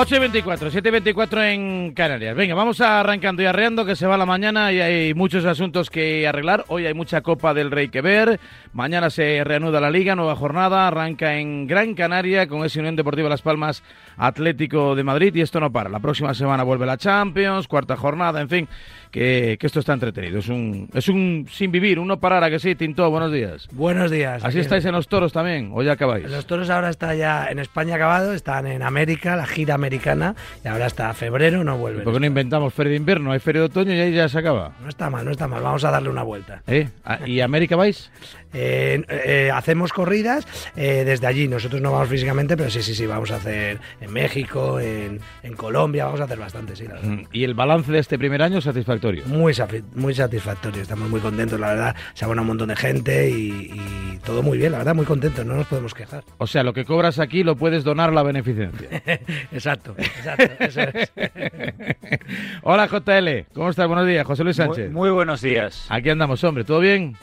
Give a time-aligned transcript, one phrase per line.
[0.00, 2.36] 8 y 24, 7 y 24 en Canarias.
[2.36, 6.24] Venga, vamos arrancando y arreando que se va la mañana y hay muchos asuntos que
[6.28, 6.64] arreglar.
[6.68, 8.38] Hoy hay mucha Copa del Rey que ver.
[8.72, 10.86] Mañana se reanuda la liga, nueva jornada.
[10.86, 13.82] Arranca en Gran Canaria con ese Unión Deportiva Las Palmas
[14.16, 15.90] Atlético de Madrid y esto no para.
[15.90, 18.68] La próxima semana vuelve la Champions, cuarta jornada, en fin
[19.10, 20.38] que, esto está entretenido.
[20.38, 23.68] Es un, es un sin vivir, uno parar a que sí, Tinto, buenos días.
[23.72, 24.44] Buenos días.
[24.44, 26.30] ¿Así estáis en los toros también o ya acabáis?
[26.30, 30.34] Los toros ahora está ya en España acabado, están en América, la gira americana,
[30.64, 32.04] y ahora hasta febrero no vuelven.
[32.04, 33.32] ¿Por qué no inventamos feria de invierno?
[33.32, 34.72] Hay feria de otoño y ahí ya se acaba.
[34.82, 36.62] No está mal, no está mal, vamos a darle una vuelta.
[36.66, 36.88] ¿Eh?
[37.04, 38.10] Ah, ¿Y América vais?
[38.52, 40.46] Eh, eh, hacemos corridas
[40.76, 41.48] eh, desde allí.
[41.48, 45.20] Nosotros no vamos físicamente, pero sí, sí, sí, vamos a hacer en México, en,
[45.56, 49.24] Colombia, vamos a hacer bastante, sí, mm, ¿Y el balance de este primer año satisfactorio?
[49.26, 49.52] Muy,
[49.96, 51.96] muy satisfactorio, estamos muy contentos, la verdad.
[52.14, 55.56] Se ha un montón de gente y, todo muy bien, la verdad, muy contentos, no
[55.56, 56.22] nos podemos quejar.
[56.36, 58.88] O sea, lo que cobras aquí lo puedes donar a la beneficencia.
[59.52, 61.12] exacto, exacto,
[62.62, 63.88] Hola JL, ¿cómo estás?
[63.88, 64.92] Buenos días, José Luis Sánchez.
[64.92, 65.86] muy buenos días.
[65.88, 67.16] Aquí andamos, hombre, ¿todo bien?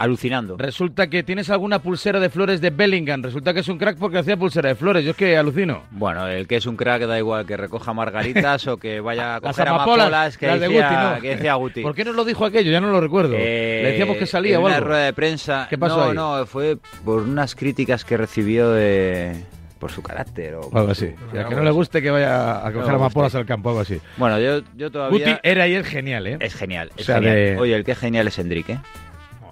[0.00, 0.56] Alucinando.
[0.56, 3.22] Resulta que tienes alguna pulsera de flores de Bellingham.
[3.22, 5.04] Resulta que es un crack porque hacía pulsera de flores.
[5.04, 5.82] Yo es que alucino.
[5.90, 9.40] Bueno, el que es un crack da igual que recoja margaritas o que vaya a
[9.42, 11.82] coger amapolas, que, decía, Guti, que decía Guti.
[11.82, 12.72] ¿Por qué nos lo dijo aquello?
[12.72, 13.32] Ya no lo recuerdo.
[13.32, 15.66] Le decíamos que salía en o una rueda de prensa.
[15.68, 19.44] ¿Qué pasó no, No, fue por unas críticas que recibió de
[19.78, 21.12] por su carácter o algo así.
[21.32, 24.00] que no le guste que vaya a coger amapolas al campo, algo así.
[24.16, 25.18] Bueno, yo, yo todavía...
[25.18, 26.38] Guti era y es genial, ¿eh?
[26.40, 27.58] Es genial, es genial.
[27.58, 28.78] Oye, el que es genial es Enrique.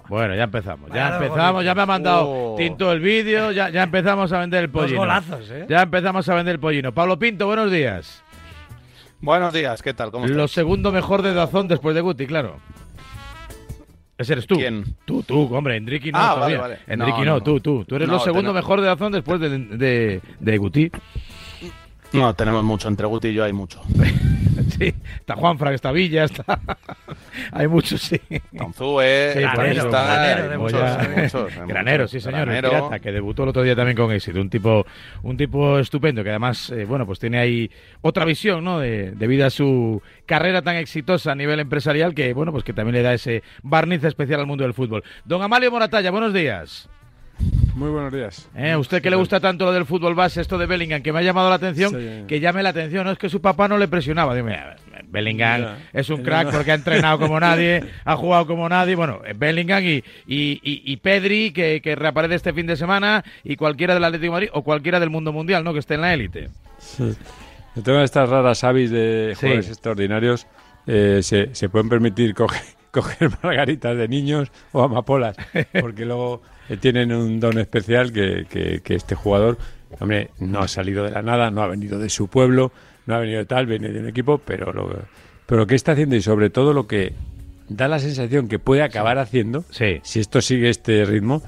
[0.09, 2.55] Bueno, ya empezamos, ya empezamos, ya me ha mandado oh.
[2.57, 4.99] Tinto el vídeo, ya, ya empezamos a vender el pollino.
[4.99, 5.67] golazos, ¿eh?
[5.69, 6.91] Ya empezamos a vender el pollino.
[6.91, 8.23] Pablo Pinto, buenos días.
[9.21, 10.11] Buenos días, ¿qué tal?
[10.11, 10.37] ¿Cómo estás?
[10.37, 12.57] Lo segundo mejor de Dazón después de Guti, claro.
[14.17, 14.55] Ese eres tú.
[14.55, 14.83] ¿Quién?
[15.05, 16.17] Tú, tú, hombre, Enrique no.
[16.17, 16.79] Ah, vale, vale.
[16.87, 17.85] Enrique no, tú, tú.
[17.85, 20.91] Tú eres lo segundo mejor de Dazón después de, de, de Guti.
[22.13, 22.87] No, tenemos mucho.
[22.87, 23.81] Entre Guti y yo hay mucho.
[24.79, 26.59] sí, está Juanfra, está Villa, está...
[27.51, 28.19] hay muchos, sí.
[28.57, 29.01] Tonzúe,
[29.33, 32.89] sí, Granero, Granero, muchos, Granero, sí señor, Granero.
[33.01, 34.39] que debutó el otro día también con éxito.
[34.39, 34.85] Un tipo,
[35.23, 38.79] un tipo estupendo, que además, eh, bueno, pues tiene ahí otra visión, ¿no?
[38.79, 42.95] De, debido a su carrera tan exitosa a nivel empresarial, que, bueno, pues que también
[42.95, 45.03] le da ese barniz especial al mundo del fútbol.
[45.25, 46.89] Don Amalio Moratalla, buenos días.
[47.79, 48.49] Muy buenos días.
[48.55, 48.75] ¿Eh?
[48.75, 51.21] ¿Usted que le gusta tanto lo del fútbol base, esto de Bellingham, que me ha
[51.21, 53.05] llamado la atención, que llame la atención?
[53.05, 54.35] No es que su papá no le presionaba.
[54.35, 54.59] Dime,
[55.07, 58.95] Bellingham es un crack porque ha entrenado como nadie, ha jugado como nadie.
[58.95, 64.25] Bueno, Bellingham y, y, Pedri, que, reaparece este fin de semana, y cualquiera del Atlético
[64.25, 65.71] de Madrid o cualquiera del mundo mundial, ¿no?
[65.71, 66.49] Que esté en la élite.
[66.79, 67.15] Sí.
[67.75, 70.47] estas raras avis de jugadores extraordinarios.
[70.85, 72.61] Eh, se, se pueden permitir coger,
[72.91, 75.37] coger margaritas de niños o amapolas,
[75.79, 76.41] porque luego
[76.77, 78.45] tienen un don especial que,
[78.83, 79.57] que, este jugador,
[79.99, 82.71] hombre, no ha salido de la nada, no ha venido de su pueblo,
[83.05, 84.89] no ha venido de tal, viene de un equipo, pero lo,
[85.45, 87.13] pero que está haciendo y sobre todo lo que
[87.69, 91.41] da la sensación que puede acabar haciendo, si esto sigue este ritmo,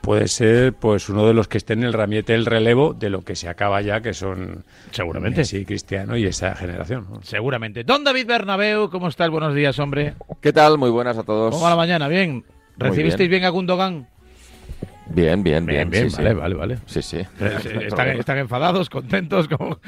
[0.00, 3.22] puede ser pues uno de los que esté en el ramiete el relevo de lo
[3.22, 7.06] que se acaba ya, que son seguramente sí Cristiano y esa generación.
[7.22, 7.84] Seguramente.
[7.84, 9.30] Don David Bernabeu, ¿cómo estás?
[9.30, 10.14] Buenos días, hombre.
[10.40, 10.78] ¿Qué tal?
[10.78, 11.52] Muy buenas a todos.
[11.52, 12.08] ¿Cómo va la mañana?
[12.08, 12.44] Bien.
[12.76, 13.40] ¿Recibisteis bien.
[13.40, 14.08] bien a Gundogan?
[15.10, 15.90] Bien, bien, bien.
[15.90, 16.78] bien, vale, vale, vale.
[16.86, 17.18] Sí, sí.
[17.40, 19.48] ¿Están, enfadados, contentos?
[19.48, 19.78] Como...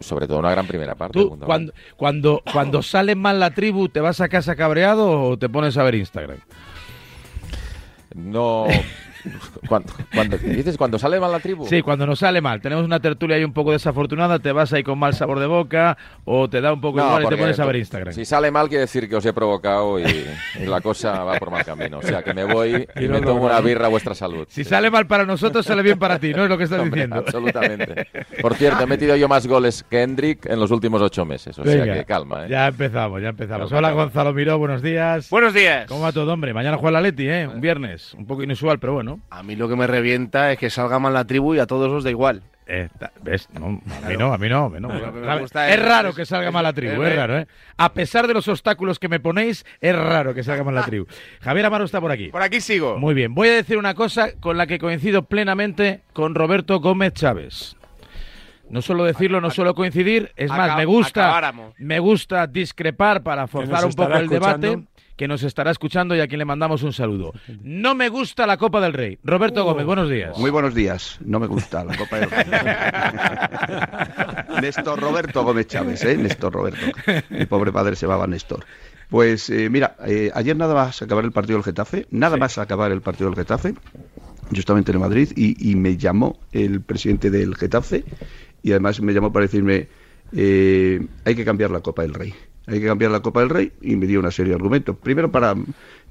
[0.00, 1.24] sobre todo una gran primera parte.
[1.44, 5.76] cuando, cuando, cuando sale mal la tribu, ¿te vas a casa cabreado o te pones
[5.76, 6.38] a ver Instagram?
[8.14, 8.66] No,
[9.68, 11.66] cuando, cuando, dices cuando sale mal la tribu.
[11.66, 12.60] Sí, cuando nos sale mal.
[12.60, 15.96] Tenemos una tertulia ahí un poco desafortunada, te vas ahí con mal sabor de boca
[16.24, 18.14] o te da un poco igual y te pones a ver Instagram.
[18.14, 20.04] Si sale mal quiere decir que os he provocado y,
[20.66, 21.98] la cosa va por mal camino.
[21.98, 24.46] O sea, que me voy y me tomo una birra a vuestra salud.
[24.48, 26.44] Si sale mal para nosotros, sale bien para ti, ¿no?
[26.44, 27.16] Es lo que estás diciendo.
[27.16, 28.06] Absolutamente.
[28.40, 31.58] Por cierto, he metido yo más goles que Hendrik en los últimos ocho meses.
[31.58, 32.48] O sea, que calma, ¿eh?
[32.50, 33.72] Ya empezamos, ya empezamos.
[33.72, 35.30] Hola, Gonzalo Miró, buenos días.
[35.30, 35.86] Buenos días.
[35.86, 36.54] ¿Cómo va todo, hombre?
[36.54, 37.46] Mañana juega la Leti, ¿eh?
[37.46, 38.14] Un viernes.
[38.14, 39.17] Un poco inusual, pero bueno.
[39.30, 41.90] A mí lo que me revienta es que salga mal la tribu y a todos
[41.90, 42.42] os da igual.
[42.70, 42.88] Eh,
[43.22, 43.48] ¿Ves?
[43.54, 44.70] a mí no, a mí no.
[44.70, 47.46] es raro que salga mal la tribu, es raro, ¿eh?
[47.78, 51.06] A pesar de los obstáculos que me ponéis, es raro que salga mal la tribu.
[51.40, 52.28] Javier Amaro está por aquí.
[52.28, 52.98] Por aquí sigo.
[52.98, 57.14] Muy bien, voy a decir una cosa con la que coincido plenamente con Roberto Gómez
[57.14, 57.74] Chávez.
[58.68, 60.30] No suelo decirlo, no suelo coincidir.
[60.36, 64.82] Es más, me gusta, me gusta discrepar para forzar un poco el debate
[65.18, 67.32] que nos estará escuchando y a quien le mandamos un saludo.
[67.62, 69.18] No me gusta la Copa del Rey.
[69.24, 70.38] Roberto Gómez, buenos días.
[70.38, 71.18] Muy buenos días.
[71.24, 72.44] No me gusta la Copa del Rey.
[74.62, 76.16] Néstor Roberto Gómez Chávez, ¿eh?
[76.16, 76.86] Néstor Roberto.
[77.30, 78.64] Mi pobre padre se llamaba Néstor.
[79.10, 82.92] Pues eh, mira, eh, ayer nada más acabar el partido del Getafe, nada más acabar
[82.92, 83.74] el partido del Getafe,
[84.50, 88.04] yo estaba en Madrid y, y me llamó el presidente del Getafe
[88.62, 89.88] y además me llamó para decirme,
[90.32, 92.34] eh, hay que cambiar la Copa del Rey
[92.68, 94.96] hay que cambiar la Copa del Rey y me dio una serie de argumentos.
[94.96, 95.54] Primero para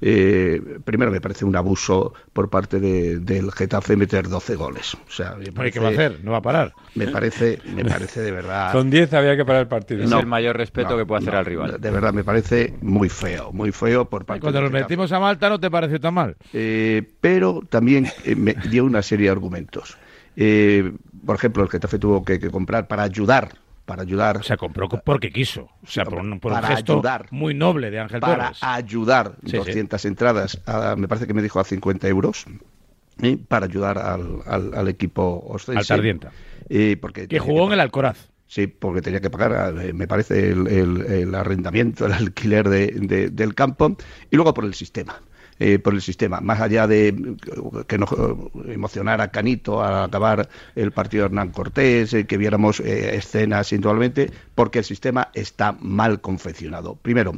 [0.00, 4.94] eh, primero me parece un abuso por parte del Getafe meter 12 goles.
[4.94, 6.20] O sea, ¿Qué va a hacer?
[6.22, 6.72] ¿No va a parar?
[6.94, 8.72] Me parece, me parece de verdad.
[8.72, 10.04] Con 10 había que parar el partido.
[10.04, 11.80] Es el mayor respeto que puede hacer al rival.
[11.80, 15.48] De verdad, me parece muy feo, muy feo por parte Cuando nos metimos a Malta
[15.48, 16.36] no te pareció tan mal.
[16.52, 19.96] Eh, pero también eh, me dio una serie de argumentos.
[20.34, 23.50] por ejemplo, el Getafe tuvo que comprar para ayudar
[23.88, 24.36] para ayudar.
[24.36, 25.70] O sea, compró porque quiso.
[25.82, 30.60] O sea, por un, gesto ayudar, muy noble de Ángel para ayudar 200 entradas,
[30.96, 32.44] me parece que me dijo a 50 euros,
[33.48, 35.80] para ayudar al, al, equipo ostense.
[35.80, 36.30] Al Tardienta.
[37.00, 38.28] porque que jugó en el Alcoraz.
[38.46, 43.54] Sí, porque tenía que pagar, eh, me parece, el, el, arrendamiento, el alquiler de, del
[43.54, 43.96] campo
[44.30, 45.20] y luego por el sistema.
[45.60, 46.40] Eh, por el sistema.
[46.40, 47.34] Más allá de
[47.88, 48.16] que nos eh,
[48.68, 54.78] emocionara Canito al acabar el partido de Hernán Cortés, eh, que viéramos escenas indudablemente, porque
[54.78, 56.94] el sistema está mal confeccionado.
[56.94, 57.32] Primero,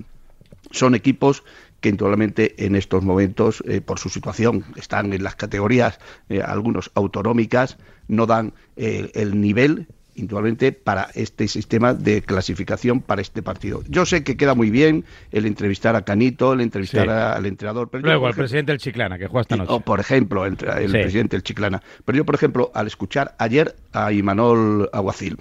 [0.70, 1.44] son equipos
[1.80, 5.98] que indudablemente en estos momentos, por su situación, están en las categorías,
[6.44, 9.86] algunos autonómicas, no dan el nivel
[10.20, 13.82] indudablemente para este sistema de clasificación para este partido.
[13.88, 17.88] Yo sé que queda muy bien el entrevistar a Canito, el entrevistar al entrenador.
[17.90, 19.72] Pero Luego al presidente del Chiclana, que juega esta noche.
[19.72, 21.82] O, por ejemplo, el, presidente del Chiclana.
[22.04, 25.38] Pero yo, por ejemplo, al escuchar ayer a Imanol Aguacil,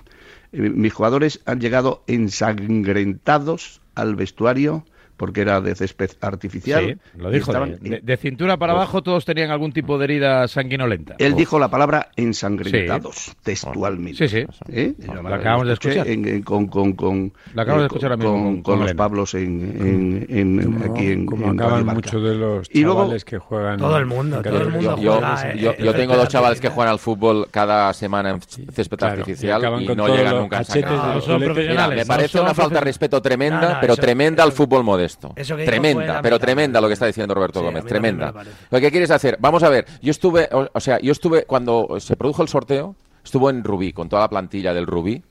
[0.51, 4.85] eh, mis jugadores han llegado ensangrentados al vestuario
[5.19, 6.97] porque era de césped artificial.
[6.97, 7.51] Sí, lo dijo.
[7.53, 11.15] De, cintura para abajo todos tenían algún tipo de herida sanguinolenta.
[11.19, 14.29] Él dijo la palabra ensangrentados, textualmente.
[14.29, 14.45] Sí, sí.
[14.71, 14.93] ¿Eh?
[15.13, 16.07] Lo acabamos de escuchar.
[16.45, 21.49] con, con, con, acabamos de escuchar con, con, los Pablos en, en, aquí en Como
[21.51, 23.77] acaban muchos de los chavales que juegan.
[23.77, 25.19] Todo el mundo, todo el mundo yo,
[25.55, 29.87] yo, yo, tengo dos chavales que juegan al fútbol cada semana en césped artificial y,
[29.95, 34.85] no llegan nunca a Me parece una falta de respeto tremenda, pero tremenda al fútbol
[35.17, 38.33] tremenda, pero tremenda lo que está diciendo Roberto Gómez, tremenda.
[38.69, 42.15] Lo que quieres hacer, vamos a ver, yo estuve, o, sea, yo estuve cuando se
[42.15, 45.23] produjo el sorteo, estuvo en Rubí, con toda la plantilla del Rubí,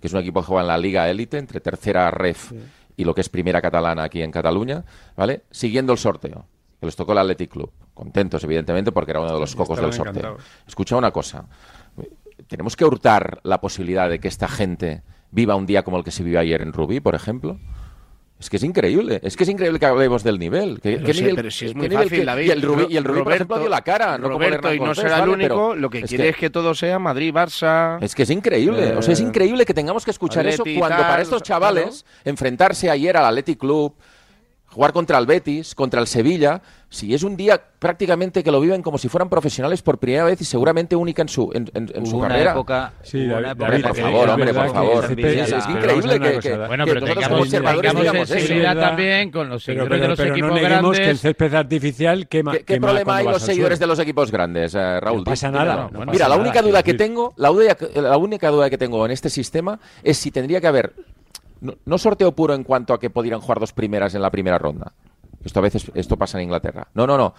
[0.00, 2.52] que es un equipo que juega en la Liga Élite, entre tercera ref
[2.96, 4.84] y lo que es primera catalana aquí en Cataluña,
[5.16, 5.42] ¿vale?
[5.50, 6.46] Siguiendo el sorteo,
[6.80, 7.70] que les tocó el Athletic Club.
[7.94, 10.36] Contentos, evidentemente, porque era uno de los cocos del sorteo.
[10.66, 11.46] Escucha una cosa,
[12.46, 16.10] tenemos que hurtar la posibilidad de que esta gente viva un día como el que
[16.10, 17.58] se vivió ayer en Rubí, por ejemplo.
[18.38, 20.78] Es que es increíble, es que es increíble que hablemos del nivel.
[20.82, 22.46] ¿Qué, nivel, pero si es muy fácil, David.
[22.46, 24.18] Y el Rubí, y el Rubí por ejemplo, dio la cara.
[24.18, 27.32] No Roberto, y no será el único, lo que quiere es que todo sea Madrid,
[27.32, 27.98] Barça...
[28.02, 31.02] Es que es increíble, o sea, es eh, increíble que tengamos que escuchar eso cuando
[31.02, 33.94] para estos chavales enfrentarse ayer al Athletic Club,
[34.76, 38.82] jugar contra el Betis, contra el Sevilla, si es un día prácticamente que lo viven
[38.82, 42.20] como si fueran profesionales por primera vez y seguramente única en su, en, en, su
[42.20, 42.50] carrera.
[42.50, 45.18] Época, sí, una época por favor, hombre, por favor.
[45.18, 49.64] Es, es increíble que, que, bueno, pero que tengamos, observadores tengamos sensibilidad también con los
[49.64, 51.00] seguidores de los pero equipos no grandes.
[51.00, 52.52] que el césped artificial quema.
[52.52, 55.20] ¿Qué, qué problema hay los seguidores de los equipos grandes, eh, Raúl?
[55.20, 55.88] No pasa nada.
[56.12, 60.18] Mira, la única duda que tengo, la única duda que tengo en este sistema es
[60.18, 60.92] si tendría que haber
[61.60, 64.92] no sorteo puro en cuanto a que pudieran jugar dos primeras en la primera ronda
[65.46, 66.88] esto a veces esto pasa en Inglaterra.
[66.94, 67.34] No, no, no.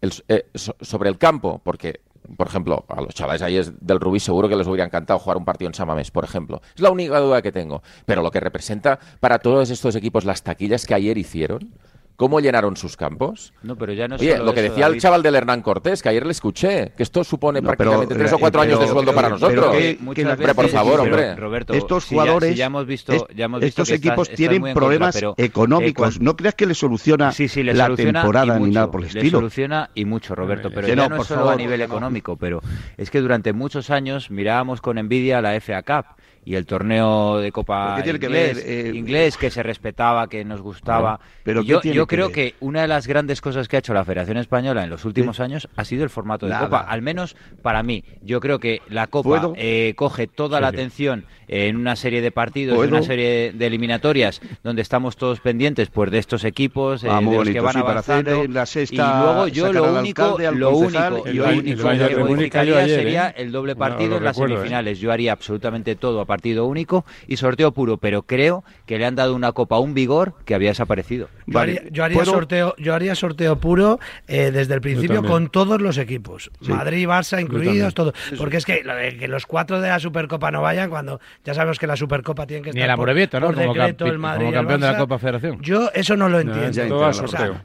[0.00, 2.02] Eh, sobre el campo, porque,
[2.36, 5.44] por ejemplo, a los chavales ahí del Rubí seguro que les hubiera encantado jugar un
[5.44, 6.60] partido en Samamés, por ejemplo.
[6.74, 7.82] Es la única duda que tengo.
[8.04, 11.72] Pero lo que representa para todos estos equipos las taquillas que ayer hicieron,
[12.18, 13.54] cómo llenaron sus campos.
[13.62, 16.26] No, pero ya no Oye, lo que decía el chaval del Hernán Cortés, que ayer
[16.26, 19.66] le escuché, que esto supone prácticamente tres o cuatro años de sueldo para nosotros.
[19.68, 21.36] hombre, por favor, hombre.
[21.36, 26.20] Roberto, estos jugadores, ya, hemos visto, ya hemos visto estos equipos tienen problemas económicos.
[26.20, 29.24] no creas que les soluciona la temporada ni nada por el estilo.
[29.24, 32.60] Le soluciona y mucho, Roberto, pero ya no, es solo a nivel económico, pero
[32.96, 36.17] es que durante muchos años mirábamos con envidia la FA Cup
[36.48, 41.20] y el torneo de Copa inglés, que inglés, que se respetaba, que nos gustaba.
[41.42, 44.38] pero yo, yo creo que, una de las grandes cosas que ha hecho la Federación
[44.38, 48.02] Española en los últimos años ha sido el formato de Copa, al menos para mí.
[48.22, 52.82] Yo creo que la Copa eh, coge toda la atención en una serie de partidos,
[52.84, 57.20] en una serie de eliminatorias, donde estamos todos pendientes pues de estos equipos, eh, ah,
[57.20, 58.44] de los que van avanzando.
[58.44, 63.34] y luego yo lo único, lo único, lo único que modificaría sería ¿eh?
[63.38, 64.98] el doble partido en las semifinales.
[65.00, 69.14] Yo haría absolutamente todo a partido único y sorteo puro, pero creo que le han
[69.14, 71.28] dado una copa un vigor que había desaparecido.
[71.46, 76.50] Yo haría, sorteo, yo haría sorteo puro eh, desde el principio con todos los equipos,
[76.60, 78.82] Madrid, Barça incluidos, todos, porque es que,
[79.18, 82.62] que los cuatro de la Supercopa no vayan cuando ya sabemos que la Supercopa tiene
[82.62, 83.46] que estar Ni el por, ¿no?
[83.46, 85.58] Por decreto, el Madrid como campeón de la Copa Federación.
[85.60, 87.10] Yo eso no lo entiendo.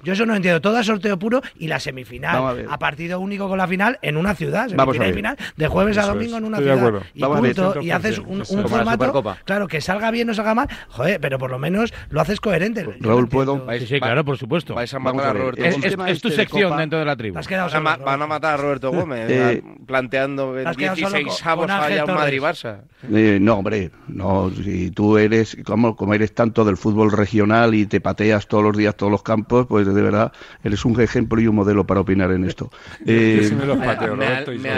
[0.04, 0.62] yo eso no entiendo.
[0.62, 4.36] Todo a sorteo puro y la semifinal a, partido único con la final en una
[4.36, 4.70] ciudad.
[4.70, 7.02] Semifinal y final de jueves a domingo en una ciudad.
[7.14, 11.52] Y, y haces un, formato, claro, que salga bien o salga mal, joder, pero por
[11.52, 12.88] lo menos lo haces coherente.
[13.00, 13.66] Raúl, ¿puedo?
[13.80, 14.76] Sí, sí, claro, por supuesto.
[14.76, 15.78] Vais a matar a Roberto Es,
[16.08, 17.40] es, tu sección dentro de la tribu.
[18.06, 22.82] Van a matar a Roberto Gómez, eh, planteando que 16 avos haya un Madrid-Barça.
[23.12, 27.86] Eh, no, hombre, no, si tú eres, como, como eres tanto del fútbol regional y
[27.86, 30.34] te pateas todos los días todos los campos, pues de verdad
[30.66, 32.70] eres un ejemplo y un modelo para opinar en esto.
[33.06, 34.70] Eh, me,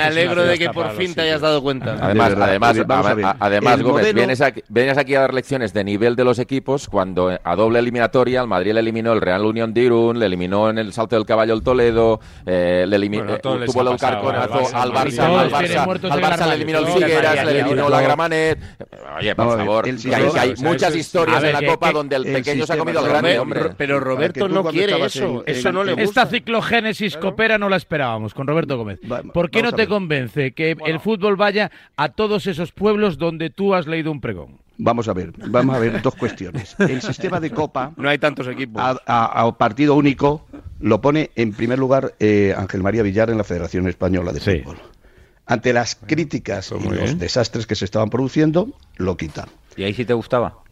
[0.00, 1.96] alegro, de que por fin te hayas dado cuenta.
[2.00, 2.76] Además, además,
[3.38, 7.38] además Gómez, vienes aquí, vienes aquí a dar lecciones de nivel de los equipos cuando
[7.42, 10.78] a doble eliminatoria el Madrid le eliminó el Real Unión de Irún, le eliminó en
[10.78, 13.54] el salto del caballo el Toledo, eh, le eliminó, tuvo
[13.92, 16.86] el carconazo al Barça, al Barça, al Barça le eliminó el
[17.34, 18.58] Le eliminó la Gramanet.
[19.18, 23.00] Oye, por favor, hay, muchas historias en la Copa donde el pequeño se ha comido
[23.00, 23.70] al grande, hombre.
[23.76, 26.22] Pero Roberto no quiere eso, eso no le gusta.
[26.22, 29.00] Esta ciclogénesis copera no la esperábamos con Roberto Gómez.
[29.32, 33.74] ¿Por qué no te convence que el fútbol vaya a todos esos pueblos donde tú
[33.74, 34.62] has leído un pregón?
[34.78, 36.74] Vamos a ver, vamos a ver dos cuestiones.
[36.78, 37.92] El sistema de Copa.
[38.02, 38.82] No hay tantos equipos.
[39.06, 40.46] A, partido único
[40.80, 44.76] lo pone en primer lugar eh, Ángel María Villar en la Federación Española de Fútbol.
[45.52, 49.46] Ante las críticas y los desastres que se estaban produciendo, lo quitan.
[49.76, 50.62] ¿Y ahí sí te gustaba?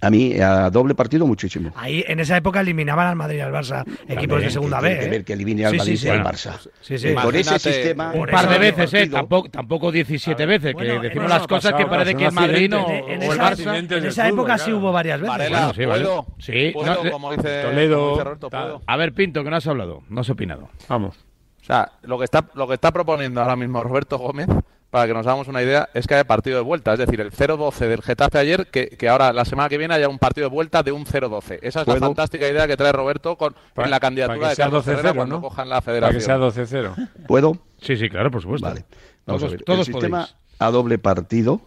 [0.00, 1.72] A mí, a doble partido, muchísimo.
[1.74, 4.96] Ahí, en esa época eliminaban al Madrid y al Barça, equipos de segunda B.
[4.96, 6.56] Que, ver que elimine al Madrid y al Barça.
[6.80, 7.14] Sí, sí.
[7.14, 8.12] Con ese sistema.
[8.12, 9.08] Un par de veces, ¿eh?
[9.08, 13.32] Tampoco, tampoco 17 veces, que decimos las cosas que parece que el Madrid no, o
[13.32, 13.76] el Barça.
[13.76, 15.36] En esa época sí hubo varias veces.
[15.36, 16.26] Varela, sí, ¿puedo?
[16.38, 16.70] Sí.
[16.72, 18.80] ¿Puedo, como dice, Toledo.
[18.86, 20.68] A ver, Pinto, que no has hablado, no has opinado.
[20.88, 21.27] Vamos.
[21.68, 24.48] Sea, lo que está, lo que está proponiendo ahora mismo Roberto Gómez
[24.90, 26.94] para que nos hagamos una idea, es que haya partido de vuelta.
[26.94, 30.08] Es decir, el 0-12 del Getafe ayer, que, que, ahora la semana que viene haya
[30.08, 31.58] un partido de vuelta de un 0-12.
[31.60, 35.12] Esa es la fantástica idea que trae Roberto con en la candidatura de Carlos Herrera
[35.12, 36.40] cuando cojan la federación.
[36.40, 37.26] Para que sea 12-0.
[37.26, 37.58] ¿Puedo?
[37.82, 38.66] Sí, sí, claro, por supuesto.
[38.66, 38.86] Vale.
[39.26, 39.62] Vamos todos, a ver.
[39.64, 40.26] Todos el sistema
[40.58, 41.60] a doble partido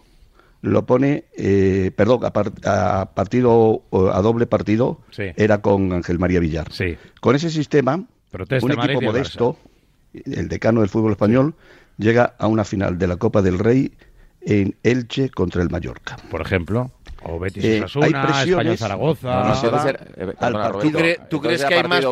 [0.62, 5.00] lo pone, eh, perdón, a, partido a doble partido
[5.36, 6.72] era con Ángel María Villar.
[6.72, 6.98] Sí.
[7.20, 8.03] Con ese sistema,
[8.62, 9.58] un equipo modesto,
[10.13, 11.56] el decano del fútbol español,
[11.98, 13.94] llega a una final de la Copa del Rey
[14.41, 16.18] en Elche contra el Mallorca.
[16.30, 16.91] Por ejemplo.
[17.24, 19.94] O Betis eh, Osasuna, Español Zaragoza.
[20.18, 22.04] Eh, ¿Tú, crees que hay más,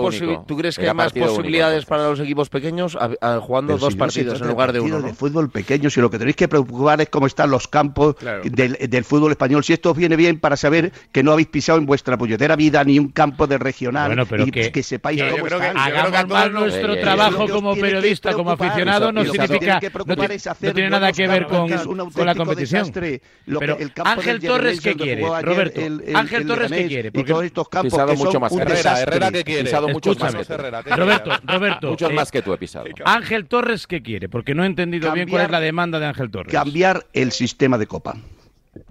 [0.45, 2.97] ¿tú crees que hay más posibilidades para los equipos pequeños
[3.41, 5.01] jugando dos partidos en lugar de uno?
[5.01, 9.03] de fútbol pequeño, si lo que tenéis que preocupar es cómo están los campos del,
[9.03, 9.63] fútbol español.
[9.63, 12.83] Si esto os viene bien para saber que no habéis pisado en vuestra puñetera vida
[12.83, 15.77] ni un campo de regional y que, sepáis cómo están.
[15.77, 21.47] Hagamos mal nuestro trabajo como periodista, como aficionado, no significa no tiene nada que ver
[21.47, 22.91] con la competición.
[22.93, 25.81] Pero Ángel Torres, ¿qué quiere, Roberto?
[26.13, 27.11] Ángel Torres, ¿qué quiere?
[27.11, 29.63] Porque todos estos campos pisado mucho más Herrera, Herrera, ¿qué quiere?
[29.63, 30.81] Pisado muchos más que Herrera.
[30.81, 31.89] Roberto, Roberto.
[31.89, 32.85] Muchos más que tú he pisado.
[33.05, 34.29] Ángel Torres, ¿qué quiere?
[34.29, 36.51] Porque no he entendido bien cuál es la demanda de Ángel Torres.
[36.51, 38.15] Cambiar el sistema de Copa.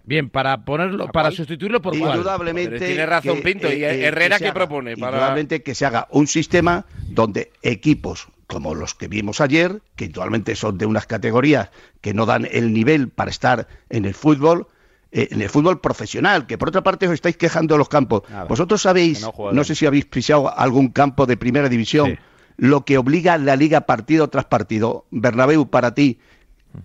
[0.05, 2.79] Bien, para ponerlo, para sustituirlo por Indudablemente.
[2.79, 3.73] Tiene razón Pinto.
[3.73, 4.97] ¿Y Herrera qué propone?
[4.97, 5.17] Para...
[5.17, 10.57] Indudablemente que se haga un sistema donde equipos como los que vimos ayer, que actualmente
[10.57, 14.67] son de unas categorías que no dan el nivel para estar en el fútbol,
[15.11, 18.23] eh, en el fútbol profesional, que por otra parte os estáis quejando de los campos.
[18.49, 22.19] Vosotros sabéis, no, sé si habéis pisado algún campo de primera división,
[22.57, 25.07] lo que obliga la liga partido tras partido.
[25.11, 26.19] Bernabéu, para ti,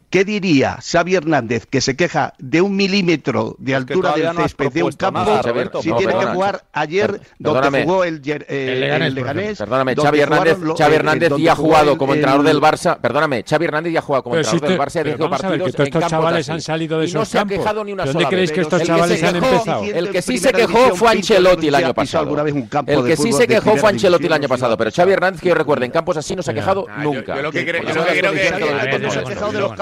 [0.10, 4.84] ¿Qué diría Xavi Hernández que se queja de un milímetro de altura del césped de
[4.84, 5.42] un campo
[5.82, 9.58] si tiene que jugar ayer donde jugó el, Leganés?
[9.58, 12.98] Perdóname, Xavi Hernández, Xavi Hernández ya ha jugado como entrenador del Barça.
[13.00, 16.50] Perdóname, Xavi Hernández ya ha jugado como entrenador del Barça de partidos que estos chavales
[16.50, 17.66] han salido de esos campos.
[18.06, 19.84] ¿Dónde creéis que estos chavales han empezado?
[19.84, 22.46] El que sí se quejó fue Ancelotti el año pasado.
[22.86, 25.56] El que sí se quejó fue Ancelotti el año pasado, pero Xavi Hernández que yo
[25.56, 27.36] recuerdo en campos así no se ha quejado nunca.
[27.36, 27.92] Yo lo que creo que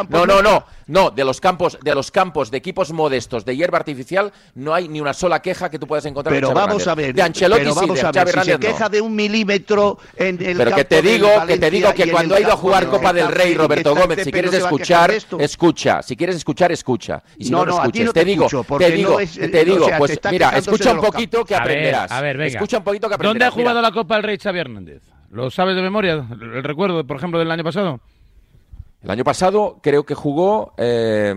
[0.09, 3.77] no, no, no, no, de los campos, de los campos de equipos modestos de hierba
[3.77, 6.35] artificial no hay ni una sola queja que tú puedas encontrar.
[6.35, 9.15] Pero vamos a ver, de Ancelotti pero vamos a ver, si se queja de un
[9.15, 12.57] milímetro en el Pero que te digo, que te digo que cuando ha ido a
[12.57, 17.23] jugar Copa del Rey Roberto Gómez, si quieres escuchar, escucha, si quieres escuchar, escucha.
[17.37, 21.01] Y si no, no, escuches, te digo, te digo, te digo, pues mira, escucha un
[21.01, 22.11] poquito que aprenderás.
[22.11, 22.53] A ver, venga.
[22.53, 23.33] Escucha un poquito que aprenderás.
[23.33, 25.01] ¿Dónde ha jugado la Copa del Rey Xavi Hernández?
[25.31, 26.25] ¿Lo sabes de memoria?
[26.29, 28.01] ¿El recuerdo, por ejemplo, del año pasado?
[29.03, 30.73] El año pasado creo que jugó.
[30.77, 31.33] Eh,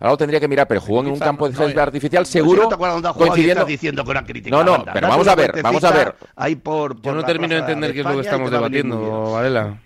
[0.00, 2.68] ahora lo tendría que mirar, pero jugó en un campo de césped artificial seguro.
[2.70, 3.64] No coincidiendo.
[3.64, 6.14] diciendo que no, no, pero vamos a ver, vamos a ver.
[7.02, 9.78] Yo no termino de entender qué es lo que estamos debatiendo, Varela.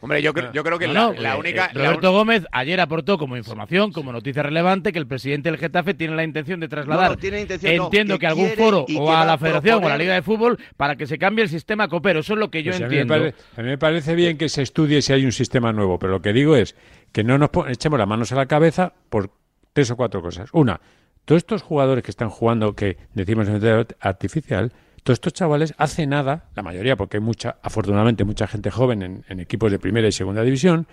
[0.00, 1.66] Hombre, yo, creo, yo creo que la, eh, única.
[1.66, 5.94] Eh, Roberto Gómez ayer aportó como información, como noticia relevante, que el presidente del Getafe
[5.94, 7.18] tiene la intención de trasladar.
[7.20, 10.94] entiendo que, algún foro o a la Federación o a la Liga de Fútbol para
[10.94, 12.20] que se cambie el sistema copero.
[12.20, 13.14] Eso es lo que yo pues entiendo.
[13.14, 15.98] A mí, a mí, me parece bien que se estudie si hay un sistema nuevo,
[15.98, 16.76] pero lo que digo es
[17.10, 19.32] que no nos echemos las manos a la cabeza por
[19.72, 20.48] tres o cuatro cosas.
[20.52, 20.80] Una,
[21.24, 26.48] todos estos jugadores que están jugando, que decimos en artificial, todos estos chavales hace nada,
[26.54, 30.42] la mayoría, porque hay mucha, afortunadamente, mucha gente joven en, equipos de primera y segunda
[30.42, 30.86] división,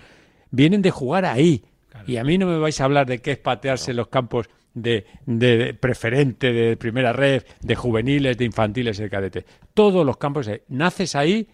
[0.51, 1.65] vienen de jugar ahí.
[2.05, 5.05] Y a mí no me vais a hablar de qué es patearse los campos de,
[5.25, 9.45] de, preferente, de primera red, de juveniles, de infantiles, de cadete.
[9.73, 11.49] Todos los campos, naces ahí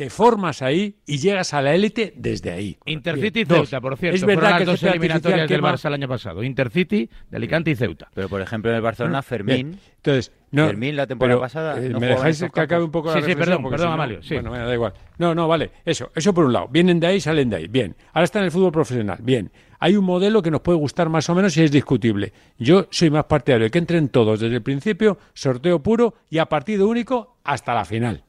[0.00, 2.78] te formas ahí y llegas a la élite desde ahí.
[2.86, 4.16] Intercity y Ceuta, por cierto.
[4.16, 6.42] Es verdad que dos eliminatorias del Barça el año pasado.
[6.42, 8.08] Intercity, de Alicante y Ceuta.
[8.14, 9.78] Pero, por ejemplo, en el Barcelona, Fermín...
[9.96, 11.78] Entonces, no, Fermín la temporada pasada...
[11.78, 14.22] Eh, ¿Me dejáis que acabe un poco la Sí, sí, perdón, perdón, Amalio.
[14.22, 14.36] Sí.
[14.36, 14.94] Bueno, da igual.
[15.18, 15.70] No, no, vale.
[15.84, 16.68] Eso, eso por un lado.
[16.68, 17.68] Vienen de ahí, salen de ahí.
[17.68, 17.94] Bien.
[18.14, 19.18] Ahora está en el fútbol profesional.
[19.20, 19.52] Bien.
[19.80, 22.32] Hay un modelo que nos puede gustar más o menos y es discutible.
[22.58, 26.46] Yo soy más partidario de que entren todos desde el principio, sorteo puro y a
[26.46, 28.24] partido único hasta la final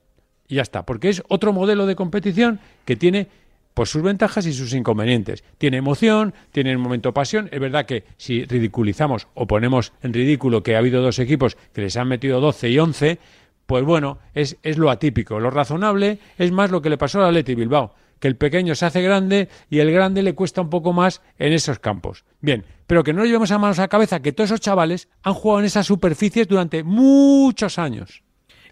[0.52, 3.30] y ya está, porque es otro modelo de competición que tiene
[3.74, 5.46] pues sus ventajas y sus inconvenientes.
[5.58, 7.48] Tiene emoción, tiene un momento pasión.
[7.54, 11.80] Es verdad que si ridiculizamos o ponemos en ridículo que ha habido dos equipos que
[11.80, 13.20] les han metido 12 y 11,
[13.66, 15.40] pues bueno, es, es lo atípico.
[15.40, 18.86] Lo razonable es más lo que le pasó a Leti Bilbao, que el pequeño se
[18.86, 22.26] hace grande y el grande le cuesta un poco más en esos campos.
[22.42, 25.34] Bien, pero que no llevemos a manos a la cabeza que todos esos chavales han
[25.34, 28.24] jugado en esas superficies durante muchos años.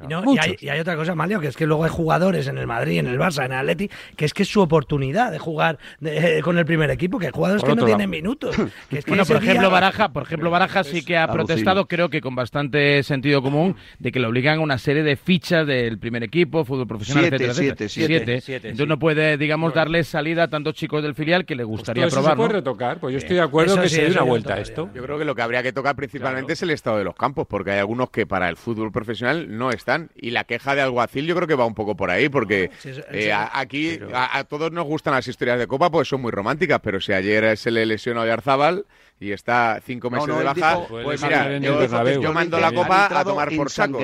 [0.07, 3.07] Y, hay, otra cosa, Malio, que es que luego hay jugadores en el Madrid, en
[3.07, 6.57] el Barça, en el Atleti, que es que es su oportunidad de jugar eh, con
[6.57, 8.55] el primer equipo, que hay jugadores que no tienen minutos.
[9.07, 13.03] bueno, por ejemplo, Baraja, por ejemplo, Baraja sí que ha protestado, creo que con bastante
[13.03, 16.87] sentido común, de que le obligan a una serie de fichas del primer equipo, fútbol
[16.87, 18.69] profesional, etcétera, siete, Siete, siete.
[18.69, 22.13] Entonces no puede, digamos, darle salida a tantos chicos del filial que le gustaría pues
[22.13, 22.31] probar.
[22.31, 24.89] se puede retocar, pues yo estoy de acuerdo que se dé una vuelta a esto.
[24.93, 27.47] Yo creo que lo que habría que tocar principalmente es el estado de los campos,
[27.47, 29.88] porque hay algunos que para el fútbol profesional no están.
[30.15, 32.71] Y la queja de alguacil yo creo que va un poco por ahí, porque
[33.11, 37.01] eh, aquí a, todos nos gustan las historias de Copa, pues son muy románticas, pero
[37.01, 38.85] si ayer se le lesionó a Arzabal
[39.21, 43.69] y está cinco meses de baja, pues mira, yo, mando la copa a tomar por
[43.69, 43.99] saco.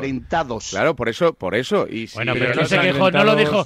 [0.69, 1.88] Claro, por eso, por eso.
[1.89, 3.63] Y bueno, pero no se quejó, no lo dijo.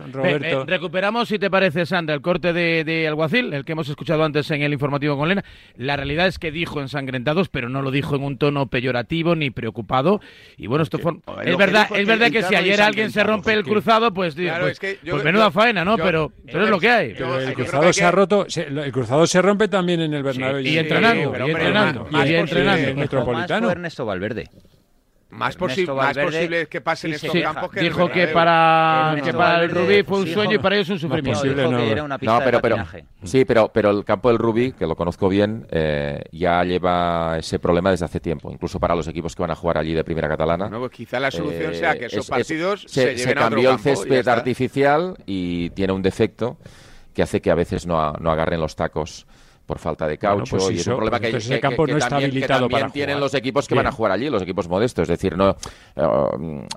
[0.68, 4.62] recuperamos, si te parece, Sandra, el corte de, Alguacil, el que hemos escuchado antes en
[4.62, 5.44] el informativo con Lena.
[5.76, 9.50] La realidad es que dijo ensangrentados, pero no lo dijo en un tono peyorativo ni
[9.50, 10.22] preocupado.
[10.58, 11.14] Y bueno, esto fue...
[11.46, 15.24] Es verdad, es verdad que si ayer alguien se rompe el cruzado, pues, pues, pues,
[15.24, 15.98] menuda faena, ¿no?
[15.98, 17.16] pero, pero es lo que hay.
[17.18, 20.60] el cruzado se ha roto, el cruzado se rompe también en el Bernabéu.
[20.62, 22.08] y entrenando y entrenando.
[22.12, 22.96] y entrenando.
[22.96, 23.72] Metropolitano.
[23.72, 24.50] Ernesto Valverde.
[25.32, 30.22] Más, posible que pasen estos campos que Dijo que para, que para el Rubí fue
[30.22, 31.46] un sueño y para ellos un sufrimiento.
[32.22, 32.78] No, pero, pero,
[33.24, 37.60] sí, pero, pero el campo del Rubí, que lo conozco bien, eh, ya lleva ese
[37.60, 40.28] problema desde hace tiempo, incluso para los equipos que van a jugar allí de Primera
[40.28, 40.68] Catalana.
[40.68, 45.70] Pues quizá la solución sea que esos partidos se, se, cambió el césped artificial y
[45.72, 46.58] tiene un defecto
[47.14, 49.28] que hace que a veces no, no agarren los tacos
[49.70, 52.32] por falta de caucho pues y es un problema que, ese campo no está también,
[52.32, 55.04] habilitado también tienen los equipos que van a jugar allí, los equipos modestos.
[55.04, 55.52] Es decir, no,
[55.96, 56.02] eh,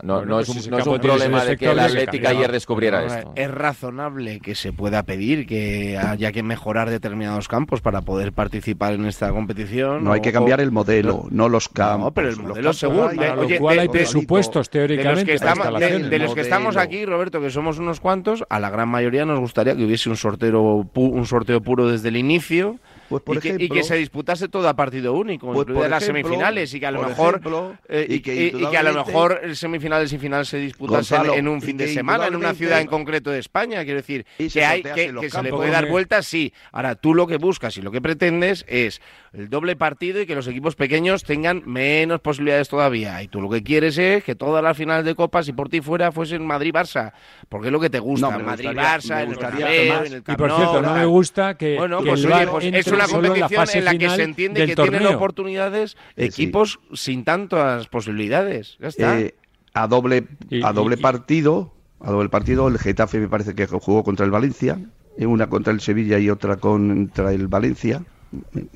[0.02, 3.02] no, no, es pues un, no es un problema de que la Atlética ayer descubriera
[3.02, 3.32] esto.
[3.34, 8.92] Es razonable que se pueda pedir que haya que mejorar determinados campos para poder participar
[8.92, 10.04] en esta competición.
[10.04, 12.08] No hay que cambiar el modelo, no, los campos.
[12.08, 13.16] No, pero el modelo según.
[13.16, 15.32] lo cual hay presupuestos teóricamente.
[15.32, 19.40] De los que estamos aquí, Roberto, que somos unos cuantos, a la gran mayoría nos
[19.40, 22.78] gustaría que hubiese un sorteo, un sorteo puro desde el inicio
[23.20, 26.86] pues y, que, se disputase todo a partido único, pues incluidas las semifinales y que
[26.86, 27.40] a lo mejor
[27.88, 31.88] eh, y, que, a lo mejor semifinales y finales se disputasen en un fin de
[31.88, 35.50] semana en una ciudad en concreto de España, quiero decir, que hay que, se le
[35.50, 36.52] puede dar vueltas, sí.
[36.70, 39.00] Ahora tú lo que buscas y lo que pretendes es
[39.32, 43.22] el doble partido y que los equipos pequeños tengan menos posibilidades todavía.
[43.22, 45.80] Y tú lo que quieres es que todas las finales de Copa, si por ti
[45.80, 47.12] fuera, fuesen Madrid-Barça.
[47.48, 48.38] Porque es lo que te gusta.
[48.38, 53.06] Madrid-Barça, en el Y por cierto, no me gusta que, bueno, pues, pues es una
[53.06, 58.76] competición en la, que se entiende que tienen oportunidades equipos sin tantas posibilidades.
[58.80, 59.20] Ya está.
[59.20, 59.34] Eh,
[59.74, 60.26] a doble,
[60.62, 64.78] a doble partido, a doble partido, el Getafe me parece que jugó contra el Valencia,
[65.16, 68.02] eh, una contra el Sevilla y otra contra el Valencia.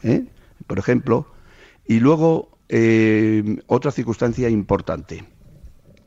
[0.02, 0.24] ¿eh?
[0.66, 1.26] Por ejemplo.
[1.86, 5.24] Y luego, eh, otra circunstancia importante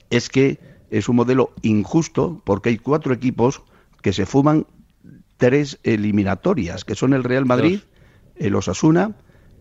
[0.10, 0.60] es que
[0.90, 3.62] es un modelo injusto porque hay cuatro equipos
[4.02, 4.66] que se fuman
[5.38, 7.82] tres eliminatorias, que son el Real Madrid,
[8.36, 9.16] el Osasuna,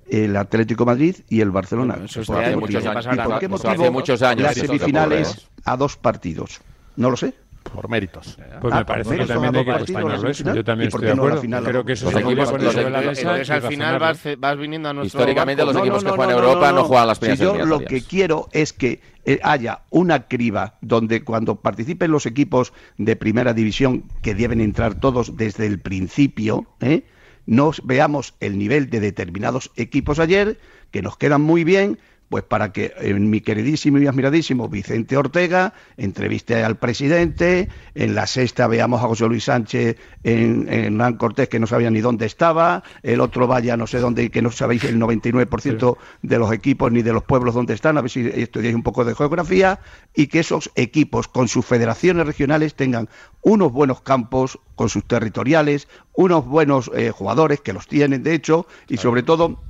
[0.09, 1.99] el Atlético Madrid y el Barcelona.
[2.05, 3.93] eso hace muchos años.
[3.93, 4.43] muchos años.
[4.43, 6.61] Las semifinales a dos partidos.
[6.97, 7.35] No lo sé
[7.71, 8.39] por méritos.
[8.61, 10.55] Pues me ah, parece que también hay que eso.
[10.55, 11.41] Yo también estoy de acuerdo.
[11.65, 13.55] Creo que eso poner sobre la mesa.
[13.55, 16.85] al final vas, vas, viniendo a nuestro Históricamente los equipos que juegan en Europa no
[16.85, 21.23] juegan las primeras si Yo lo que quiero es que eh, haya una criba donde
[21.23, 27.05] cuando participen los equipos de primera división, que deben entrar todos desde el principio, ¿eh?
[27.45, 30.59] nos veamos el nivel de determinados equipos ayer,
[30.91, 35.17] que nos quedan muy bien, pues para que en eh, mi queridísimo y admiradísimo Vicente
[35.17, 41.49] Ortega entreviste al presidente, en la sexta veamos a José Luis Sánchez en, en Cortés
[41.49, 44.85] que no sabía ni dónde estaba, el otro vaya no sé dónde, que no sabéis
[44.85, 48.75] el 99% de los equipos ni de los pueblos donde están, a ver si estudiáis
[48.75, 49.81] un poco de geografía,
[50.15, 53.09] y que esos equipos con sus federaciones regionales tengan
[53.43, 58.67] unos buenos campos con sus territoriales, unos buenos eh, jugadores que los tienen de hecho,
[58.89, 59.63] y sobre todo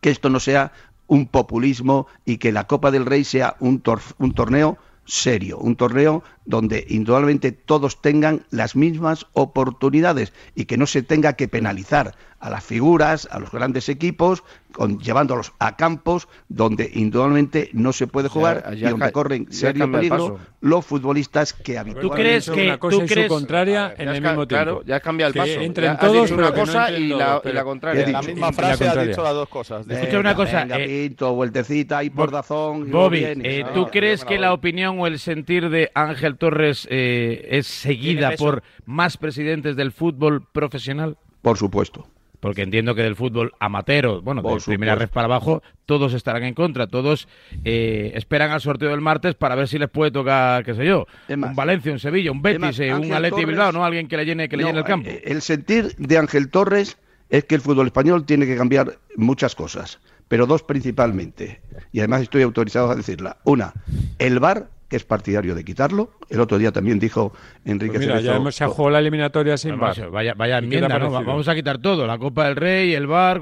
[0.00, 0.72] que esto no sea
[1.10, 3.82] un populismo y que la Copa del Rey sea un,
[4.18, 10.86] un torneo serio, un torneo donde indudablemente todos tengan las mismas oportunidades y que no
[10.86, 16.28] se tenga que penalizar a las figuras, a los grandes equipos, con, llevándolos a campos
[16.48, 22.08] donde indudablemente no se puede jugar y donde corren serio peligro los futbolistas que habitualmente
[22.08, 24.82] ¿Tú crees que una cosa y contraria en el mismo tiempo?
[24.84, 25.60] ya cambia el paso.
[25.60, 28.08] Entren todos, una cosa y, la, contraria.
[28.08, 29.88] la misma frase ha dicho las dos cosas.
[29.88, 30.60] Escucha una cosa.
[30.64, 32.90] Venga, eh, vueltecita y por dazón.
[32.90, 37.66] Bobby, eh, ¿tú crees que la opinión o el sentir de Ángel Torres eh, es
[37.66, 41.16] seguida por más presidentes del fútbol profesional?
[41.42, 42.06] Por supuesto
[42.40, 46.54] porque entiendo que del fútbol amateur, bueno, de primera red para abajo, todos estarán en
[46.54, 47.28] contra, todos
[47.64, 51.06] eh, esperan al sorteo del martes para ver si les puede tocar, qué sé yo,
[51.28, 53.84] un Valencia, un Sevilla, un Betis, eh, un Atleti Bilbao, ¿no?
[53.84, 55.08] Alguien que le llene, que le llene el campo.
[55.08, 56.96] Eh, el sentir de Ángel Torres
[57.28, 61.60] es que el fútbol español tiene que cambiar muchas cosas, pero dos principalmente,
[61.92, 63.36] y además estoy autorizado a decirla.
[63.44, 63.74] Una,
[64.18, 66.10] el VAR que es partidario de quitarlo.
[66.28, 67.32] El otro día también dijo
[67.64, 70.10] Enrique pues mira, ya hemos, se jugado la eliminatoria sin VAR.
[70.10, 71.10] Vaya, vaya enmienda, ¿no?
[71.10, 73.40] Vamos a quitar todo, la Copa del Rey, el VAR...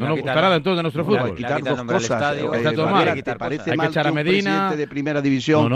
[0.00, 1.34] No nos gustará nada entonces de nuestro fútbol.
[1.34, 2.36] Quitar dos cosas.
[2.36, 3.22] Está todo mal.
[3.22, 5.68] ¿Te parece mal que un presidente de primera división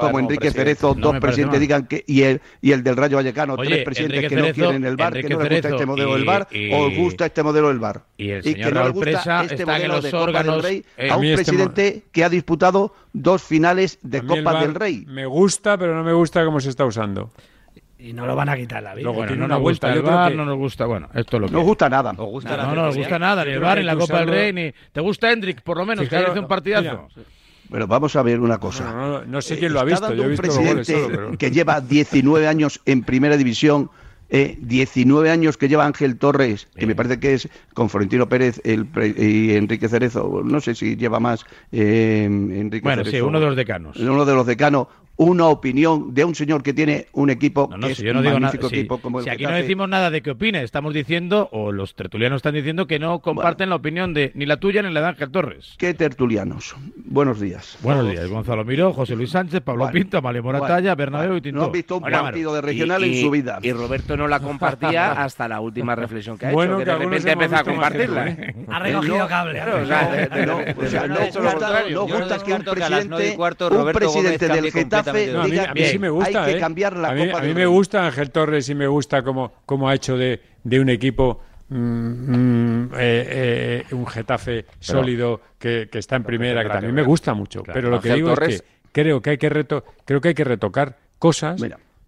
[0.00, 3.84] como Enrique Cerezo, dos presidentes digan que y el y el del Rayo Vallecano, tres
[3.84, 6.86] presidentes que no quieren el bar, que no les gusta este modelo del bar, o
[6.86, 8.02] os gusta este modelo del bar.
[8.16, 12.02] Y, que no les gusta este modelo de Copa del Rey a un este presidente
[12.12, 15.04] que ha disputado dos finales de Copa del Rey.
[15.06, 17.30] Me gusta, pero no me gusta cómo se está usando
[18.02, 19.04] y no lo van a quitar la vida.
[19.04, 21.88] Luego una vuelta el bar, no nos gusta, bueno, esto es lo que No gusta
[21.88, 22.12] nada.
[22.12, 24.52] No, gusta no, no, nos gusta nada, ni el bar, ni la Copa del Rey,
[24.52, 24.72] ni...
[24.92, 27.08] ¿Te gusta Hendrik, por lo menos, que hace un partidazo?
[27.68, 29.22] Bueno, vamos a ver una cosa.
[29.26, 32.80] No, sé quién lo ha visto, yo he visto un presidente que lleva 19 años
[32.84, 33.90] en primera división
[34.32, 38.60] eh, 19 años que lleva Ángel Torres, que me parece que es con Florentino Pérez
[38.62, 38.86] el
[39.18, 43.56] y Enrique Cerezo, no sé si lleva más eh, Enrique Bueno, sí, uno de los
[43.56, 43.96] decanos.
[43.96, 44.86] Uno de los decanos,
[45.20, 48.40] una opinión de un señor que tiene un equipo que es yo no un digo
[48.40, 51.72] magnífico equipo como el Si aquí no decimos nada de qué opine, estamos diciendo, o
[51.72, 55.02] los tertulianos están diciendo que no comparten la opinión de ni la tuya ni la
[55.02, 55.74] de Ángel Torres.
[55.76, 56.74] ¿Qué tertulianos?
[56.96, 57.76] Buenos días.
[57.82, 58.30] Buenos días.
[58.30, 61.60] Gonzalo Miró, José Luis Sánchez, Pablo Pinto, Amalia Moratalla, Bernabéu y Tinto.
[61.60, 63.58] No ha visto un partido de regional en su vida.
[63.60, 67.32] Y Roberto no la compartía hasta la última reflexión que ha hecho, que, de repente
[67.32, 68.26] empezó a compartirla.
[68.26, 68.54] ¿eh?
[68.68, 69.60] Ha recogido cable.
[71.90, 73.36] no gusta que un presidente,
[73.70, 76.44] un presidente del Getafe diga sí me gusta.
[76.44, 76.60] Hay que ¿eh?
[76.60, 79.52] cambiar la a mí, Copa a mí me gusta Ángel Torres y me gusta cómo,
[79.66, 85.88] cómo ha hecho de, de un equipo mm, mm, eh, eh, un Getafe sólido que,
[85.90, 87.62] que, está en primera, que también me gusta mucho.
[87.62, 90.44] Pero lo que digo es que creo que hay que reto, creo que hay que
[90.44, 91.62] retocar cosas,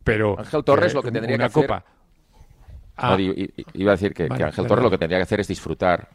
[0.05, 1.85] pero Ángel Torres lo que tendría una que copa
[2.97, 3.17] Ah.
[3.19, 6.09] iba a decir que, que Ángel Torres lo que tendría que hacer es disfrutar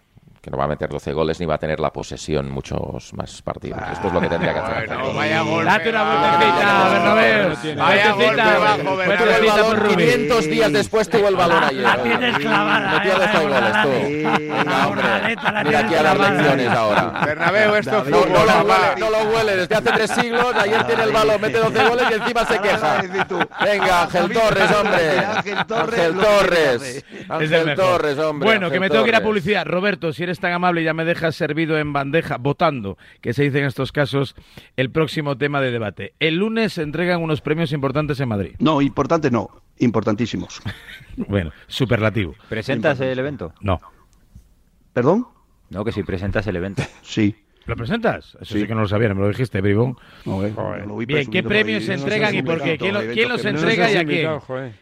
[0.48, 3.42] que no va a meter 12 goles ni va a tener la posesión muchos más
[3.42, 3.82] partidos.
[3.92, 4.88] Esto es lo que tendría que hacer.
[4.88, 5.66] Bueno, vaya gol.
[5.66, 7.78] Date una vueltecita, Bernabéu.
[7.78, 9.98] Vaya vueltecita bajo, Bernabéu.
[9.98, 11.82] 500 días después tuvo el balón ayer.
[11.82, 12.92] La tienes clavada.
[12.94, 13.90] Metió 12 goles tú.
[14.40, 15.04] Venga, hombre.
[15.66, 17.22] Mira aquí a dar lecciones ahora.
[17.26, 19.58] Bernabéu, esto no, no, lo huele, no lo huele.
[19.58, 23.02] Desde hace tres siglos, ayer tiene el balón, mete 12 goles y encima se queja.
[23.66, 25.20] Venga, Ángel Torres, hombre.
[25.20, 27.06] Ángel Torres.
[27.28, 28.48] Ángel Torres, hombre.
[28.48, 29.66] Bueno, que me tengo que ir a publicidad.
[29.66, 33.44] Roberto, si eres tan amable y ya me dejas servido en bandeja, votando, que se
[33.44, 34.36] dice en estos casos,
[34.76, 36.14] el próximo tema de debate.
[36.20, 38.56] El lunes se entregan unos premios importantes en Madrid.
[38.60, 40.62] No, importantes no, importantísimos.
[41.18, 42.36] bueno, superlativo.
[42.50, 43.54] ¿Presentas el evento?
[43.62, 43.80] No.
[44.94, 45.28] ¿Perdón?
[45.70, 46.84] No, que si presentas el evento.
[47.02, 47.36] Sí.
[47.68, 48.38] ¿Lo presentas?
[48.40, 49.98] Eso sí, que no lo sabía, me lo dijiste, Bribón.
[51.06, 52.78] Bien, ¿qué premios se entregan y por qué?
[52.78, 52.94] ¿Quién,
[53.28, 54.40] los entrega y a quién?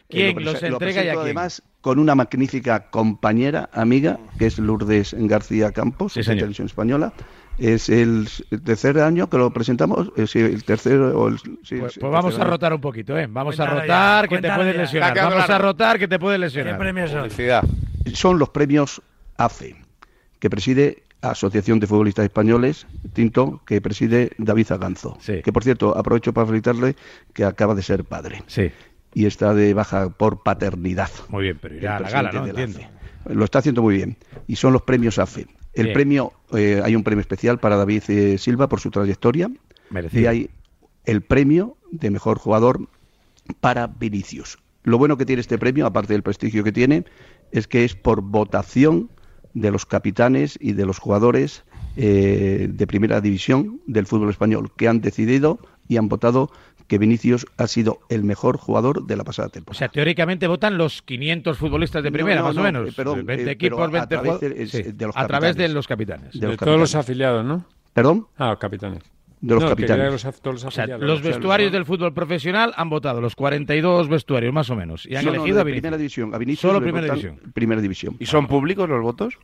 [0.08, 1.24] ¿Quién los entrega y a quién?
[1.24, 7.12] Además, con una magnífica compañera, amiga, que es Lourdes García Campos, de Televisión Española.
[7.58, 8.28] Es el
[8.66, 12.74] tercer año que lo presentamos, es el tercero o el, pues, pues vamos a rotar
[12.74, 13.28] un poquito, ¿eh?
[13.30, 15.16] Vamos a rotar que te puedes lesionar.
[15.16, 16.74] Vamos a rotar que te puedes lesionar.
[16.74, 17.30] ¿Qué premios son?
[18.14, 19.02] Son los premios
[19.38, 19.76] AFE,
[20.40, 25.18] que preside Asociación de Futbolistas Españoles, Tinto, que preside David Aganzo.
[25.26, 26.96] Que, por cierto, aprovecho para felicitarle
[27.34, 28.44] que acaba de ser padre.
[28.48, 28.72] Sí.
[29.14, 31.10] Y está de baja por paternidad.
[31.30, 32.46] Muy bien, pero irá a la gala, ¿no?
[32.46, 32.80] Entiendo.
[33.26, 34.18] Lo está haciendo muy bien.
[34.48, 35.48] Y son los premios AFE.
[35.74, 39.50] El premio, eh, hay un premio especial para David eh, Silva por su trayectoria.
[39.90, 40.24] Merecido.
[40.24, 40.50] Y hay
[41.06, 42.88] el premio de mejor jugador
[43.60, 44.58] para Vinicius.
[44.84, 47.06] Lo bueno que tiene este premio, aparte del prestigio que tiene,
[47.52, 49.10] es que es por votación
[49.56, 51.64] de los capitanes y de los jugadores
[51.98, 56.52] eh, de primera división del fútbol español, que han decidido y han votado
[56.88, 59.76] que Vinicius ha sido el mejor jugador de la pasada temporada.
[59.76, 62.94] O sea, teóricamente votan los 500 futbolistas de primera, más o menos.
[62.94, 64.76] Perdón, 20 eh, equipos, 20 jugadores.
[65.16, 66.40] a través de los capitanes.
[66.40, 67.66] De, todos los afiliados, ¿no?
[67.94, 68.28] ¿Perdón?
[68.38, 70.26] Ah, capitanes de los capitanes.
[71.00, 75.28] Los, vestuarios del fútbol profesional han votado, los 42 vestuarios más o menos, y han
[75.28, 75.82] elegido a Vinicius.
[75.82, 77.40] Primera división, a Vinicius Solo primera división.
[77.54, 78.16] Primera división.
[78.20, 79.38] ¿Y son públicos los votos?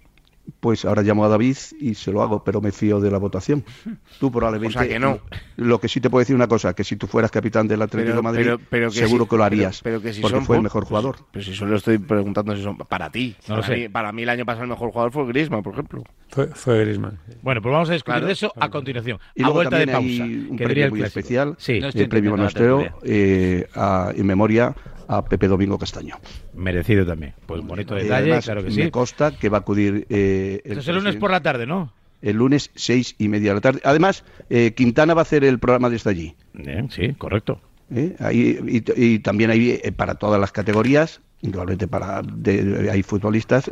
[0.59, 3.63] Pues ahora llamo a David y se lo hago, pero me fío de la votación.
[4.19, 4.77] Tú probablemente.
[4.77, 5.19] O sea que no.
[5.55, 8.15] Lo que sí te puedo decir una cosa, que si tú fueras capitán del Atlético
[8.15, 9.81] de Madrid, seguro que lo harías.
[9.81, 11.17] Pero, que si porque fue el mejor jugador.
[11.31, 13.35] Pero si solo estoy preguntando si son para ti.
[13.47, 16.03] para, Mí, para mí el año pasado el mejor jugador fue Griezmann, por ejemplo.
[16.29, 17.19] Fue, fue Griezmann.
[17.41, 19.19] Bueno, pues vamos a discutir de eso a continuación.
[19.35, 20.23] Y a vuelta de pausa.
[20.23, 23.67] un premio muy especial, el premio Monastreo, eh,
[24.15, 24.75] en memoria
[25.11, 26.15] a Pepe Domingo Castaño.
[26.53, 27.33] Merecido también.
[27.45, 28.79] Pues bonito detalle, claro que sí.
[28.79, 30.07] Me consta que va a acudir.
[30.09, 31.93] Eh, el, es el lunes por la tarde, ¿no?
[32.21, 33.81] El lunes seis y media de la tarde.
[33.83, 36.35] Además, eh, Quintana va a hacer el programa desde allí.
[36.89, 37.59] sí, correcto.
[37.93, 38.15] ¿Eh?
[38.19, 38.57] Ahí,
[38.95, 42.21] y, también hay para todas las categorías, igualmente para
[42.89, 43.69] hay futbolistas,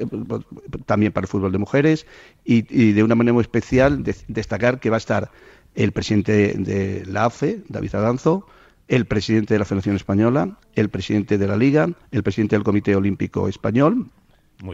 [0.85, 2.05] también para el fútbol de mujeres
[2.43, 5.31] y, de una manera muy especial destacar que va a estar
[5.75, 8.45] el presidente de la AFE, David Adanzo,
[8.89, 12.95] el presidente de la Federación Española, el presidente de la Liga, el presidente del Comité
[12.95, 14.07] Olímpico Español,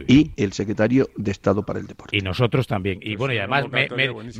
[0.08, 2.16] y el secretario de Estado para el Deporte.
[2.16, 2.98] Y nosotros también.
[3.02, 3.66] Y bueno, y además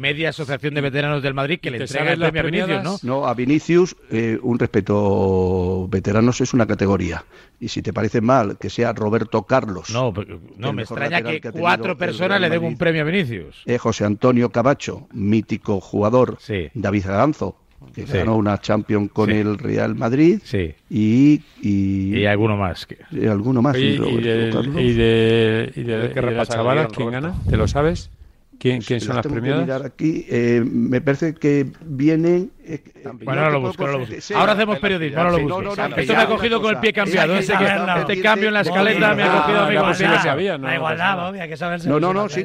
[0.00, 3.20] media asociación de veteranos del Madrid que le entrega el premio a Vinicius, ¿no?
[3.20, 5.86] No, a Vinicius eh, un respeto.
[5.88, 7.24] Veteranos es una categoría.
[7.60, 9.90] Y si te parece mal que sea Roberto Carlos.
[9.90, 10.12] No,
[10.56, 13.62] no me extraña que, cuatro personas le den un premio a Vinicius.
[13.66, 16.38] Eh, José Antonio Cabacho, mítico jugador.
[16.74, 17.56] David Aganzo,
[17.94, 20.40] que ganó una Champions con el Real Madrid.
[20.44, 20.74] Sí.
[20.90, 22.86] Y, y, y alguno más.
[23.10, 23.76] Y alguno más.
[23.76, 27.34] y, de, y de, la chavala, ¿quién gana?
[27.48, 28.10] ¿Te lo sabes?
[28.58, 29.84] ¿Quién, quién son las premiadas?
[29.84, 30.26] aquí.
[30.28, 32.50] Eh, me parece que vienen.
[32.64, 32.82] Eh,
[33.22, 33.86] bueno, ahora lo busco.
[34.34, 35.18] Ahora, hacemos periodismo.
[35.18, 35.82] Ahora lo busco.
[35.96, 37.36] Esto me ha cogido con el pie cambiado.
[37.36, 40.58] Este, este cambio en la escaleta me ha cogido a mí con el pie cambiado.
[40.58, 41.88] La igualdad, obvio, hay que saberse.
[41.88, 42.44] No, no, no, sí.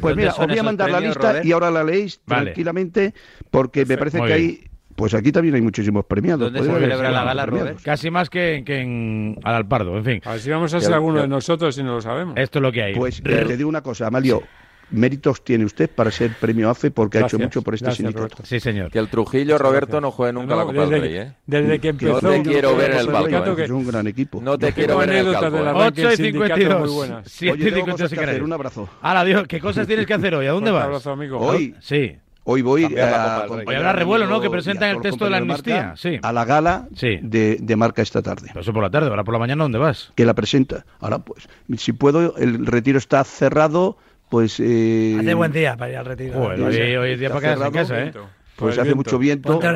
[0.00, 3.14] Pues mira, os voy a mandar la lista y ahora la leéis tranquilamente
[3.50, 4.60] porque me parece que hay
[4.96, 6.52] pues aquí también hay muchísimos premiados.
[6.52, 7.80] ¿Dónde se celebra la gala, Robert?
[7.82, 10.20] Casi más que, que en Alalpardo, en fin.
[10.24, 12.36] A ver si vamos a ser alguno de nosotros si no lo sabemos.
[12.36, 12.94] Esto es lo que hay.
[12.94, 14.42] Pues te digo una cosa, Amalio.
[14.88, 18.44] Méritos tiene usted para ser premio AFE porque ha hecho mucho por este sindicato.
[18.44, 18.90] Sí, señor.
[18.90, 21.32] Que el Trujillo, Roberto, no juegue nunca la Copa del Rey, ¿eh?
[21.44, 22.20] Desde que empezó...
[22.20, 23.60] No te quiero ver en el balcón.
[23.60, 24.40] Es un gran equipo.
[24.40, 25.68] No te quiero ver en el balcón.
[25.76, 27.10] 8 y 52.
[27.24, 28.88] 7 y 52 Un abrazo.
[29.02, 30.46] Ahora, Dios, ¿qué cosas tienes que hacer hoy?
[30.46, 30.84] ¿A dónde vas?
[30.84, 31.38] Un abrazo, amigo.
[31.40, 31.74] Hoy.
[31.80, 32.16] Sí.
[32.48, 34.40] Hoy voy a, Hoy habrá revuelo, ¿no?
[34.40, 35.94] Que presentan el texto de la amnistía.
[35.96, 36.20] Sí.
[36.22, 38.50] A la gala de, Marca esta tarde.
[38.54, 40.12] eso por la tarde, ahora por la mañana, ¿dónde vas?
[40.14, 40.86] Que la presenta.
[41.00, 44.60] Ahora, pues, si puedo, el retiro está cerrado, pues...
[44.60, 46.40] Eh, hace buen día para ir al retiro.
[46.40, 48.12] hoy, es día para quedarse en casa, ¿eh?
[48.54, 49.58] Pues hace mucho viento.
[49.58, 49.68] Ponte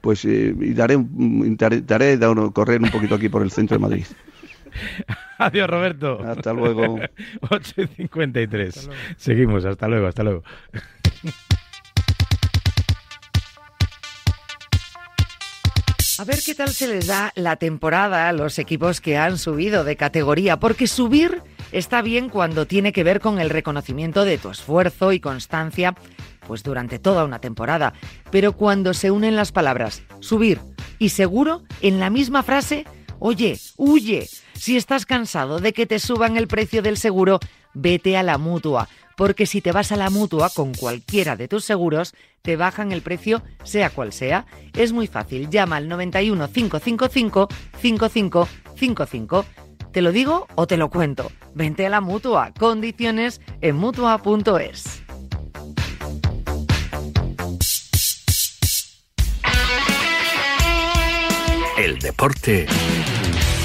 [0.00, 2.18] Pues eh, daré, daré, daré,
[2.54, 4.06] correr un poquito aquí por el centro de Madrid.
[5.38, 6.20] Adiós, Roberto.
[6.26, 6.98] Hasta luego.
[7.50, 8.90] 8 y 53.
[9.18, 10.42] Seguimos, hasta luego, hasta luego.
[16.18, 19.82] A ver qué tal se les da la temporada a los equipos que han subido
[19.82, 24.50] de categoría, porque subir está bien cuando tiene que ver con el reconocimiento de tu
[24.50, 25.94] esfuerzo y constancia,
[26.46, 27.94] pues durante toda una temporada,
[28.30, 30.60] pero cuando se unen las palabras subir
[30.98, 32.84] y seguro en la misma frase,
[33.18, 37.40] oye, huye, si estás cansado de que te suban el precio del seguro,
[37.74, 41.64] vete a la mutua porque si te vas a la mutua con cualquiera de tus
[41.64, 44.46] seguros, te bajan el precio sea cual sea.
[44.74, 47.48] Es muy fácil, llama al 91 555
[47.80, 49.44] 5555.
[49.92, 51.30] ¿Te lo digo o te lo cuento?
[51.54, 52.52] Vente a la mutua.
[52.58, 55.02] Condiciones en mutua.es.
[61.78, 62.66] El deporte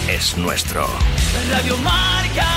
[0.09, 0.87] es nuestro.
[1.49, 2.56] Radio Marca.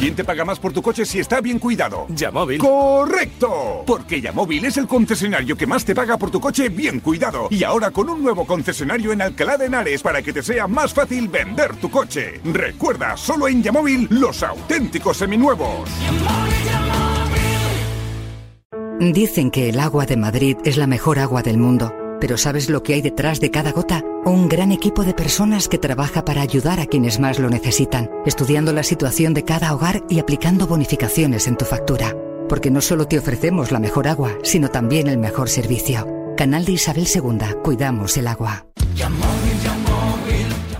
[0.00, 2.06] ¿Quién te paga más por tu coche si está bien cuidado?
[2.08, 2.58] Yamóvil.
[2.58, 3.84] ¡Correcto!
[3.86, 7.48] Porque Yamóvil es el concesionario que más te paga por tu coche bien cuidado.
[7.50, 10.94] Y ahora con un nuevo concesionario en Alcalá de Henares para que te sea más
[10.94, 12.40] fácil vender tu coche.
[12.44, 15.90] Recuerda, solo en Yamóvil los auténticos seminuevos.
[19.00, 21.92] Dicen que el agua de Madrid es la mejor agua del mundo.
[22.20, 24.04] Pero ¿sabes lo que hay detrás de cada gota?
[24.24, 28.74] Un gran equipo de personas que trabaja para ayudar a quienes más lo necesitan, estudiando
[28.74, 32.14] la situación de cada hogar y aplicando bonificaciones en tu factura.
[32.48, 36.06] Porque no solo te ofrecemos la mejor agua, sino también el mejor servicio.
[36.36, 37.38] Canal de Isabel II.
[37.64, 38.66] Cuidamos el agua.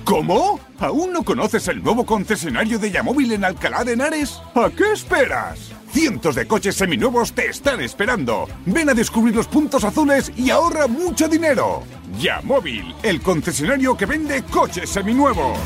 [0.05, 0.61] ¿Cómo?
[0.79, 4.43] ¿Aún no conoces el nuevo concesionario de Yamóvil en Alcalá de Henares?
[4.55, 5.71] ¿A qué esperas?
[5.93, 8.49] Cientos de coches seminuevos te están esperando.
[8.67, 11.83] Ven a descubrir los puntos azules y ahorra mucho dinero.
[12.19, 15.59] Ya Móvil, el concesionario que vende coches seminuevos.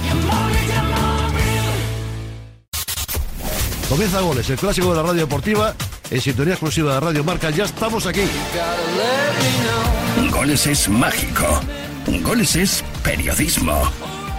[3.89, 5.75] Comienza Goles, el clásico de la radio deportiva,
[6.11, 7.51] en sintonía exclusiva de Radio Marca.
[7.51, 8.23] Ya estamos aquí.
[10.33, 11.61] Goles es mágico.
[12.23, 13.83] Goles es periodismo.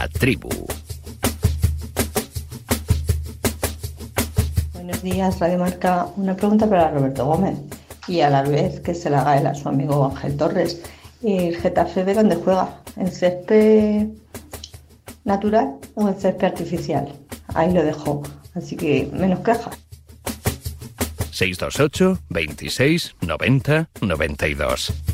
[0.00, 0.48] La tribu.
[4.72, 6.06] Buenos días, Radio Marca.
[6.16, 7.58] Una pregunta para Roberto Gómez
[8.08, 10.80] y a la vez que se la haga él a su amigo Ángel Torres.
[11.22, 12.80] ¿El Getafe de dónde juega?
[12.96, 14.06] ¿En césped
[15.24, 17.12] natural o en césped artificial?
[17.48, 18.22] Ahí lo dejo.
[18.54, 19.76] Así que menos quejas.
[21.30, 25.09] 628 26 90 92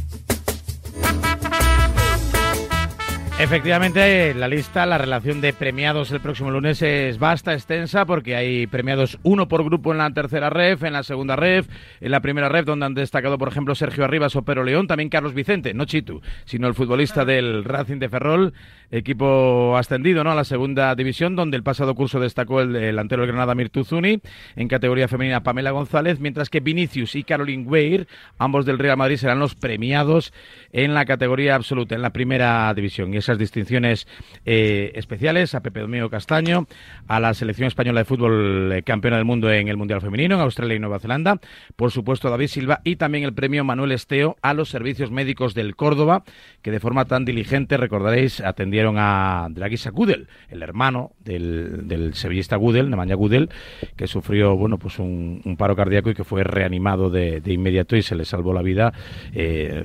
[3.39, 8.67] Efectivamente, la lista, la relación de premiados el próximo lunes es vasta, extensa, porque hay
[8.67, 11.69] premiados uno por grupo en la tercera ref, en la segunda ref,
[12.01, 15.11] en la primera ref, donde han destacado, por ejemplo, Sergio Arribas o Pero León, también
[15.11, 18.55] Carlos Vicente, no Chitu, sino el futbolista del Racing de Ferrol,
[18.91, 20.31] equipo ascendido ¿no?
[20.31, 24.21] a la segunda división, donde el pasado curso destacó el delantero del Granada Mirtuzuni,
[24.57, 29.19] en categoría femenina Pamela González, mientras que Vinicius y Caroline Weir, ambos del Real Madrid,
[29.19, 30.33] serán los premiados
[30.73, 33.13] en la categoría absoluta, en la primera división.
[33.27, 34.07] Esas distinciones
[34.45, 36.67] eh, especiales a Pepe Domingo Castaño,
[37.09, 40.41] a la selección española de fútbol eh, campeona del mundo en el Mundial Femenino, en
[40.43, 41.41] Australia y Nueva Zelanda,
[41.75, 45.75] por supuesto David Silva y también el premio Manuel Esteo a los servicios médicos del
[45.75, 46.23] Córdoba,
[46.63, 52.55] que de forma tan diligente, recordaréis, atendieron a Draguisa Gudel, el hermano del, del sevillista
[52.55, 53.51] Gudel, Nemanja Gudel,
[53.97, 58.15] que sufrió bueno pues un, paro cardíaco y que fue reanimado de, inmediato y se
[58.15, 58.93] le salvó la vida
[59.35, 59.85] eh,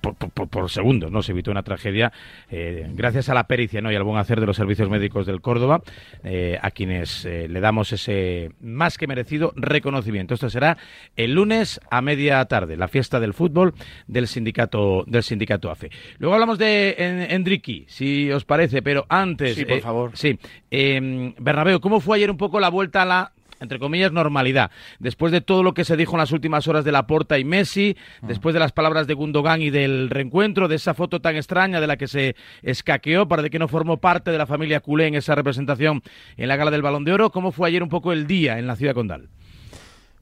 [0.00, 0.14] por,
[0.48, 1.22] por, segundos, ¿no?
[1.22, 2.12] Se evitó una tragedia
[2.50, 3.90] eh, gracias a la pericia ¿no?
[3.90, 5.82] y al buen hacer de los servicios médicos del Córdoba,
[6.24, 10.34] eh, a quienes le damos ese más que merecido reconocimiento.
[10.34, 10.76] Esto será
[11.16, 13.74] el lunes a media tarde, la fiesta del fútbol
[14.06, 15.90] del sindicato del sindicato AFE.
[16.18, 16.94] Luego hablamos de
[17.30, 19.54] Enrique, si os parece, pero antes...
[19.54, 20.10] Sí, por favor.
[20.14, 20.38] Sí.
[20.70, 24.70] Bernabeu, ¿cómo fue ayer un poco la vuelta a la entre comillas, normalidad.
[24.98, 27.96] Después de todo lo que se dijo en las últimas horas de Laporta y Messi,
[28.22, 28.26] mm.
[28.26, 31.86] después de las palabras de Gundogan y del reencuentro, de esa foto tan extraña de
[31.86, 35.14] la que se escaqueó para de que no formó parte de la familia culé en
[35.14, 36.02] esa representación
[36.36, 38.66] en la gala del Balón de Oro, ¿cómo fue ayer un poco el día en
[38.66, 39.28] la ciudad condal?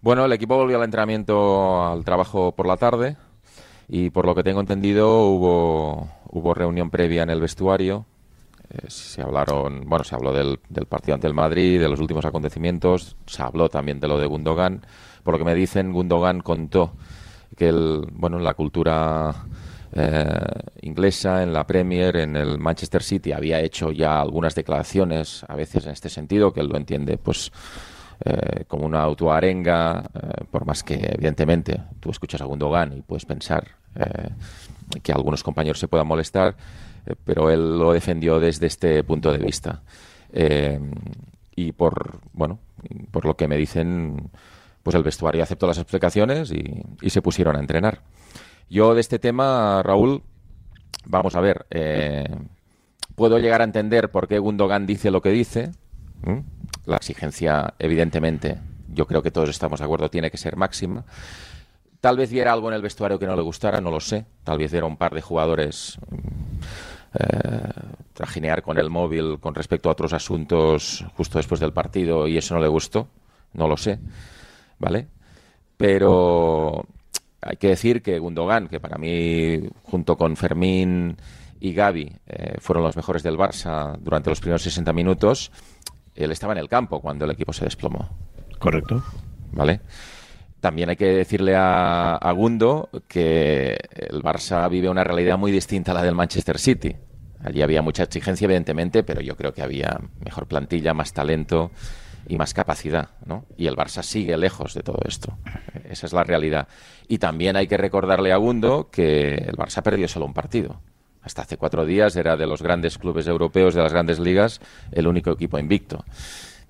[0.01, 3.17] Bueno, el equipo volvió al entrenamiento al trabajo por la tarde
[3.89, 8.07] y por lo que tengo entendido hubo, hubo reunión previa en el vestuario
[8.89, 10.59] se hablaron, bueno, se habló del,
[10.89, 14.85] partido ante el Madrid, de los últimos acontecimientos, se habló también de lo de Gundogan.
[15.23, 16.93] Por lo que me dicen, Gundogan contó
[17.57, 19.35] que el, bueno, la cultura
[19.93, 20.29] eh,
[20.83, 25.87] inglesa, en la Premier, en el Manchester City, había hecho ya algunas declaraciones, a veces
[25.87, 27.53] en este sentido, que él lo entiende, pues.
[28.25, 30.05] Eh, como una autoarenga,
[30.53, 33.67] por más que evidentemente tú escuchas a Gundogan y puedes pensar
[35.03, 36.57] que algunos compañeros se puedan molestar, eh,
[37.25, 39.83] pero él lo defendió desde este punto de vista.
[40.33, 40.81] Eh,
[41.57, 42.59] y por, bueno,
[43.11, 44.31] por lo que me dicen,
[44.83, 48.01] pues el vestuario aceptó las explicaciones y, se pusieron a entrenar.
[48.69, 50.23] Yo de este tema, Raúl,
[51.05, 52.29] vamos a ver, eh,
[53.15, 55.71] puedo llegar a entender por qué Gundogan dice lo que dice.
[56.87, 61.05] La exigencia, evidentemente, yo creo que todos estamos de acuerdo, tiene que ser máxima.
[62.01, 64.27] Tal vez viera algo en el vestuario que no le gustara, no lo sé.
[64.43, 66.17] Tal vez viera un par de jugadores eh,
[68.13, 72.55] trajinear con el móvil con respecto a otros asuntos justo después del partido y eso
[72.55, 73.09] no le gustó,
[73.53, 73.99] no lo sé,
[74.79, 75.09] ¿vale?
[75.77, 76.85] Pero
[77.41, 81.17] hay que decir que Gundogan, que para mí junto con Fermín
[81.61, 85.51] y Gaby eh, fueron los mejores del Barça durante los primeros 60 minutos,
[86.15, 88.09] él estaba en el campo cuando el equipo se desplomó.
[88.59, 89.03] Correcto.
[89.53, 89.81] ¿Vale?
[90.65, 95.95] También hay que decirle a, Gundo que el Barça vive una realidad muy distinta a
[95.95, 96.97] la del Manchester City.
[97.45, 101.71] Allí había mucha exigencia, evidentemente, pero yo creo que había mejor plantilla, más talento
[102.27, 103.45] y más capacidad, ¿no?
[103.59, 105.37] Y el Barça sigue lejos de todo esto.
[105.87, 106.67] Esa es la realidad.
[107.09, 110.81] Y también hay que recordarle a Gundo que el Barça perdió solo un partido.
[111.21, 114.63] Hasta hace cuatro días era de los grandes clubes europeos, de las grandes ligas,
[114.93, 116.07] el único equipo invicto.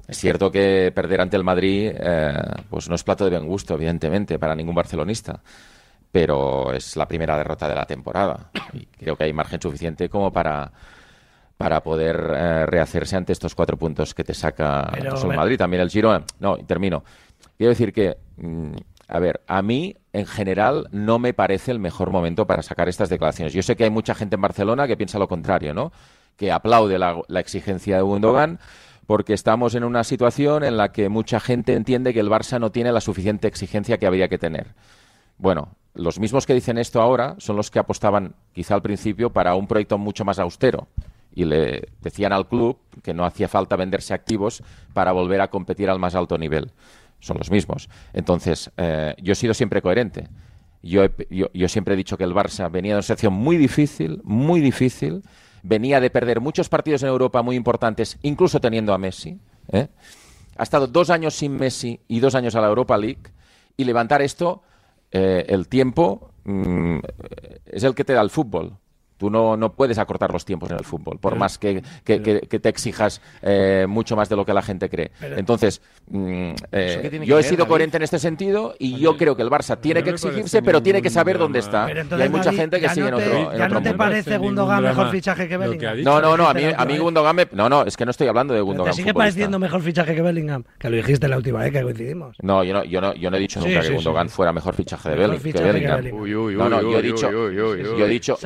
[0.06, 2.34] Es cierto que perder ante el Madrid eh,
[2.68, 5.40] pues no es plato de bien gusto, evidentemente, para ningún barcelonista,
[6.12, 10.32] pero es la primera derrota de la temporada y creo que hay margen suficiente como
[10.32, 10.72] para
[11.56, 15.88] para poder eh, rehacerse ante estos cuatro puntos que te saca el Madrid, también el
[15.88, 16.24] Girona.
[16.40, 17.04] No, termino.
[17.56, 18.72] Quiero decir que, mm,
[19.06, 23.08] a ver, a mí en general no me parece el mejor momento para sacar estas
[23.08, 23.52] declaraciones.
[23.52, 25.92] Yo sé que hay mucha gente en Barcelona que piensa lo contrario, ¿no?
[26.36, 28.58] Que aplaude la, la exigencia de Gundogan
[29.06, 32.72] porque estamos en una situación en la que mucha gente entiende que el Barça no
[32.72, 34.74] tiene la suficiente exigencia que habría que tener.
[35.38, 39.54] Bueno, los mismos que dicen esto ahora son los que apostaban quizá al principio para
[39.54, 40.88] un proyecto mucho más austero
[41.34, 45.90] y le decían al club que no hacía falta venderse activos para volver a competir
[45.90, 46.70] al más alto nivel.
[47.20, 47.88] Son los mismos.
[48.12, 50.28] Entonces, eh, yo he sido siempre coherente.
[50.82, 54.60] Yo, yo siempre he dicho que el Barça venía de una situación muy difícil, muy
[54.60, 55.22] difícil,
[55.64, 59.40] venía de perder muchos partidos en Europa muy importantes, incluso teniendo a Messi.
[59.72, 59.88] ¿eh?
[60.56, 63.22] Ha estado dos años sin Messi y dos años a la Europa League.
[63.76, 64.62] Y levantar esto,
[65.10, 66.98] eh, el tiempo, mm,
[67.66, 68.76] es el que te da el fútbol.
[69.16, 72.68] Tú no, no puedes acortar los tiempos en el fútbol, por más que, que, te
[72.68, 75.12] exijas eh, mucho más de lo que la gente cree.
[75.20, 79.50] Entonces, mm, eh, yo he sido coherente en este sentido y yo creo que el
[79.50, 81.86] Barça tiene que exigirse, pero tiene que saber dónde está.
[81.90, 85.48] Y hay mucha gente que sigue en otro ¿Ya no te parece Gundogan mejor fichaje
[85.48, 86.02] que Bellingham?
[86.02, 87.46] No, no, no, a mí, a mí Gundogan me...
[87.52, 88.92] No, no, es que no estoy hablando de Gundogan.
[88.92, 90.64] ¿Te sigue pareciendo mejor fichaje que Bellingham?
[90.78, 92.36] Que lo dijiste la última vez que coincidimos.
[92.42, 95.10] No, yo no, yo no, yo no he dicho nunca que Gundogan fuera mejor fichaje
[95.10, 96.04] de Bellingham.
[96.56, 97.30] No, no, yo he dicho...
[97.30, 98.38] Yo he dicho...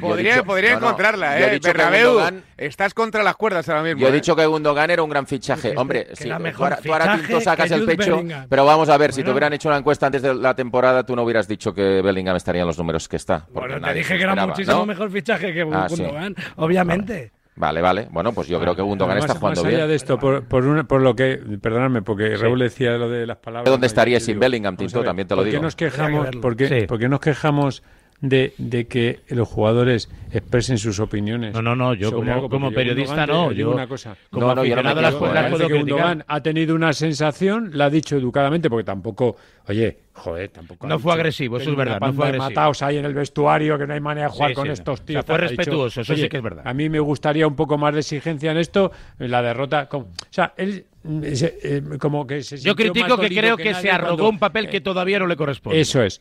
[0.00, 1.60] podría, podría encontrarla, ¿eh?
[1.62, 2.18] Bernabéu,
[2.56, 4.00] estás contra las cuerdas ahora mismo.
[4.00, 4.14] Yo he ¿eh?
[4.14, 5.74] dicho que Gundogan era un gran fichaje.
[5.76, 9.52] Hombre, sí, tú, ahora, tú sacas el pecho, pero vamos a ver, si te hubieran
[9.52, 12.66] hecho una encuesta antes de la temporada, tú no hubieras dicho que Bellingham estaría en
[12.66, 13.46] los números que está.
[13.52, 17.32] Bueno, te dije que era muchísimo mejor fichaje que ah, Gundogan, obviamente.
[17.60, 18.08] Vale, vale.
[18.10, 19.86] Bueno, pues yo creo que Gundogan está jugando bien.
[19.86, 23.70] de esto, por, por, lo que, perdonadme, porque Raúl decía lo de las palabras.
[23.70, 25.02] ¿Dónde estaría sin Bellingham, Tinto?
[25.02, 25.60] También te lo digo.
[25.60, 27.82] ¿Por qué nos quejamos, por qué, nos quejamos
[28.20, 31.54] de, de, que los jugadores expresen sus opiniones.
[31.54, 33.52] No, no, no, yo como, periodista no.
[33.52, 34.16] Yo, una cosa.
[34.30, 34.64] Como no, no,
[35.00, 39.36] las, puedo ha tenido una sensación, la ha dicho educadamente, porque tampoco,
[39.70, 40.86] oye, joder, tampoco.
[40.86, 42.00] No fue agresivo, eso es verdad.
[42.00, 42.48] No fue agresivo.
[42.48, 45.24] matados ahí en el vestuario, que no hay manera de jugar con estos tíos.
[45.24, 46.66] fue respetuoso, eso sí que es verdad.
[46.66, 49.88] A mí me gustaría un poco más de exigencia en esto, en la derrota.
[49.90, 54.38] o sea, él eh, como que se Yo critico que creo que, se arrogó un
[54.38, 55.80] papel que todavía no le corresponde.
[55.80, 56.20] Eso es.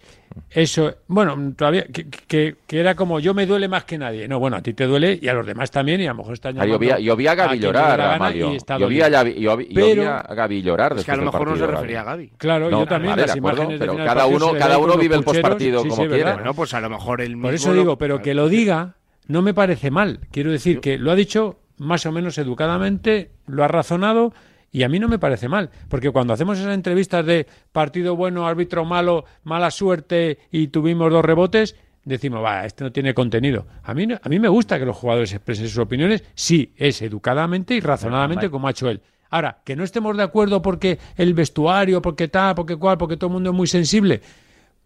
[0.50, 4.26] Eso, bueno, todavía que, era como yo me duele más que nadie.
[4.30, 6.34] No, bueno, a ti te duele y a los demás también y a lo mejor
[6.34, 6.89] están ah, yo, vi,
[7.28, 8.32] a Gaby llorar, a
[8.78, 12.32] Yo vi a, Gaby llorar Es que a lo mejor no se refería a Gaby.
[12.38, 16.34] Claro, yo también imágenes pero cada uno cada uno vive el postpartido como quiere.
[16.34, 18.96] Bueno, pues a lo mejor el Por eso digo, pero que lo diga
[19.28, 20.22] no me parece mal.
[20.32, 24.34] Quiero decir que lo ha dicho más o menos educadamente, lo ha razonado
[24.72, 28.48] y a mí no me parece mal, porque cuando hacemos esas entrevistas de partido bueno,
[28.48, 33.66] árbitro malo, mala suerte y tuvimos dos rebotes, decimos, va, este no tiene contenido.
[33.84, 37.74] A mí, a mí me gusta que los jugadores expresen sus opiniones, sí, es educadamente
[37.76, 39.02] y razonadamente como ha hecho él.
[39.30, 43.28] Ahora, que no estemos de acuerdo porque el vestuario, porque tal, porque cual, porque todo
[43.28, 44.22] el mundo es muy sensible.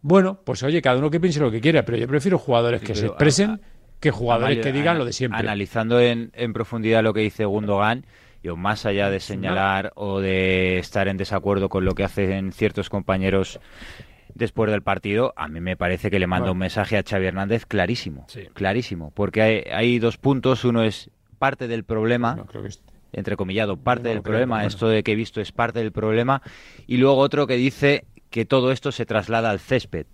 [0.01, 2.93] Bueno, pues oye, cada uno que piense lo que quiera, pero yo prefiero jugadores que
[2.93, 3.61] se expresen
[3.99, 5.39] que jugadores que digan lo de siempre.
[5.39, 8.05] Analizando en, en profundidad lo que dice Gundogan,
[8.43, 12.89] yo más allá de señalar o de estar en desacuerdo con lo que hacen ciertos
[12.89, 13.61] compañeros
[14.35, 17.65] después del partido, a mí me parece que le manda un mensaje a Xavi Hernández
[17.65, 22.45] clarísimo, clarísimo, porque hay, dos puntos, uno es parte del problema,
[23.13, 26.41] entrecomillado, parte del problema, esto de que he visto es parte del problema,
[26.87, 30.05] y luego otro que dice que todo esto se traslada al césped.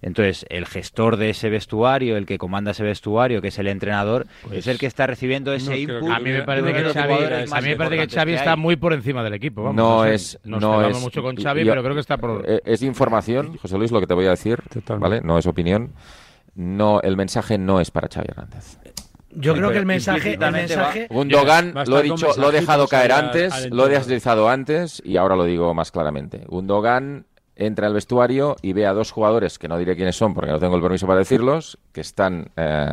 [0.00, 4.26] Entonces, el gestor de ese vestuario, el que comanda ese vestuario, que es el entrenador,
[4.42, 6.08] pues es el que está recibiendo ese input.
[6.08, 7.14] A mí me parece que Xavi,
[7.50, 9.64] a mí me parece que Xavi está muy por encima del equipo.
[9.64, 12.44] Vamos, no, es, nos no es mucho con Xavi, pero creo que está por.
[12.48, 14.62] Eh, es información, José Luis, lo que te voy a decir,
[14.98, 15.20] ¿vale?
[15.20, 15.92] No es opinión.
[16.54, 18.78] No, el mensaje no es para Xavi Hernández.
[19.30, 21.06] Yo creo que el mensaje, el mensaje...
[21.10, 25.36] Gundogan, lo he dicho, lo he dejado caer antes, lo he deslizado antes y ahora
[25.36, 26.44] lo digo más claramente.
[26.46, 30.50] Gundogan entra al vestuario y ve a dos jugadores, que no diré quiénes son porque
[30.50, 32.86] no tengo el permiso para decirlos, que están eh,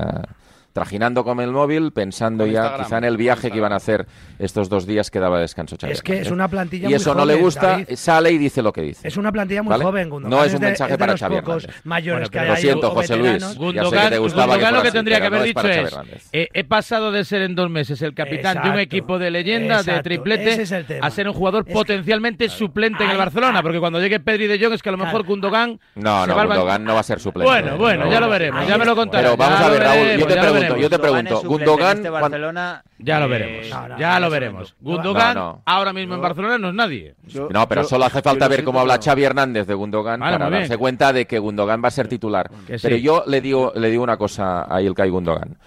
[0.76, 4.08] trajinando con el móvil, pensando ya quizá en el viaje que iban a hacer
[4.38, 7.36] estos dos días que daba descanso Es que es una plantilla y eso no le
[7.36, 9.08] gusta, sale y dice lo que dice.
[9.08, 11.38] Es una plantilla muy joven, No es un mensaje para Xavi
[11.86, 13.56] mayores que Lo siento, José Luis.
[13.56, 15.96] Gundogan, que Gundogan lo que tendría que haber dicho es,
[16.34, 20.04] he pasado de ser en dos meses el capitán de un equipo de leyenda, de
[20.04, 20.62] triplete,
[21.02, 24.74] a ser un jugador potencialmente suplente en el Barcelona, porque cuando llegue Pedri de Jong
[24.74, 25.80] es que a lo mejor Gundogan...
[25.96, 27.50] No, no, Gundogan no va a ser suplente.
[27.50, 29.24] Bueno, bueno, ya lo veremos, ya me lo contaré.
[29.24, 33.20] Pero vamos a ver, Raúl, yo te pregunto, yo te pregunto, Gundogan, este Barcelona, ya
[33.20, 34.76] lo veremos, ya lo veremos.
[34.80, 37.16] Gundogan ahora mismo en Barcelona no es nadie.
[37.50, 41.14] no, pero solo hace falta ver cómo habla Xavi Hernández de Gundogan para darse cuenta
[41.14, 42.50] de que Gundogan va a ser titular.
[42.82, 45.58] Pero yo le digo, le digo una cosa a Ilkay Gundogan.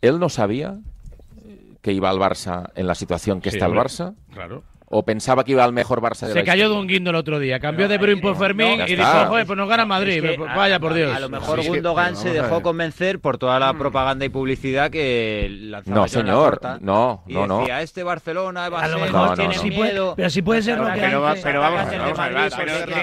[0.00, 0.78] Él no sabía
[1.82, 4.14] que iba al Barça en la situación que está el Barça.
[4.32, 4.62] Claro
[4.92, 7.38] o pensaba que iba al mejor Barça de Se cayó de un guindo el otro
[7.38, 10.94] día, cambió de Bruin por Fermín y dijo, joder, pues nos gana Madrid, vaya por
[10.94, 11.14] Dios.
[11.14, 13.78] A, lo mejor Gundogan se dejó convencer por toda la mm.
[13.78, 17.60] propaganda y publicidad que lanzaba No, señor, no, no, no.
[17.60, 20.14] Decía, este Barcelona va a, lo mejor tiene miedo.
[20.16, 21.92] pero si puede ser lo que pero, pero vamos,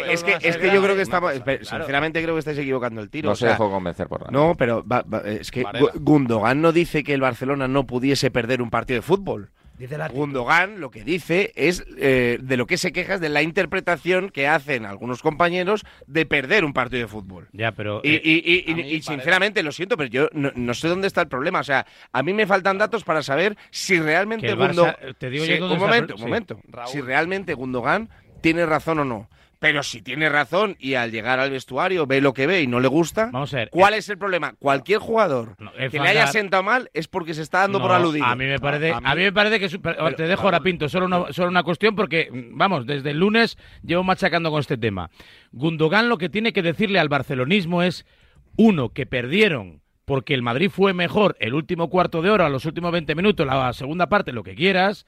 [0.10, 1.32] es que es que yo creo que estamos
[1.62, 3.30] sinceramente creo que estáis equivocando el tiro.
[3.30, 4.32] No se dejó convencer por nada.
[4.32, 4.84] No, pero
[5.24, 5.66] es que
[5.96, 9.52] Gundogan no dice que el Barcelona no pudiese perder un partido de fútbol.
[10.12, 14.30] Gundogan lo que dice es eh, de lo que se queja es de la interpretación
[14.30, 17.48] que hacen algunos compañeros de perder un partido de fútbol.
[17.54, 21.60] Ya, pero y, eh, sinceramente lo siento, pero yo no, sé dónde está el problema.
[21.60, 24.96] O sea, a mí me faltan datos para saber si realmente Gundogan.
[25.18, 26.60] Te digo un momento, un momento.
[26.88, 28.10] Si realmente Gundogan
[28.42, 29.30] tiene razón o no.
[29.60, 32.80] Pero si tiene razón y al llegar al vestuario ve lo que ve y no
[32.80, 34.54] le gusta, Vamos a ver, ¿cuál es el problema?
[34.60, 35.56] Cualquier jugador
[35.90, 38.26] que le haya sentado mal es porque se está dando por aludido.
[38.26, 39.70] A mí me parece, a mí, me parece que
[40.16, 44.04] te dejo ahora pinto solo una, solo una cuestión porque vamos desde el lunes llevo
[44.04, 45.10] machacando con este tema.
[45.52, 48.06] Gundogan lo que tiene que decirle al barcelonismo es
[48.58, 52.92] uno que perdieron porque el Madrid fue mejor el último cuarto de hora, los últimos
[52.92, 55.06] 20 minutos, la segunda parte, lo que quieras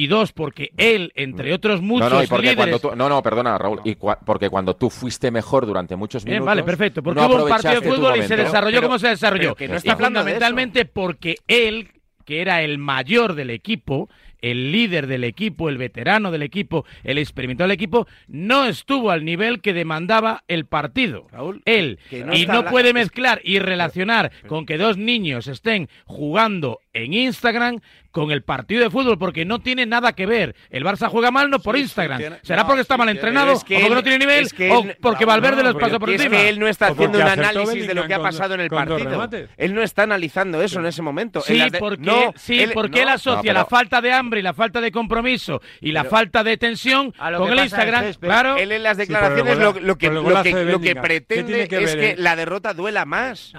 [0.00, 2.82] y dos, porque él, entre otros muchos no, no, porque líderes...
[2.96, 6.46] no, no, perdona, Raúl, y porque cuando tú fuiste mejor durante muchos minutos...
[6.46, 9.54] vale, perfecto, porque hubo un partido de fútbol y se desarrolló como se desarrolló.
[9.54, 11.90] Que no está y fundamentalmente porque él,
[12.24, 14.08] que era el mayor del equipo,
[14.40, 19.24] el líder del equipo, el veterano del equipo, el experimentado del equipo, no estuvo al
[19.24, 21.26] nivel que demandaba el partido.
[21.30, 21.98] Raúl, él.
[22.10, 27.80] y no puede mezclar y relacionar con que dos niños estén jugando en Instagram
[28.10, 30.56] con el partido de fútbol, porque no tiene nada que ver.
[30.70, 32.38] El Barça juega mal no por Instagram.
[32.42, 35.98] ¿Será porque está mal entrenado, o porque no tiene nivel, o porque Valverde les pasa
[35.98, 36.36] por encima?
[36.36, 38.70] Es que él no está haciendo un análisis de lo que ha pasado en el
[38.70, 39.28] partido.
[39.56, 41.40] Él no está analizando eso en ese momento.
[41.40, 44.90] Sí, porque, sí, él, porque él asocia la falta de hambre y la falta de
[44.90, 48.12] compromiso y la falta de tensión con el Instagram.
[48.14, 48.56] Claro.
[48.56, 53.52] Él en las declaraciones lo, que, lo, que, pretende es que la derrota duela más.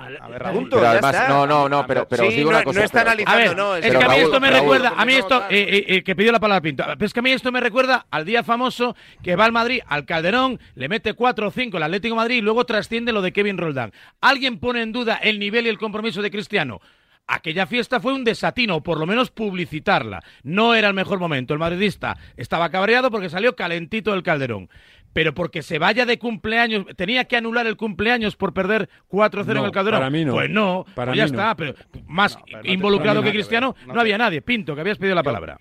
[0.52, 0.82] Punto,
[1.30, 2.80] no, no, no, pero, pero os digo una cosa.
[2.80, 3.21] No está analizando,
[3.56, 3.76] no.
[3.76, 6.32] Es que a mí esto me recuerda, a mí esto, eh, eh, eh, que pidió
[6.32, 9.36] la palabra Pinto, pero es que a mí esto me recuerda al día famoso que
[9.36, 12.66] va al Madrid, al Calderón, le mete 4 o 5 el Atlético Madrid y luego
[12.66, 13.92] trasciende lo de Kevin Roldán.
[14.22, 16.82] ¿Alguien pone en duda el nivel y el compromiso de Cristiano?
[17.28, 20.22] aquella fiesta fue un desatino, o por lo menos publicitarla.
[20.44, 21.54] No era el mejor momento.
[21.54, 24.70] El madridista estaba cabreado porque salió calentito del Calderón
[25.14, 29.66] pero porque se vaya de cumpleaños, tenía que anular el cumpleaños por perder 4-0 en
[29.66, 30.00] el Calderón.
[30.00, 30.34] Para mí no.
[30.34, 31.76] Pues no, para pues ya está, pero
[32.08, 34.42] más involucrado que Cristiano no, había nadie.
[34.42, 35.60] Pinto, que habías pedido la palabra.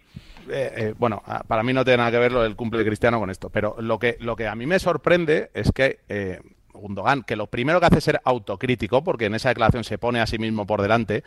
[0.48, 2.86] Eh, eh, bueno, ah, para mí no tiene nada que ver lo del cumple de
[2.86, 6.40] Cristiano con esto, pero lo que, lo que a mí me sorprende es que eh,
[6.72, 10.20] Gundogan, que lo primero que hace es ser autocrítico, porque en esa declaración se pone
[10.20, 11.22] a sí mismo por delante,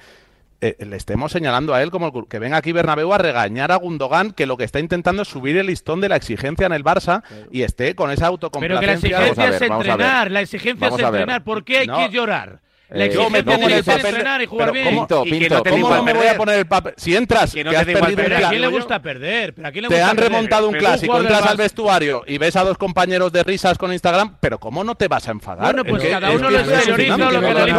[0.64, 4.32] eh, le estemos señalando a él como que venga aquí Bernabéu a regañar a Gundogan
[4.32, 7.22] que lo que está intentando es subir el listón de la exigencia en el Barça
[7.52, 8.80] y esté con esa autocomplacencia.
[8.80, 11.44] Pero que la exigencia es entrenar, la exigencia es entrenar.
[11.44, 12.63] ¿Por qué hay que llorar?
[12.94, 14.16] Eh, yo me pongo en el papel.
[14.44, 14.90] y jugar bien.
[14.90, 16.94] Pinto, Pinto, ¿Cómo no me voy a poner el papel?
[16.96, 19.54] Si entras, que, no te has perdido ¿A quién le gusta perder?
[19.56, 22.56] ¿Pero a quién le te gusta han remontado un clásico, entras al vestuario y ves
[22.56, 25.74] a dos compañeros de risas con Instagram, pero ¿cómo no te vas a enfadar?
[25.74, 27.74] Bueno, pues cada uno lo exterioriza lo que le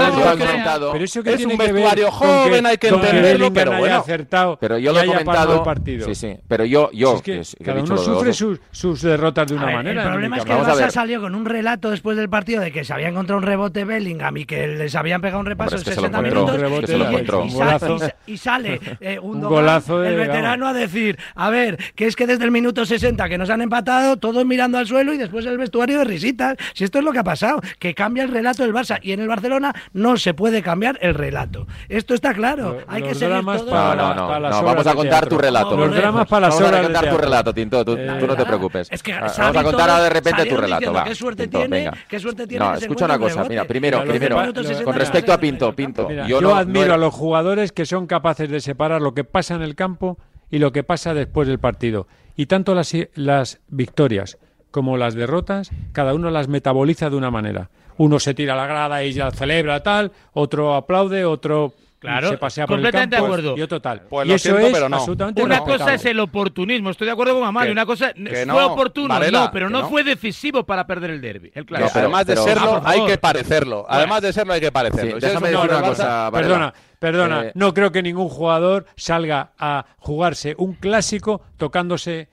[0.93, 4.05] Pero eso que es un vestuario joven, hay que entenderlo, pero bueno.
[4.61, 5.65] Pero yo lo he comentado.
[6.07, 6.37] Sí, sí.
[6.49, 7.23] Pero yo, yo.
[7.65, 10.03] Cada uno sufre sus derrotas de una manera.
[10.03, 12.85] El problema es que el Barça salió con un relato después del partido de que
[12.85, 16.59] se había encontrado un rebote Bellingham y que les habían pegado un repaso 60 minutos
[18.27, 22.45] y, sale eh, un, golazo el veterano a decir, a ver, que es que desde
[22.45, 25.99] el minuto 60 que nos han empatado, todos mirando al suelo y después el vestuario
[25.99, 26.57] de risitas.
[26.73, 29.21] Si esto es lo que ha pasado, que cambia el relato del Barça y en
[29.21, 31.67] el Barcelona no se puede cambiar el relato.
[31.89, 32.79] Esto está claro.
[32.89, 33.95] Hay que seguir todo.
[33.95, 35.77] No, no, no, vamos a contar tu relato.
[35.77, 38.91] Los dramas para las Vamos a contar tu relato, Tinto, tú, no te preocupes.
[38.91, 41.05] vamos a contar ahora de repente tu relato, va.
[41.05, 42.65] Qué suerte tiene, qué suerte tiene.
[42.65, 44.39] No, escucha una cosa, mira, primero, primero,
[44.85, 49.03] con respecto a Pinto, Pinto, yo, admiro a los jugadores que son capaces de separar
[49.03, 50.19] lo que pasa en el campo
[50.51, 52.07] y lo que pasa después del partido.
[52.37, 54.39] Y tanto las, las victorias
[54.71, 57.71] como las derrotas, cada uno las metaboliza de una manera.
[57.97, 61.75] Uno se tira a la grada y ya celebra tal, otro aplaude, otro
[62.05, 63.59] Claro, se pasea por completamente el campo, de acuerdo.
[63.59, 64.03] Y otro tal.
[64.03, 65.05] Pues y eso es pero no.
[65.37, 69.51] Una cosa es el oportunismo, estoy de acuerdo con Amado, una cosa fue oportuno, no,
[69.51, 71.51] pero no, fue decisivo para perder el derby.
[71.55, 73.87] El pero además de serlo, hay que parecerlo.
[73.89, 75.19] Además de serlo, hay que parecerlo.
[75.19, 80.55] déjame decir una cosa, Perdona, perdona, eh, no creo que ningún jugador salga a jugarse
[80.59, 82.29] un clásico tocándose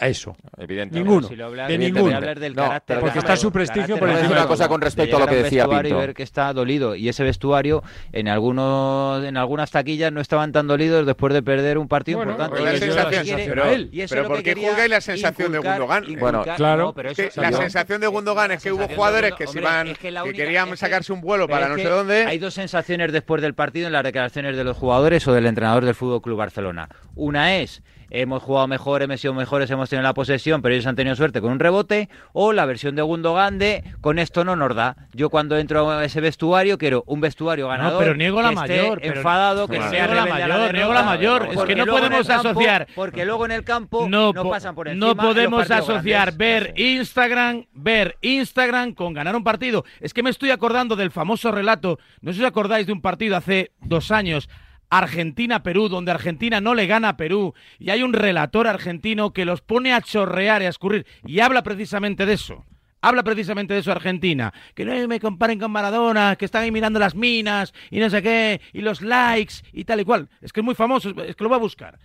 [0.00, 0.36] Eso.
[0.56, 0.98] Evidentemente.
[0.98, 1.28] Ninguno.
[1.28, 2.20] Si lo de ninguno.
[2.20, 4.32] Del carácter, porque está su prestigio por encima.
[4.32, 5.88] una cosa con respecto a lo que decía Pinto.
[5.88, 6.94] Y ver que está dolido.
[6.94, 11.78] Y ese vestuario, en algunos en algunas taquillas, no estaban tan dolidos después de perder
[11.78, 12.62] un partido importante.
[12.62, 13.64] La sensación, pero,
[14.08, 16.04] pero ¿por qué juzgáis la sensación de Gundogan?
[16.18, 16.94] bueno, claro.
[17.36, 21.20] la sensación de Gundogan es que hubo jugadores que, se iban, que, querían sacarse un
[21.20, 22.24] vuelo para no sé dónde.
[22.26, 25.84] Hay dos sensaciones después del partido en las declaraciones de los jugadores o del entrenador
[25.84, 26.88] del Fútbol Club Barcelona.
[27.14, 27.82] Una es
[28.20, 31.40] hemos jugado mejor, hemos sido mejores, hemos tenido la posesión, pero ellos han tenido suerte
[31.40, 34.96] con un rebote, o la versión de Gundogan de con esto no nos da.
[35.12, 39.00] Yo cuando entro a ese vestuario quiero un vestuario ganador, no, pero niego la mayor,
[39.02, 43.44] enfadado, que sea la mayor, niego la mayor, es que no podemos asociar, porque luego
[43.44, 45.06] en el campo no, pasan por encima.
[45.06, 49.84] No podemos asociar ver Instagram, ver Instagram con ganar un partido.
[50.00, 53.00] Es que me estoy acordando del famoso relato, no sé si os acordáis de un
[53.00, 54.48] partido hace dos años
[54.90, 59.60] Argentina-Perú, donde Argentina no le gana a Perú, y hay un relator argentino que los
[59.60, 62.64] pone a chorrear y a escurrir, y habla precisamente de eso.
[63.02, 64.52] Habla precisamente de eso Argentina.
[64.74, 68.20] Que no me comparen con Maradona, que están ahí mirando las minas y no sé
[68.20, 70.28] qué, y los likes y tal y cual.
[70.40, 71.98] Es que es muy famoso, es que lo va a buscar.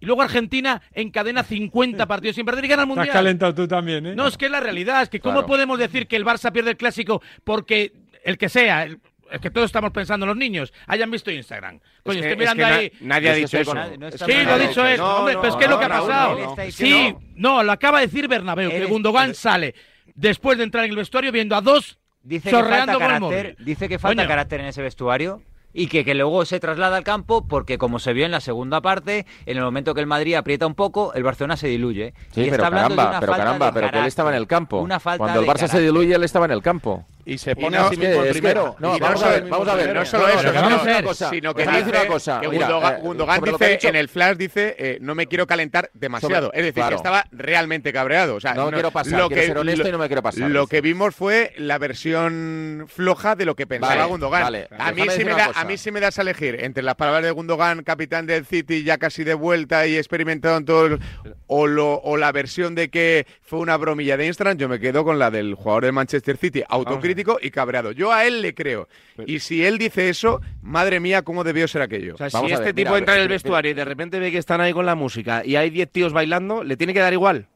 [0.00, 3.06] Y luego Argentina encadena 50 partidos sin perder y gana el Mundial.
[3.06, 4.16] Estás calentado tú también, ¿eh?
[4.16, 5.02] No, es que es la realidad.
[5.02, 7.92] Es que ¿cómo podemos decir que el Barça pierde el Clásico porque
[8.24, 8.88] el que sea,
[9.32, 11.80] es que todos estamos pensando en los niños, hayan visto Instagram.
[12.02, 12.92] Coño, estoy mirando ahí.
[13.00, 13.72] nadie ha dicho eso.
[13.72, 15.00] sí, lo ha dicho él.
[15.00, 16.56] Hombre, pero es que es lo que ha pasado.
[16.70, 17.62] sí, no.
[17.62, 19.74] lo acaba de decir Bernabéu, que Gundogan sale
[20.14, 23.98] después de entrar en el vestuario viendo a dos dice que falta carácter, Dice que
[23.98, 25.42] falta carácter en ese vestuario
[25.74, 28.82] y que, que, luego se traslada al campo porque como se vio en la segunda
[28.82, 32.12] parte, en el momento que el Madrid aprieta un poco, el Barcelona se diluye.
[32.32, 34.86] Sí, pero caramba, pero caramba, pero que él estaba en el campo.
[35.16, 37.06] Cuando el Barça se diluye, él estaba en el campo.
[37.24, 38.76] Y se pone a sí mismo el primero.
[38.78, 41.90] No, vamos, a ver, vamos a ver, no solo eso, vamos cosa, sino que dice
[41.90, 42.40] una cosa.
[42.40, 46.64] Que Gundogan, eh, dice en el flash dice eh, no me quiero calentar demasiado, es
[46.64, 49.92] decir, que estaba realmente cabreado, o sea, no, quiero pasar, lo que, ser honesto y
[49.92, 50.50] no me quiero pasar.
[50.50, 54.66] Lo que vimos fue la versión floja de lo que pensaba Gundogan.
[54.78, 57.24] a mí sí me da a mí sí me das a elegir entre las palabras
[57.24, 60.98] de Gundogan, capitán del City, ya casi de vuelta y experimentado en todo
[61.46, 65.04] o lo, o la versión de que fue una bromilla de Instagram, yo me quedo
[65.04, 67.92] con la del jugador de Manchester City, autocrítico y cabreado.
[67.92, 68.88] Yo a él le creo.
[69.26, 72.14] Y si él dice eso, madre mía, ¿cómo debió ser aquello?
[72.14, 74.60] O sea, si este tipo entra en el vestuario y de repente ve que están
[74.60, 77.46] ahí con la música y hay 10 tíos bailando, ¿le tiene que dar igual?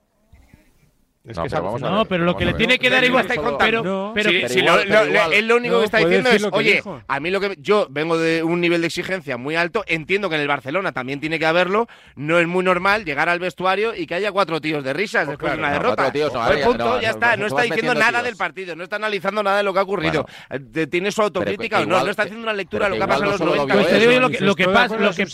[1.34, 4.12] No, pero, no pero lo que le tiene que dar igual está contando.
[4.14, 7.86] Pero, lo, él lo único que está diciendo es, oye, a mí lo que yo
[7.90, 11.38] vengo de un nivel de exigencia muy alto, entiendo que en el Barcelona también tiene
[11.38, 14.92] que haberlo, no es muy normal llegar al vestuario y que haya cuatro tíos de
[14.92, 16.12] risas pues después de una derrota.
[16.12, 19.58] Tíos, pues punto, ya está, no está diciendo nada del partido, no está analizando nada
[19.58, 20.26] de lo que ha ocurrido.
[20.50, 23.06] Eh, tiene su autocrítica o no, no está haciendo una lectura de lo que ha
[23.06, 23.74] pasado en los 90.
[23.74, 25.26] Pues lo que pasa, lo que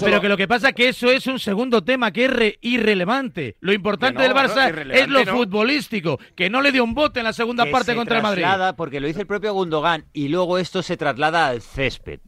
[0.00, 3.56] pero que lo que pasa es que eso es un segundo tema que es irrelevante.
[3.60, 7.32] Lo importante del Barça es lo futbolístico, que no le dio un bote en la
[7.32, 8.44] segunda parte contra el Madrid.
[8.76, 12.20] Porque lo dice el propio Gundogan y luego esto se traslada al césped.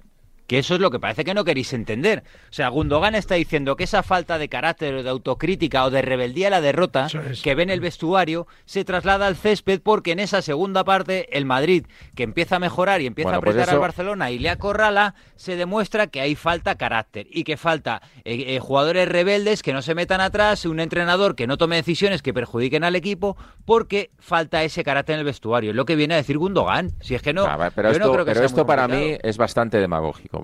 [0.47, 2.25] Que eso es lo que parece que no queréis entender.
[2.51, 6.03] O sea, Gundogan está diciendo que esa falta de carácter o de autocrítica o de
[6.03, 7.09] rebeldía a la derrota
[7.43, 11.47] que ve en el vestuario se traslada al césped porque en esa segunda parte el
[11.47, 15.15] Madrid, que empieza a mejorar y empieza a pues apretar al Barcelona y le acorrala,
[15.37, 19.81] se demuestra que hay falta carácter y que falta eh, eh, jugadores rebeldes que no
[19.81, 24.63] se metan atrás, un entrenador que no tome decisiones que perjudiquen al equipo porque falta
[24.65, 25.71] ese carácter en el vestuario.
[25.71, 26.91] Es lo que viene a decir Gundogan.
[27.01, 30.42] Si es que no, pero esto, pero esto para mí es bastante demagógico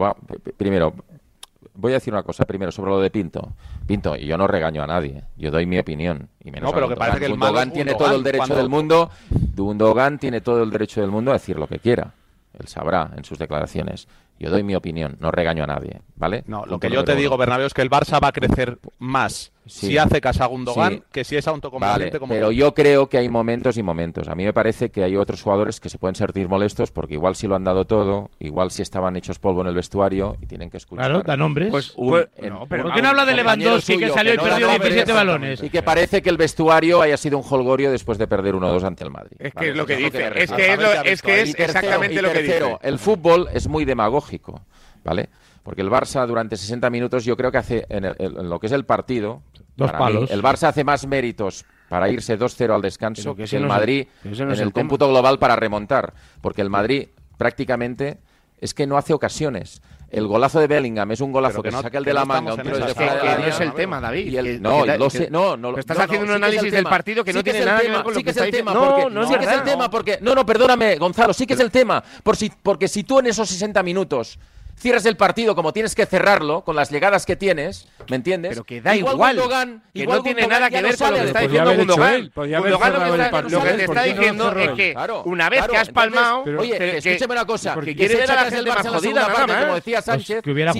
[0.57, 0.95] primero,
[1.75, 3.53] voy a decir una cosa primero sobre lo de Pinto.
[3.87, 6.29] Pinto, y yo no regaño a nadie, yo doy mi opinión.
[6.43, 9.11] Y menos no, pero que parece que el Gundogan tiene todo el derecho del mundo.
[9.31, 12.15] Gundogan tiene todo el derecho del mundo a decir lo que quiera.
[12.59, 14.09] Él sabrá en sus declaraciones.
[14.39, 16.45] Yo doy mi opinión, no regaño a nadie, ¿vale?
[16.47, 19.53] No, lo que yo te digo, Bernabéu, es que el Barça va a crecer más
[19.69, 23.29] si hace casa a Gundogan que si es autocompletamente como Pero yo creo que hay
[23.29, 24.29] momentos y momentos.
[24.29, 27.37] A mí me parece que hay otros jugadores que se pueden sentir molestos porque igual
[27.37, 30.71] si lo han dado todo, igual si estaban hechos polvo en el vestuario y tienen
[30.71, 31.07] que escuchar.
[31.07, 31.71] Claro, da nombres.
[31.71, 35.63] Pues, pues pero ¿Por qué no habla de Lewandowski que salió y perdió 17 balones?
[35.63, 39.05] Y que parece que el vestuario haya sido un holgorio después de perder 1-2 ante
[39.05, 39.37] el Madrid.
[39.39, 40.31] Es que es lo que dice.
[40.35, 40.73] Es que
[41.05, 42.79] es, que es exactamente lo que dice.
[42.83, 44.63] El fútbol es muy demagógico,
[45.05, 45.29] ¿vale?
[45.63, 48.87] Porque el Barça durante 60 minutos yo creo que hace en, lo que es el
[48.87, 49.43] partido,
[49.79, 50.31] Dos palos.
[50.31, 54.73] el Barça hace más méritos para irse 2-0 al descanso que, el Madrid en el,
[54.73, 56.13] cómputo global para remontar.
[56.41, 57.09] Porque el Madrid
[57.39, 58.19] prácticamente
[58.61, 59.81] es que no hace ocasiones.
[60.11, 62.63] El golazo de Bellingham es un golazo que, no, saca el de la manga, un
[62.63, 64.59] tiro de fuera no es el tema, David.
[64.59, 64.85] no,
[65.31, 68.15] no, no, estás haciendo un análisis del partido que no tiene nada que ver con
[68.15, 70.47] lo que es el tema, no, no, sí que es el tema porque no, no,
[70.47, 73.83] perdóname, Gonzalo, sí que es el tema, por si, porque si tú en esos 60
[73.83, 74.39] minutos
[74.79, 78.51] cierras el partido como tienes que cerrarlo, con las llegadas que tienes, ¿me entiendes?
[78.51, 79.41] Pero que da igual,
[79.93, 82.33] que no tiene nada que ver con lo que está diciendo Gundogan.
[82.35, 82.93] Gundogan
[83.51, 87.45] lo que, te está diciendo es que una vez que has palmado, oye, escúchame una
[87.45, 90.73] cosa, que quieres ver a la gente más jodida, parte, como decía Sánchez, que hubiera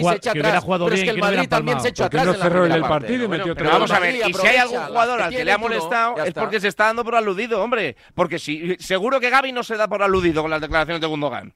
[0.61, 3.55] jugado bien, que el Madrid también se echó atrás no cerró el partido y metió
[3.55, 6.33] Pero vamos a ver, y si hay algún jugador al que le ha molestado es
[6.33, 9.89] porque se está dando por aludido, hombre, porque si seguro que Gaby no se da
[9.89, 11.55] por aludido con las declaraciones de Gundogan.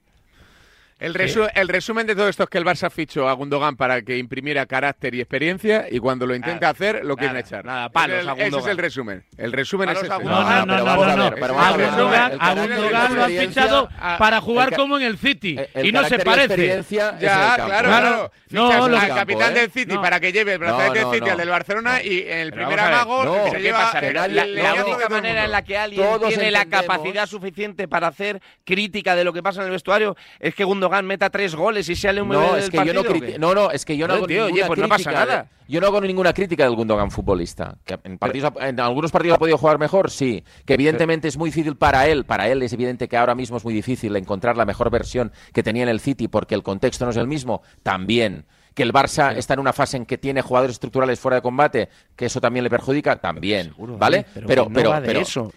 [1.03, 4.17] El, el, resumen de todo esto es que el Barça fichó a Gundogan para que
[4.17, 7.65] imprimiera carácter y experiencia y cuando lo intenta hacer lo quieren echar.
[7.65, 8.47] Nada, palos ese, a Gundogan.
[8.47, 9.25] Ese es el resumen.
[9.37, 10.07] El resumen es ese.
[10.07, 11.59] No, no, no, no, no.
[11.59, 16.05] A Gundogan, a Gundogan lo han fichado para jugar como en el City y no
[16.05, 16.81] se parece.
[16.89, 18.31] Ya, claro, claro.
[18.51, 22.01] No, al capitán del City para que lleve el brazalete del City al del Barcelona
[22.01, 26.49] y en el primer amago se lleva la única manera en la que alguien tiene
[26.49, 30.63] la capacidad suficiente para hacer crítica de lo que pasa en el vestuario es que
[30.63, 33.01] Gundogan meta tres goles y sea un no, es que yo no,
[33.39, 36.65] no, no, es que yo no, hago ninguna pues crítica, Yo no hago ninguna crítica
[36.65, 37.77] del Gundogan futbolista.
[37.85, 38.19] Que en,
[38.61, 40.43] en algunos partidos ha podido jugar mejor, sí.
[40.65, 42.25] Que evidentemente es muy difícil para él.
[42.25, 45.63] Para él es evidente que ahora mismo es muy difícil encontrar la mejor versión que
[45.63, 47.63] tenía en el City porque el contexto no es el mismo.
[47.81, 51.41] También que el Barça está en una fase en que tiene jugadores estructurales fuera de
[51.41, 54.25] combate, que eso también le perjudica, también, ¿vale?
[54.33, 55.53] Pero, pero, pero, pero, eso.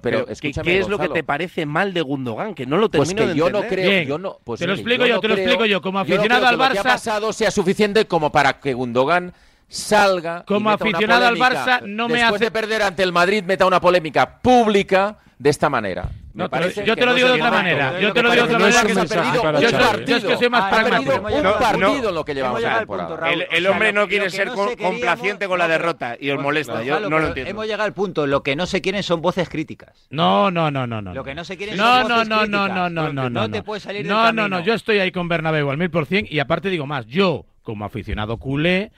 [0.00, 0.26] pero,
[0.62, 2.54] ¿qué, es lo que te parece mal de Gundogan?
[2.54, 4.74] Que no lo pues termino pues que yo no creo, yo no, pues te lo
[4.74, 6.68] explico yo, te lo explico yo, como aficionado al Barça.
[6.68, 9.32] Lo que ha pasado sea suficiente como para que Gundogan
[9.68, 13.80] salga como aficionado al Barça no me después de perder ante el Madrid meta una
[13.80, 16.10] polémica pública de esta manera.
[16.34, 17.98] yo te lo digo de otra manera.
[17.98, 19.60] Yo te lo digo de otra manera.
[20.06, 21.14] Yo es que soy más pragmático.
[21.14, 23.32] Un partido lo que llevamos la temporada.
[23.32, 26.82] El hombre no quiere ser complaciente con la derrota y os molesta.
[26.82, 27.50] Yo no lo entiendo.
[27.50, 28.26] Hemos llegado al punto.
[28.26, 30.06] Lo que no se quieren son voces críticas.
[30.10, 31.00] No, no, no, no.
[31.00, 32.48] Lo que no se quieren son voces críticas.
[32.48, 33.30] No, no, no, no, no.
[33.30, 34.60] No te puedes salir No, no, no.
[34.60, 37.06] Yo estoy ahí con Bernabéu al mil por cien y aparte digo más.
[37.06, 38.92] Yo, como aficionado culé,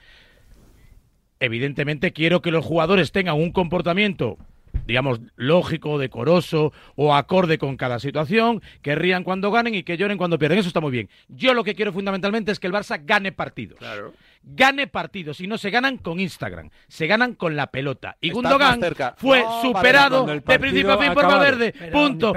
[1.39, 4.37] evidentemente quiero que los jugadores tengan un comportamiento
[4.85, 10.17] digamos, lógico, decoroso o acorde con cada situación, que rían cuando ganen y que lloren
[10.17, 10.59] cuando pierden.
[10.59, 11.09] Eso está muy bien.
[11.27, 13.79] Yo lo que quiero fundamentalmente es que el Barça gane partidos.
[13.79, 14.13] Claro
[14.43, 18.17] gane partidos y no se ganan con Instagram, se ganan con la pelota.
[18.19, 18.81] Y Gundogan
[19.15, 21.73] fue superado de principio a fin por Valverde.
[21.91, 22.33] Punto.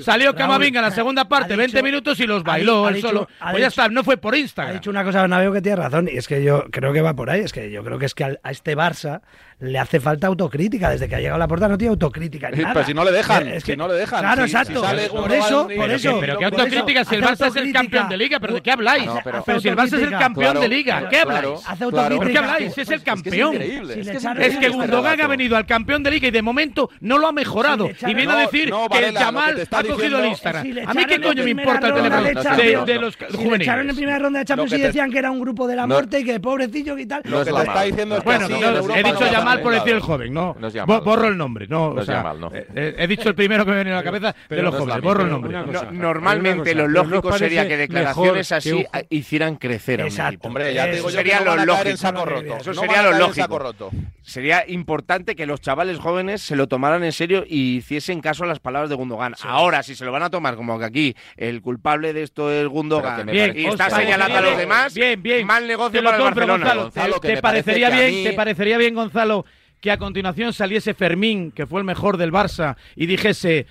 [0.00, 3.28] Salió Camavinga en la segunda parte, 20 minutos y los bailó él solo.
[3.50, 4.72] pues ya está, no fue por Instagram.
[4.72, 7.14] Ha dicho una cosa Bernabéu que tiene razón y es que yo creo que va
[7.14, 9.22] por ahí, es que yo creo que es que a este Barça
[9.58, 12.72] le hace falta autocrítica desde que ha llegado a la puerta no tiene autocrítica nada.
[12.74, 14.20] Pero si no le dejan, es que, si no le dejan.
[14.20, 14.82] Claro, exacto.
[14.82, 16.18] por eso, por eso.
[16.20, 19.08] Pero qué autocrítica si el Barça es el campeón de liga, pero ¿de qué habláis?
[19.24, 21.60] pero, si el Barça es el campeón de liga, ¿qué habláis?
[21.78, 22.76] ¿Por qué habláis?
[22.76, 23.56] Es el campeón.
[23.56, 27.32] Es, que Gundogan ha venido al campeón de liga y de momento no lo ha
[27.32, 27.88] mejorado.
[28.06, 30.66] Y viene a decir que el Jamal ha cogido el Instagram.
[30.86, 33.60] A mí qué coño me importa el teléfono de los juveniles.
[33.62, 36.20] echaron en primera ronda de Champions y decían que era un grupo de la muerte
[36.20, 37.22] y que pobrecillo y tal.
[37.24, 38.46] Lo que te está diciendo es Bueno,
[38.94, 40.56] he dicho Jamal por decir el joven, no.
[40.86, 41.94] Borro el nombre, no.
[42.00, 45.02] Eh, eh, he dicho el primero que me viene a la cabeza de los jóvenes,
[45.02, 45.56] borro el nombre.
[45.92, 50.48] Normalmente lo lógico sería que declaraciones así hicieran crecer a un equipo.
[50.48, 52.56] Hombre, ya te digo yo sería lo lógico.
[52.58, 53.90] Eso sería lo lógico.
[54.22, 58.46] Sería importante que los chavales jóvenes se lo tomaran en serio y hiciesen caso a
[58.46, 59.34] las palabras de Gundogan.
[59.42, 62.66] Ahora, si se lo van a tomar como que aquí el culpable de esto es
[62.66, 65.46] Gundogan y está señalando a los demás, bien, bien.
[65.46, 66.90] mal negocio para el Barcelona.
[67.20, 69.35] ¿Te, parecería bien, ¿Te parecería bien, Gonzalo,
[69.80, 73.66] que a continuación saliese Fermín, que fue el mejor del Barça, y dijese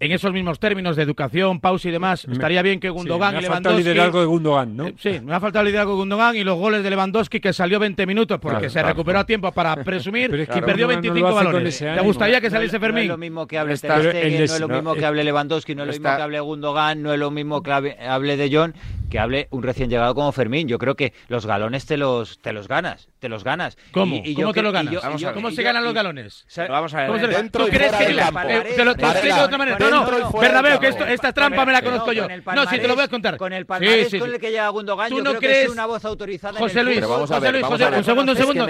[0.00, 3.46] en esos mismos términos de educación, pausa y demás, estaría bien que Gundogan sí, me
[3.46, 4.86] ha faltado el liderazgo de Gundogan, ¿no?
[4.88, 7.52] Eh, sí, me ha faltado el liderazgo de Gundogan y los goles de Lewandowski que
[7.52, 11.78] salió 20 minutos porque se recuperó a tiempo para presumir y perdió 25 balones.
[11.78, 13.06] ¿Te gustaría que saliese Fermín?
[13.06, 15.74] No es lo mismo que hable Ter Stegen, no es lo mismo que hable Lewandowski,
[15.74, 18.74] no es lo mismo que hable Gundogan, no es lo mismo que hable de John
[19.14, 20.66] que hable un recién llegado como Fermín.
[20.66, 23.78] Yo creo que los galones te los, te los ganas, te los ganas.
[23.90, 24.22] ¿Cómo?
[24.36, 25.32] ¿Cómo te los ganas?
[25.32, 26.44] ¿Cómo se ganan los galones?
[26.68, 27.50] vamos a ver.
[27.50, 29.78] ¿Tú crees que te lo explico de otra manera?
[29.78, 32.28] No, no, Bernabéu, que esto, esta trampa me la conozco yo.
[32.28, 33.38] No, sí, te lo voy a contar.
[33.38, 36.84] Con el palmarés con el que llega Gundogan, ¿Tú no crees, una voz autorizada José
[36.84, 38.66] Luis, José Luis, un segundo, un segundo.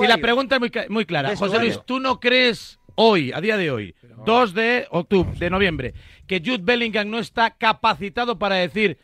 [0.00, 1.34] Si la pregunta es muy clara.
[1.34, 3.94] José Luis, ¿tú no crees hoy, a día de hoy,
[4.26, 5.94] 2 de octubre, de noviembre,
[6.26, 8.98] que Jude Bellingham no está capacitado para decir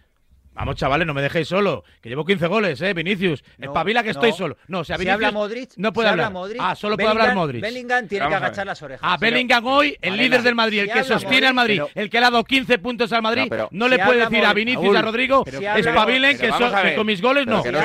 [0.61, 1.84] Vamos, chavales, no me dejéis solo.
[2.02, 2.92] Que llevo 15 goles, ¿eh?
[2.92, 3.42] Vinicius.
[3.58, 4.58] Espabila que estoy solo.
[4.68, 5.18] No, o sea, Vinicius.
[5.18, 5.70] Si habla Modric.
[5.76, 6.30] No puede hablar.
[6.58, 7.62] ah, solo puede hablar Modric.
[7.62, 9.00] Bellingham tiene que agachar las orejas.
[9.02, 12.26] Ah, Bellingham hoy, el líder del Madrid, el que sostiene al Madrid, el que le
[12.26, 15.46] ha dado 15 puntos al Madrid, no, le puede decir a Vinicius y a Rodrigo,
[15.46, 16.50] espabilen que,
[16.94, 17.62] con mis goles no.
[17.62, 17.80] Pero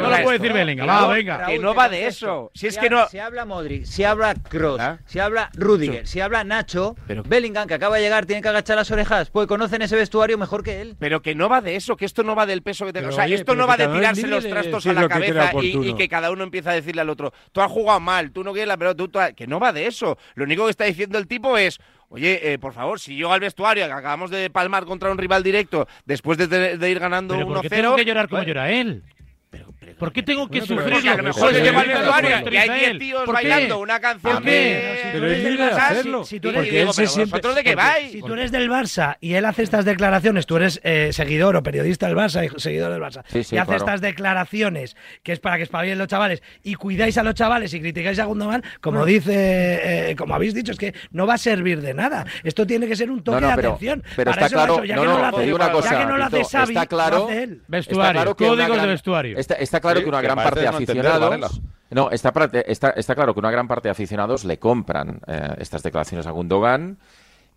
[0.00, 0.86] no lo puede decir Bellingham.
[0.86, 1.46] Va, venga.
[1.46, 2.50] Que no va de eso.
[2.54, 3.08] Si es que no.
[3.08, 4.98] Si habla Modric, si habla Kroos, ¿Ah?
[5.06, 6.94] si habla Rudiger, si habla Nacho,
[7.26, 10.62] Bellingham, que acaba de llegar, tiene que agachar las orejas, pues conocen ese vestuario mejor
[10.62, 10.96] que él.
[10.98, 13.54] Pero que no va de eso, que esto no va del peso o sea, esto
[13.54, 16.74] no va de tirarse los trastos a la cabeza y, que cada uno empieza a
[16.74, 19.72] decirle al otro, tú has jugado mal, tú no quieres la pelota, que no va
[19.72, 20.18] de eso.
[20.34, 23.40] Lo único que está diciendo el tipo es, Oye, eh, por favor, si yo al
[23.40, 27.46] vestuario que acabamos de palmar contra un rival directo después de, ir ganando 1-0.
[27.46, 29.02] ¿Por qué tengo que llorar como llora él?
[29.98, 31.08] ¿Por qué tengo que sufrir?
[31.08, 35.10] a lo mejor se lleva el vestuario y hay 10 tíos bailando una canción que...
[35.12, 36.24] Pero él libre de hacerlo.
[36.24, 38.12] Si tú eres, de qué vais?
[38.12, 41.62] Si tú eres del Barça y él hace estas declaraciones, tú eres eh, seguidor o
[41.62, 45.62] periodista del Barça y seguidor del Barça, y hace estas declaraciones que es para que
[45.64, 50.16] espabilen los chavales y cuidáis a los chavales y criticáis a Gundogan, como dice, eh,
[50.16, 52.26] como habéis dicho, es que no va a servir de nada.
[52.44, 54.02] Esto tiene que ser un toque de atención.
[54.16, 57.28] Pero está claro, ya que no lo hace Xavi, está claro,
[57.68, 59.38] vestuario, códigos de vestuario.
[59.38, 61.60] Está claro que una gran parte de aficionados.
[61.90, 62.32] No, está,
[62.66, 66.32] está, está, claro que una gran parte de aficionados le compran eh, estas declaraciones a
[66.32, 66.98] Gundogan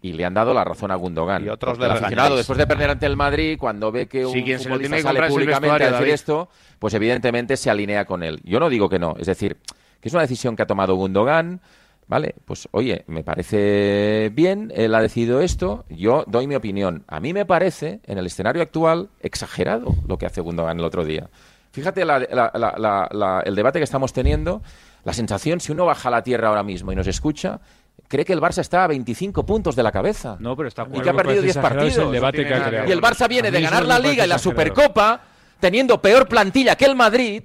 [0.02, 1.46] y le han dado la razón a Gundogan.
[1.46, 4.58] Y otros de aficionado, después de perder ante el Madrid, cuando ve que un sí,
[4.58, 6.50] futbolista sale públicamente a decir esto,
[6.80, 8.40] pues evidentemente se alinea con él.
[8.44, 9.58] Yo no digo que no, es decir,
[10.00, 11.62] que es una decisión que ha tomado Gundogan,
[12.08, 12.36] ¿vale?
[12.46, 17.04] Pues oye, me parece bien, él ha decidido esto, yo doy mi opinión.
[17.08, 21.06] A mí me parece, en el escenario actual, exagerado lo que hace Gundogan el otro
[21.06, 21.30] día.
[21.72, 24.62] Fíjate el debate que estamos teniendo,
[25.04, 27.60] la sensación, si uno baja a la tierra ahora mismo y nos escucha,
[28.08, 30.36] cree que el Barça está a 25 puntos de la cabeza.
[30.40, 31.98] No, pero está y que ha perdido 10 partidos.
[31.98, 35.22] El debate que ha y el Barça viene de ganar la Liga y la Supercopa
[35.62, 37.44] teniendo peor plantilla que el Madrid,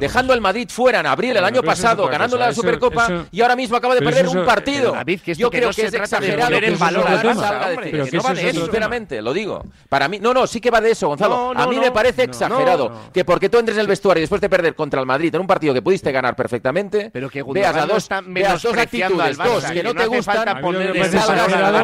[0.00, 3.76] dejando el Madrid fuera en abril el año pasado, ganando la Supercopa y ahora mismo
[3.76, 4.96] acaba de perder un partido.
[5.36, 9.62] Yo creo que es exagerado que el valor no va de eso, sinceramente, lo digo.
[9.88, 11.52] Para mí, no, no, sí que va de eso, Gonzalo.
[11.54, 14.48] a mí me parece exagerado que porque tú entres en el vestuario y después de
[14.48, 17.86] perder contra el Madrid en un partido que pudiste ganar perfectamente, pero que veas a
[17.86, 20.58] dos, veas dos actitudes, dos que no te gustan,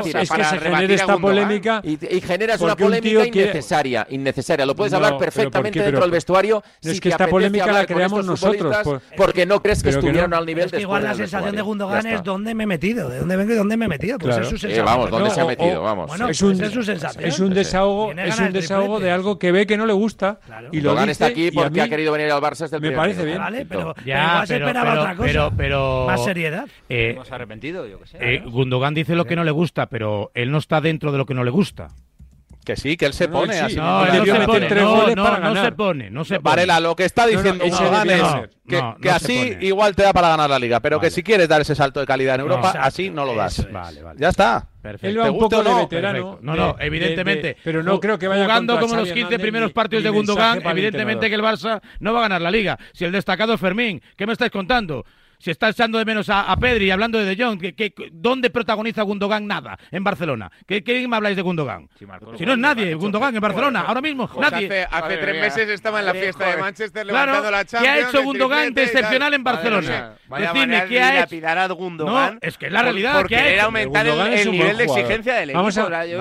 [0.03, 4.64] es que se genere esta polémica y generas una polémica innecesaria, innecesaria.
[4.64, 6.62] Lo puedes hablar perfectamente dentro del vestuario.
[6.82, 8.76] Es que esta polémica la creamos nosotros.
[8.82, 9.03] Pues.
[9.16, 12.55] Porque no crees que estuvieron al nivel de Igual la sensación de Gundogan es dónde
[12.55, 14.18] me he metido, de dónde vengo y dónde me he metido.
[14.18, 14.86] Pues es su sensación.
[14.86, 15.82] Vamos, ¿dónde se ha metido?
[15.82, 16.11] Vamos.
[16.28, 17.24] Es un sensación.
[17.24, 20.40] Es un desahogo, es un desahogo de algo que ve que no le gusta
[20.70, 21.11] y lo dice.
[21.11, 23.38] está aquí porque ha querido venir al Barça desde el Me parece bien.
[23.38, 25.51] Vale, pero ya se esperaba otra cosa.
[25.57, 26.66] Pero más seriedad.
[26.88, 28.18] Eh, arrepentido, yo qué sé.
[28.20, 31.26] Eh, Gundogan dice lo que no le gusta, pero él no está dentro de lo
[31.26, 31.88] que no le gusta.
[32.64, 33.74] Que sí, que él se pone así.
[33.74, 36.42] No, no, se pone, no, no, no, se pone, no se pone.
[36.42, 38.22] Varela, lo que está diciendo Gundogan es
[39.00, 41.74] que, así igual te da para ganar la liga, pero que si quieres dar ese
[41.74, 43.66] salto de calidad en Europa, así no lo das.
[43.72, 44.20] Vale, vale.
[44.20, 44.68] Ya está.
[44.80, 45.08] Perfecto.
[45.08, 46.38] Él va un poco de veterano.
[46.40, 47.56] No, no, evidentemente.
[47.64, 51.34] pero no creo que vaya Jugando como los 15 primeros partidos de Gundogan, evidentemente que
[51.34, 52.78] el Barça no va a ganar la liga.
[52.92, 55.04] Si el destacado es Fermín, ¿qué me estáis contando?
[55.43, 59.03] Si está echando de menos a, Pedri y hablando de De Jong, que, ¿dónde protagoniza
[59.03, 60.53] Gundogan nada en Barcelona?
[60.68, 61.88] ¿Qué, qué me habláis de Gundogan?
[61.99, 64.86] si no es nadie, Gundogan en Barcelona, ahora mismo, nadie.
[64.88, 67.82] Hace, tres meses estaba en la fiesta de Manchester levantando la Champions.
[67.82, 70.14] ¿Qué ha hecho Gundogan de excepcional en Barcelona?
[70.30, 71.49] Decidme, ¿qué ha hecho?
[71.49, 72.34] a Gundogan.
[72.34, 73.18] No, es que es la realidad.
[73.18, 75.68] Porque era aumentar el, nivel de exigencia del equipo.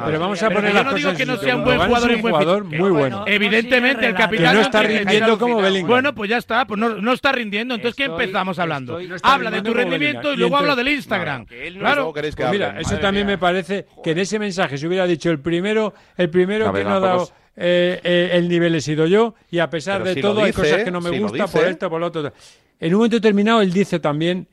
[0.05, 2.63] pero vamos a poner Yo no digo que no sea un buen jugador, un jugador
[2.63, 3.23] muy bueno.
[3.27, 4.47] Evidentemente, el capitán.
[4.47, 5.87] Que no está rindiendo como Bellingham.
[5.87, 7.75] Bueno, pues ya está, pues no está rindiendo.
[7.75, 8.99] Entonces, ¿qué empezamos hablando?
[9.23, 11.45] Habla de tu y luego habla del Instagram.
[11.45, 12.13] claro.
[12.13, 15.93] Pues mira, eso también me parece que en ese mensaje se hubiera dicho el primero,
[16.17, 19.69] el primero que no ha dado eh, eh, el nivel he sido yo y a
[19.69, 22.33] pesar de todo hay cosas que no me gustan por esto, por lo otro.
[22.79, 24.47] En un momento determinado él dice también,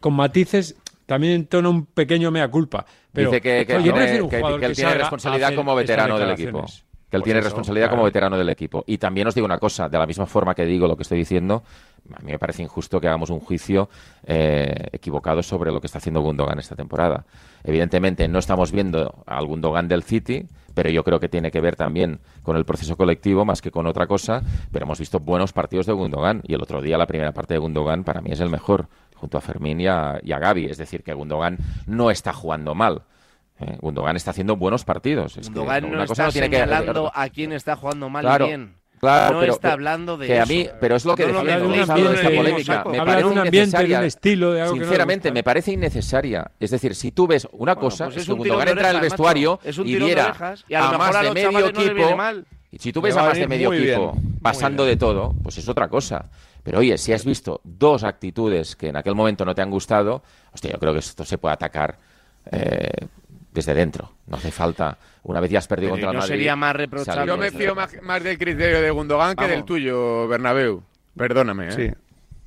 [0.00, 0.76] con matices,
[1.06, 2.86] también en tono un pequeño mea culpa.
[3.12, 6.66] Pero, dice que, que, que él tiene responsabilidad como veterano del equipo
[7.10, 8.84] que él pues tiene responsabilidad como veterano del equipo.
[8.86, 11.18] Y también os digo una cosa, de la misma forma que digo lo que estoy
[11.18, 11.62] diciendo,
[12.14, 13.88] a mí me parece injusto que hagamos un juicio
[14.24, 17.24] eh, equivocado sobre lo que está haciendo Gundogan esta temporada.
[17.64, 21.76] Evidentemente no estamos viendo al Gundogan del City, pero yo creo que tiene que ver
[21.76, 25.86] también con el proceso colectivo más que con otra cosa, pero hemos visto buenos partidos
[25.86, 28.50] de Gundogan y el otro día la primera parte de Gundogan para mí es el
[28.50, 32.32] mejor, junto a Fermín y a, y a Gaby, es decir, que Gundogan no está
[32.32, 33.02] jugando mal.
[33.60, 35.36] Eh, Gundogan está haciendo buenos partidos.
[35.36, 38.78] Gundogan no está señalando a quién está jugando mal y bien.
[38.98, 42.14] Claro, no está hablando de que a mí, pero es lo que no, decía, de
[42.14, 42.84] esta polémica.
[42.84, 46.50] Me parece un ambiente, de un estilo, de algo Sinceramente, me parece innecesaria.
[46.58, 49.96] Es decir, si tú ves una cosa, pues es que Gundogan entra al vestuario y
[49.96, 50.34] viera
[50.74, 52.18] a, más de medio equipo,
[52.70, 55.88] y si tú ves a más de medio equipo pasando de todo, pues es otra
[55.88, 56.28] cosa.
[56.62, 60.22] Pero oye, si has visto dos actitudes que en aquel momento no te han gustado,
[60.52, 61.98] hostia, yo creo que esto se puede atacar
[62.50, 63.06] eh,
[63.52, 64.12] desde dentro.
[64.26, 64.98] No hace falta.
[65.22, 66.28] Una vez ya has perdido contra el Madrid.
[66.28, 67.26] sería más reprochable.
[67.26, 70.82] Yo me fío más, del criterio de Gundogan que del tuyo, Bernabéu.
[71.16, 71.68] Perdóname.
[71.68, 71.72] ¿eh?
[71.72, 71.88] Sí.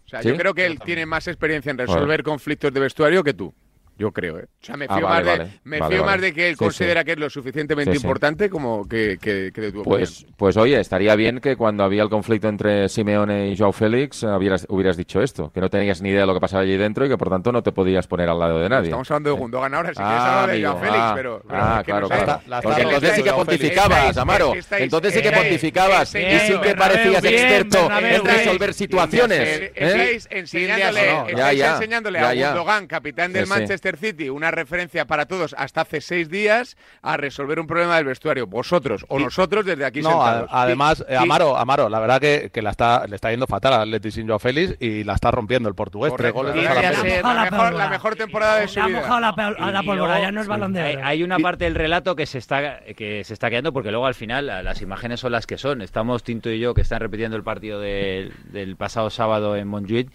[0.05, 3.33] O sea, yo creo que él tiene más experiencia en resolver conflictos de vestuario que
[3.33, 3.53] tú.
[4.01, 4.45] Yo creo, ¿eh?
[4.45, 7.11] O sea, me ah, fío, más, de, me fío más de que él considera que
[7.11, 11.55] es lo suficientemente importante como que, que, de tu pues, Pues oye, estaría bien que
[11.55, 15.69] cuando había el conflicto entre Simeone y Joao Félix hubieras, hubieras dicho esto, que no
[15.69, 17.71] tenías ni idea de lo que pasaba allí dentro y que por tanto no te
[17.71, 18.87] podías poner al lado de nadie.
[18.87, 22.09] Estamos hablando de Gundogan ahora, si quieres hablar de Joao Félix, ah, pero, Ah, claro,
[22.09, 22.41] claro.
[22.63, 24.53] Porque entonces sí que pontificabas, Amaro.
[24.71, 29.71] Entonces sí que pontificabas y sí que parecías experto en resolver situaciones.
[29.75, 36.29] Estáis enseñándole a Gundogan, capitán del Manchester City, una referencia para todos hasta hace seis
[36.29, 38.47] días a resolver un problema del vestuario.
[38.47, 40.49] Vosotros o nosotros desde aquí no, sentados.
[40.51, 44.11] además, Amaro, Amaro, la verdad que, que, la está, le está yendo fatal a Atleti
[44.11, 46.13] sin Joao Félix y la está rompiendo el portugués.
[46.17, 49.19] Tres goles la, mejor, temporada de su vida.
[49.19, 53.33] la, no es balón de Hay una parte del relato que se está que se
[53.33, 55.81] está quedando porque luego al final las imágenes son las que son.
[55.81, 60.09] Estamos Tinto y yo que están repitiendo el partido del, del pasado sábado en Montjuic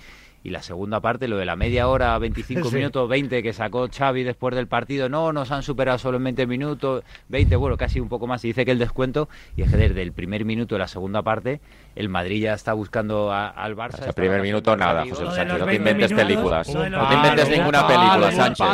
[0.46, 4.22] y la segunda parte, lo de la media hora, 25 minutos, 20 que sacó Xavi
[4.22, 8.08] después del partido, no, nos han superado solo en 20 minutos, 20, bueno, casi un
[8.08, 10.78] poco más, y dice que el descuento, y es que desde el primer minuto de
[10.78, 11.60] la segunda parte,
[11.96, 14.06] el Madrid ya está buscando al Barça.
[14.06, 18.30] el primer minuto nada, José Sánchez, no te inventes películas, no te inventes ninguna película,
[18.30, 18.66] Sánchez.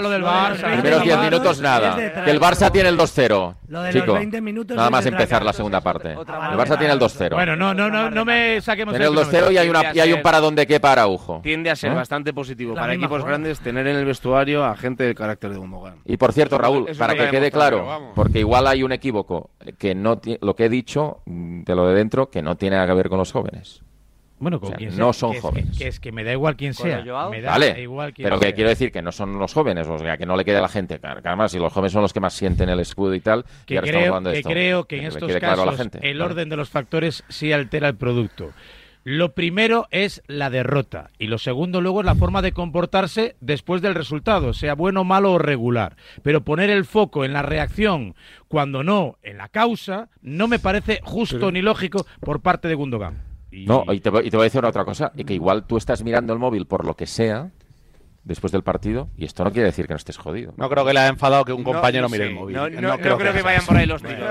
[0.61, 3.55] Primeros 10 minutos nada, que el Barça tiene el 2-0,
[3.93, 4.19] chico,
[4.75, 6.13] nada más empezar la segunda parte.
[6.13, 7.31] El Barça tiene el 2-0.
[7.33, 10.13] Bueno, no, no, no, no me saquemos Tiene el 2-0 y hay, una, y hay
[10.13, 11.41] un paradón de qué para Araujo.
[11.63, 15.15] Tiende a ser bastante positivo para equipos grandes tener en el vestuario a gente del
[15.15, 15.97] carácter de Gundogan.
[16.05, 20.21] Y por cierto, Raúl, para que quede claro, porque igual hay un equívoco, que no
[20.41, 23.09] lo que he dicho mm, de lo de dentro, que no tiene nada que ver
[23.09, 23.83] con los jóvenes.
[24.39, 25.79] Bueno, con quien no son jóvenes.
[25.79, 27.01] que, es que me da igual quién sea.
[27.31, 30.17] Me da vale, igual pero que quiero decir que no son los jóvenes, o sea,
[30.17, 30.99] que no le quede a la gente.
[31.01, 34.21] Además, si los jóvenes son los que más sienten el escudo y tal, que creo,
[34.21, 38.51] que, creo que en estos casos el orden de los factores sí altera el producto.
[39.05, 43.83] Lo primero es la derrota y lo segundo luego es la forma de comportarse después
[43.83, 45.97] del resultado, sea bueno, malo o regular.
[46.23, 48.15] Pero poner el foco en la reacción
[48.47, 53.33] cuando no en la causa no me parece justo ni lógico por parte de Gundogan.
[53.51, 56.39] No, y te, voy a decir otra cosa, y que igual tú estás mirando el
[56.39, 57.51] móvil por lo que sea,
[58.25, 60.55] después del partido y esto no quiere decir que no estés jodido.
[60.57, 62.57] No creo que le haya enfadado que un compañero mire el móvil.
[62.57, 64.29] No, creo, que, vayan por ahí los tiros.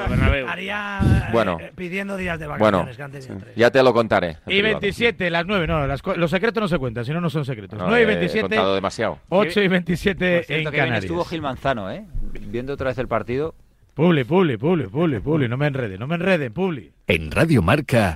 [0.48, 4.38] Haría bueno, eh, pidiendo días de vacaciones bueno, Ya te lo contaré.
[4.48, 7.80] Y 27, las 9, no, los secretos no se cuentan, si no, no son secretos.
[7.80, 8.56] 9 y 27.
[8.56, 9.20] He demasiado.
[9.30, 11.04] 8 y 27 en Canarias.
[11.04, 12.06] estuvo Gil Manzano, ¿eh?
[12.48, 13.56] Viendo otra vez el partido.
[13.94, 16.92] Publi, Publi, Publi, Publi, Publi, no me enrede, no me enrede, Publi.
[17.08, 18.16] En Radio Marca.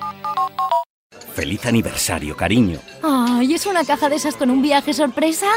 [1.33, 2.79] Feliz aniversario, cariño.
[3.03, 5.47] Ay, ¿es una caja de esas con un viaje sorpresa?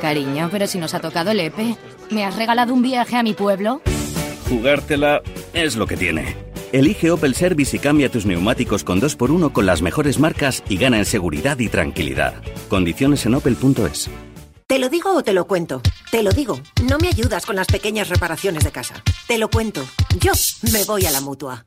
[0.00, 1.76] Cariño, pero si nos ha tocado el EPE.
[2.10, 3.80] ¿Me has regalado un viaje a mi pueblo?
[4.48, 5.22] Jugártela
[5.52, 6.36] es lo que tiene.
[6.72, 10.98] Elige Opel Service y cambia tus neumáticos con 2x1 con las mejores marcas y gana
[10.98, 12.34] en seguridad y tranquilidad.
[12.68, 14.10] Condiciones en opel.es.
[14.66, 15.80] ¿Te lo digo o te lo cuento?
[16.10, 16.60] Te lo digo.
[16.88, 19.02] No me ayudas con las pequeñas reparaciones de casa.
[19.26, 19.84] Te lo cuento.
[20.18, 20.32] Yo
[20.72, 21.66] me voy a la mutua.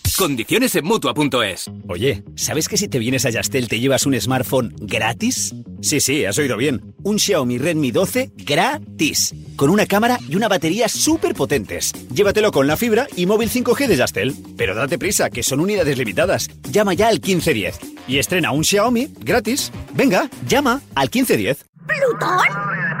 [0.21, 1.71] Condiciones en mutua.es.
[1.89, 5.55] Oye, ¿sabes que si te vienes a Yastel te llevas un smartphone gratis?
[5.81, 6.93] Sí, sí, has oído bien.
[7.01, 9.33] Un Xiaomi Redmi 12 gratis.
[9.55, 11.91] Con una cámara y una batería súper potentes.
[12.13, 14.35] Llévatelo con la fibra y móvil 5G de Yastel.
[14.57, 16.49] Pero date prisa, que son unidades limitadas.
[16.69, 19.71] Llama ya al 1510 y estrena un Xiaomi gratis.
[19.95, 21.65] Venga, llama al 1510.
[21.87, 23.00] ¿Plutón?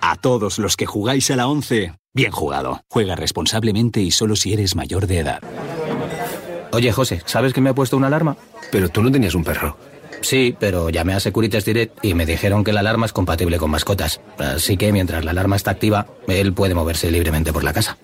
[0.00, 2.80] A todos los que jugáis a la 11, bien jugado.
[2.88, 5.40] Juega responsablemente y solo si eres mayor de edad.
[6.72, 8.36] Oye, José, ¿sabes que me ha puesto una alarma?
[8.70, 9.76] Pero tú no tenías un perro.
[10.20, 13.70] Sí, pero llamé a Securitas Direct y me dijeron que la alarma es compatible con
[13.70, 14.20] mascotas.
[14.38, 17.96] Así que mientras la alarma está activa, él puede moverse libremente por la casa.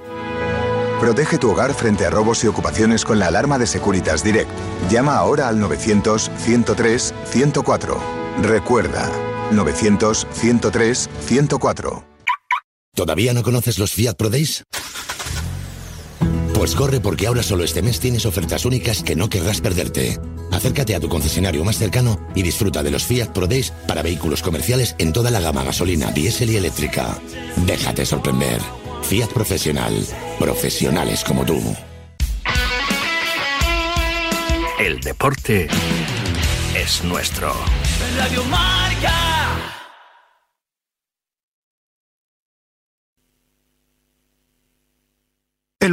[1.00, 4.48] Protege tu hogar frente a robos y ocupaciones con la alarma de Securitas Direct.
[4.88, 7.96] Llama ahora al 900-103-104.
[8.42, 9.10] Recuerda,
[9.52, 12.04] 900-103-104.
[12.94, 14.64] ¿Todavía no conoces los Fiat Pro Days?
[16.54, 20.18] Pues corre porque ahora solo este mes tienes ofertas únicas que no querrás perderte.
[20.52, 24.40] Acércate a tu concesionario más cercano y disfruta de los Fiat Pro Days para vehículos
[24.40, 27.18] comerciales en toda la gama gasolina, diésel y eléctrica.
[27.66, 28.62] Déjate sorprender.
[29.02, 30.06] Fiat Profesional.
[30.38, 31.60] Profesionales como tú.
[34.78, 35.68] El deporte
[36.74, 37.52] es nuestro.
[38.16, 39.34] Radio Marca.
[45.84, 45.92] El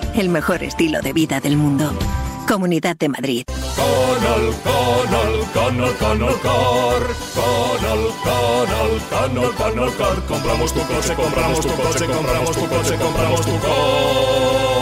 [0.15, 1.93] El mejor estilo de vida del mundo.
[2.47, 3.43] Comunidad de Madrid.
[3.47, 7.01] Canal, canal, canal, canal car.
[7.33, 10.25] Canal, canal, canal, canal car.
[10.27, 14.81] Compramos tu coche, compramos tu coche, compramos tu coche, compramos tu coche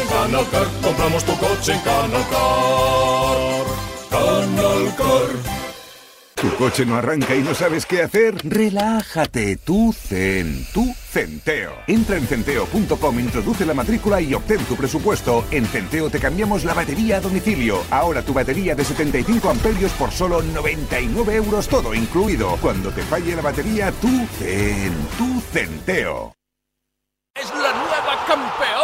[0.00, 0.66] en Canal Car.
[0.82, 3.66] Compramos tu coche en Canal Car.
[4.10, 5.54] Canal Car.
[6.34, 8.34] ¿Tu coche no arranca y no sabes qué hacer?
[8.44, 11.74] Relájate, tú Zen, tú Centeo.
[11.86, 15.44] Entra en centeo.com, introduce la matrícula y obtén tu presupuesto.
[15.52, 17.84] En Centeo te cambiamos la batería a domicilio.
[17.88, 22.58] Ahora tu batería de 75 amperios por solo 99 euros todo incluido.
[22.60, 26.32] Cuando te falle la batería, tú Zen, tú Centeo.
[27.36, 28.83] Es la nueva campeona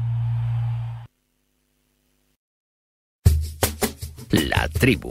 [4.31, 5.09] La tribu.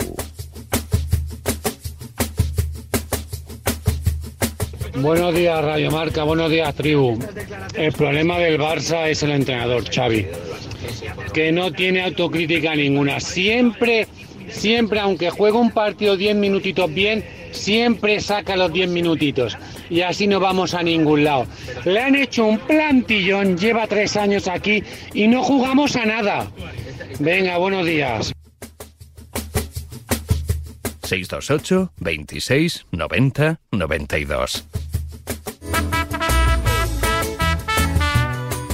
[4.96, 6.22] Buenos días, Radio Marca.
[6.24, 7.18] Buenos días, tribu.
[7.74, 10.26] El problema del Barça es el entrenador, Xavi,
[11.34, 13.20] que no tiene autocrítica ninguna.
[13.20, 14.08] Siempre,
[14.48, 19.58] siempre, aunque juegue un partido 10 minutitos bien, siempre saca los 10 minutitos.
[19.90, 21.46] Y así no vamos a ningún lado.
[21.84, 24.82] Le han hecho un plantillón, lleva tres años aquí
[25.12, 26.50] y no jugamos a nada.
[27.18, 28.32] Venga, buenos días.
[31.10, 34.68] 628 26 90 92.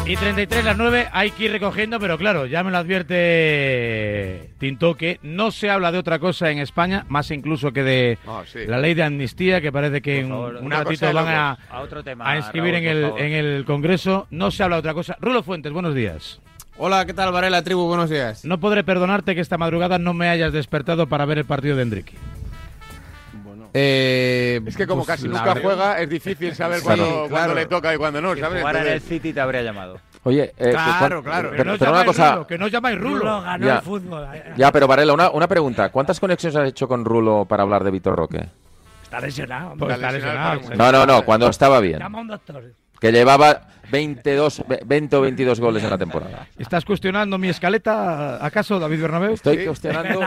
[0.04, 4.96] Y 33 las 9 hay que ir recogiendo, pero claro, ya me lo advierte Tinto
[4.96, 8.78] que no se habla de otra cosa en España, más incluso que de ah, la
[8.78, 11.58] ley de amnistía, que parece que en un ratito van a,
[12.20, 14.28] a, inscribir en, el, en el Congreso.
[14.30, 15.16] No se habla de otra cosa.
[15.20, 16.40] Rulo Fuentes, buenos días.
[16.78, 17.86] Hola, ¿qué tal, Varela Tribu?
[17.86, 18.44] Buenos días.
[18.44, 21.82] No podré perdonarte que esta madrugada no me hayas despertado para ver el partido de
[21.82, 22.12] Enrique.
[23.42, 23.70] Bueno.
[23.72, 27.96] Eh, es que como pues casi nunca juega, es difícil saber cuándo, le toca y
[27.96, 28.60] cuándo no, ¿sabes?
[28.60, 29.98] Jugar en el City te habría llamado.
[30.24, 31.50] Oye, eh, claro, claro.
[31.56, 32.44] Pero, una cosa.
[32.46, 33.20] que no llamáis Rulo.
[33.20, 34.28] Rulo ganó ya, el fútbol.
[34.56, 35.88] Ya, pero Varela, una, una pregunta.
[35.88, 38.44] ¿Cuántas conexiones has hecho con Rulo para hablar de Vitor Roque?
[39.02, 39.76] Está lesionado.
[39.78, 40.60] Pues está lesionado.
[40.76, 42.00] No, no, no, cuando estaba bien.
[42.00, 42.64] Llama a un doctor.
[43.00, 46.46] Que llevaba 22, 20 o 22 goles en la temporada.
[46.58, 49.34] ¿Estás cuestionando mi escaleta, acaso, David Bernabéu?
[49.34, 50.20] Estoy cuestionando,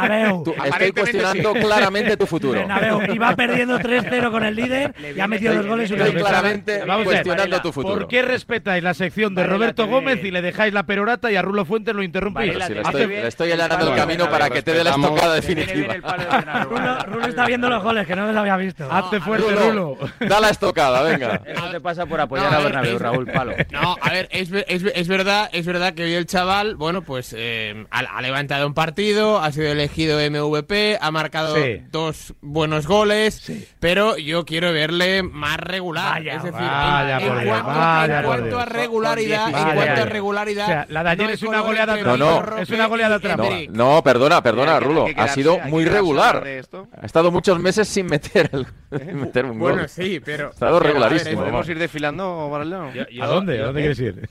[0.66, 2.60] estoy cuestionando claramente tu futuro.
[2.60, 5.92] Bernabéu iba perdiendo 3-0 con el líder y ha metido dos goles.
[5.92, 7.96] Estoy claramente cuestionando tu futuro.
[7.96, 11.42] ¿Por qué respetáis la sección de Roberto Gómez y le dejáis la perorata y a
[11.42, 12.56] Rullo Fuentes lo interrumpís?
[12.56, 15.96] le, estoy, allanando el camino para que te dé la estocada definitiva.
[17.06, 18.92] Rulo, está viendo los goles, que no los había visto.
[18.92, 19.98] Hazte fuerte, Rulo.
[20.20, 21.42] Da la estocada, venga.
[21.46, 23.49] Eso te pasa por apoyar a Bernabéu, Raúl Palo.
[23.72, 27.34] No, a ver, es, es, es, verdad, es verdad que hoy el chaval, bueno, pues
[27.38, 31.56] eh, ha, levantado un partido, ha sido elegido MVP, ha marcado
[31.92, 36.28] dos buenos goles, pero yo quiero verle más regular.
[36.28, 37.50] es decir, en,
[38.24, 40.90] cuanto, a regularidad, en cuanto a regularidad.
[40.90, 43.50] la de ayer es una goleada no, no, es una goleada trampa.
[43.70, 46.44] No, perdona, perdona, Rulo, ha sido muy regular.
[46.46, 48.68] Ha estado muchos meses sin meter, el,
[49.16, 49.74] meter un gol.
[49.74, 51.42] Bueno, sí, pero ha estado regularísimo.
[51.42, 52.50] ¿Podemos ir desfilando,
[53.22, 53.62] ¿A dónde?
[53.62, 54.30] ¿A dónde quieres ir?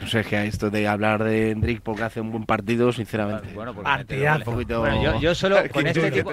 [0.00, 3.48] No sé, es que esto de hablar de Hendrik porque hace un buen partido, sinceramente.
[3.54, 4.52] Bueno, partidazo.
[4.52, 6.32] Bueno, yo, yo solo con este tipo...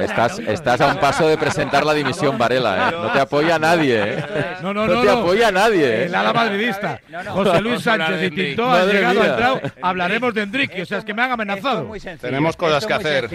[0.00, 2.92] Estás, estás a un paso de presentar la dimisión, Varela, ¿eh?
[2.92, 4.24] No te apoya nadie, ¿eh?
[4.62, 4.94] No, no, no.
[4.94, 6.04] No te apoya nadie, ¿eh?
[6.04, 7.00] El ala madridista.
[7.28, 9.60] José Luis Sánchez y Tintó han llegado, entrado.
[9.82, 11.90] Hablaremos de Hendrik, o sea, es que me han amenazado.
[12.20, 13.30] Tenemos cosas que hacer.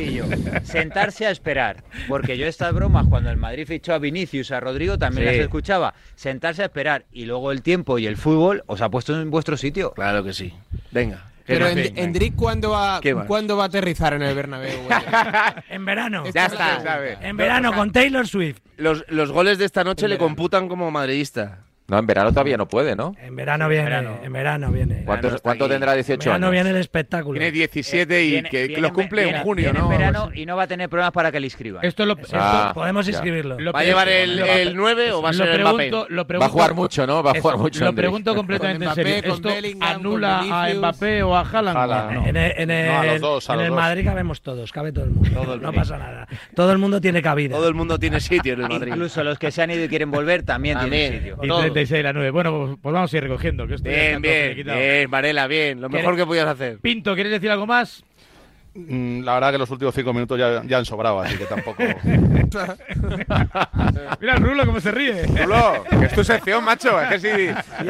[0.64, 4.98] Sentarse a esperar, porque yo estas bromas cuando el Madrid fichó a Vinicius, a Rodrigo,
[4.98, 5.94] también las escuchaba.
[6.16, 9.58] Sentarse a esperar y luego el tiempo y el fútbol os ha puesto en vuestro
[9.58, 9.92] sitio.
[9.92, 10.54] Claro que sí.
[10.92, 11.26] Venga.
[11.46, 14.80] Pero Endrick, ¿cuándo va, ¿cuándo va a aterrizar en el Bernabéu?
[15.70, 16.24] en verano.
[16.34, 17.18] Ya está.
[17.22, 18.60] En verano con Taylor Swift.
[18.78, 21.65] Los, los goles de esta noche le computan como madridista.
[21.88, 23.16] No, en verano todavía no puede, ¿no?
[23.22, 25.06] En verano viene, en verano, viene.
[25.06, 27.38] ¿Cuánto, tendrá 18 en verano viene el espectáculo.
[27.38, 29.84] Tiene 17 y que, lo cumple en junio, ¿no?
[29.84, 31.86] en verano y no va a tener problemas para que le inscriban.
[31.86, 33.58] Esto, lo, ah, podemos inscribirlo.
[33.72, 36.38] ¿Va a llevar el, el 9 o va a ser el Mbappé?
[36.40, 37.22] va a jugar mucho, ¿no?
[37.22, 37.86] Va a jugar mucho.
[37.86, 39.34] Lo pregunto completamente en serio.
[39.36, 39.50] ¿Esto
[39.82, 42.28] anula a Mbappé o a Haaland?
[42.28, 45.58] En, el, en el Madrid cabemos todos, cabe todo el mundo.
[45.58, 46.28] no pasa nada.
[46.56, 47.56] Todo el mundo tiene cabida.
[47.56, 48.92] Todo el mundo tiene sitio en el Madrid.
[48.94, 51.38] Incluso los que se han ido y quieren volver también tienen sitio.
[51.76, 52.32] Y 36 la 9.
[52.32, 53.68] Bueno, pues, pues, vamos a ir recogiendo.
[53.68, 55.82] Que bien, bien, bien, Varela, bien.
[55.82, 56.80] Lo mejor que podías hacer.
[56.80, 58.06] Pinto, ¿quieres decir algo más?
[58.78, 61.82] Mm, la verdad que los últimos cinco minutos ya, ya han sobrado, así que tampoco.
[64.20, 65.26] Mira el Rulo cómo se ríe.
[65.28, 67.02] Rulo, que es tu sección, macho.
[67.02, 67.30] Es que si,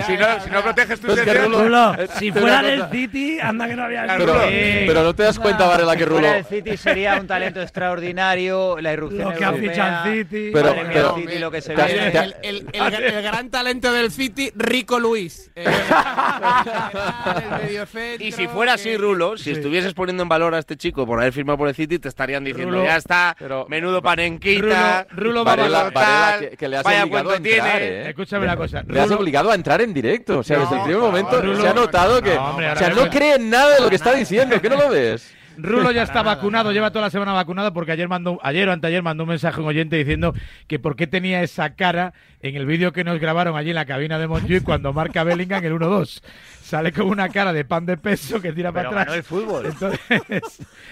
[0.04, 1.52] si, no, si no proteges tu sección.
[1.52, 4.40] Rulo, si fuera del City, anda que no había pero,
[4.86, 6.18] pero no te das cuenta, Varela, que Rulo.
[6.18, 10.28] Si fuera del City sería un talento extraordinario, la irrupción Lo que ha fichado el
[10.28, 10.52] City.
[10.54, 12.12] Pero, pero, City, lo que se ve.
[12.44, 15.50] El, el, el, gran talento del City, Rico Luis.
[15.56, 15.66] Eh,
[18.20, 21.20] y si fuera así, Rulo, si estuvieses poniendo en valor a este este chico por
[21.20, 23.36] haber firmado por el City, te estarían diciendo, ya está,
[23.68, 27.88] menudo panenquita, Rulo, Varela, Varela, que, le has vaya obligado a entrar, tiene.
[27.88, 28.10] ¿eh?
[28.10, 28.84] Escúchame una cosa.
[28.88, 30.40] Le has obligado a entrar en directo.
[30.40, 32.36] O sea, desde el primer momento se ha notado que...
[32.36, 34.90] No, o sea, no cree en nada de lo que está diciendo, ¿qué no lo
[34.90, 35.35] ves?
[35.58, 39.04] Rulo ya está vacunado, lleva toda la semana vacunado porque ayer mandó, ayer o anteayer
[39.04, 40.34] mandó un mensaje a un oyente diciendo
[40.68, 43.86] que por qué tenía esa cara en el vídeo que nos grabaron allí en la
[43.86, 46.22] cabina de Montjuic cuando marca Bellingham el 1-2.
[46.62, 49.16] Sale con una cara de pan de peso que tira para atrás.
[49.16, 49.66] el fútbol.
[49.68, 50.00] Entonces,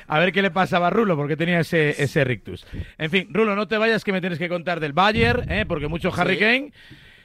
[0.08, 2.66] a ver qué le pasaba a Rulo porque tenía ese, ese rictus.
[2.98, 5.66] En fin, Rulo, no te vayas que me tienes que contar del Bayern, ¿eh?
[5.66, 6.72] porque mucho Harry Kane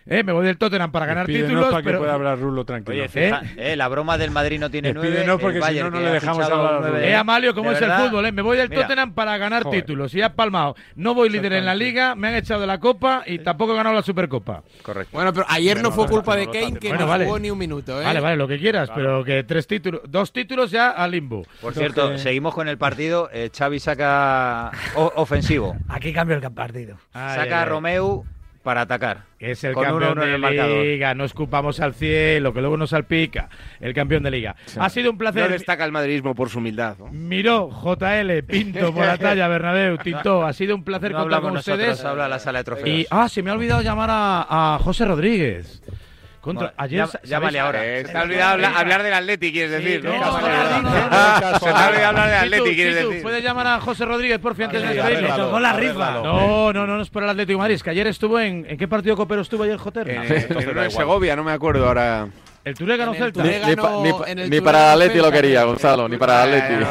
[0.09, 1.67] eh, me voy del Tottenham para ganar títulos.
[1.67, 1.99] para pero...
[1.99, 3.05] que pueda hablar Rulo tranquilo.
[3.05, 3.33] Oye, ¿Eh?
[3.57, 3.77] ¿eh?
[3.77, 5.25] la broma del Madrid no tiene nueve.
[5.27, 7.03] No, porque si no, no le dejamos hablar.
[7.03, 8.27] Eh, Amalio, ¿cómo es el fútbol?
[8.27, 8.33] Eh?
[8.33, 10.15] Me voy del Tottenham para ganar títulos.
[10.15, 10.77] Y ha palmado.
[10.97, 13.77] No voy líder en la liga, me han echado de la Copa y tampoco he
[13.77, 14.63] ganado la Supercopa.
[14.83, 15.11] Correcto.
[15.13, 18.01] Bueno, pero ayer no fue culpa de Kane, que no jugó ni un minuto.
[18.01, 18.05] ¿eh?
[18.05, 21.45] Vale, vale, lo que quieras, pero que tres títulos, dos títulos ya a limbo.
[21.61, 23.29] Por cierto, seguimos con el partido.
[23.57, 25.77] Xavi saca ofensivo.
[25.89, 26.97] Aquí cambio el partido.
[27.13, 28.25] saca a Romeu
[28.69, 29.23] para atacar.
[29.39, 33.49] Es el campeón de liga, no escupamos al cielo, que luego nos salpica.
[33.81, 34.57] El campeón de liga.
[34.79, 35.45] Ha sido un placer.
[35.45, 36.99] No destaca el madridismo por su humildad.
[37.11, 40.45] Miró, JL, Pinto por la talla, Bernabéu, Tinto.
[40.45, 42.05] Ha sido un placer contar con ustedes.
[42.05, 42.89] Habla la sala de trofeos.
[42.91, 45.81] Y, ah, se me ha olvidado llamar a José Rodríguez
[46.77, 47.81] ayer llámale ahora.
[47.81, 50.05] se te ha olvidado hablar, del Atleti, quieres decir.
[50.05, 50.13] ¿no?
[50.13, 53.23] se te ha olvidado hablar del Atleti, quieres decir.
[53.23, 55.29] ¿Puedes llamar a José Rodríguez, por fin, antes de despedirle?
[55.29, 56.11] Tocó la rifa.
[56.13, 57.75] No, no, no, no es por el Atlético de Madrid.
[57.75, 58.67] Es que ayer estuvo en.
[58.69, 60.09] ¿En qué partido copero estuvo ayer, Joter?
[60.09, 62.29] En Segovia, no me acuerdo ahora.
[62.69, 63.43] El Touré ganó Celta.
[63.43, 66.85] Ni, para el Atleti lo quería, Gonzalo, ni para el Atleti.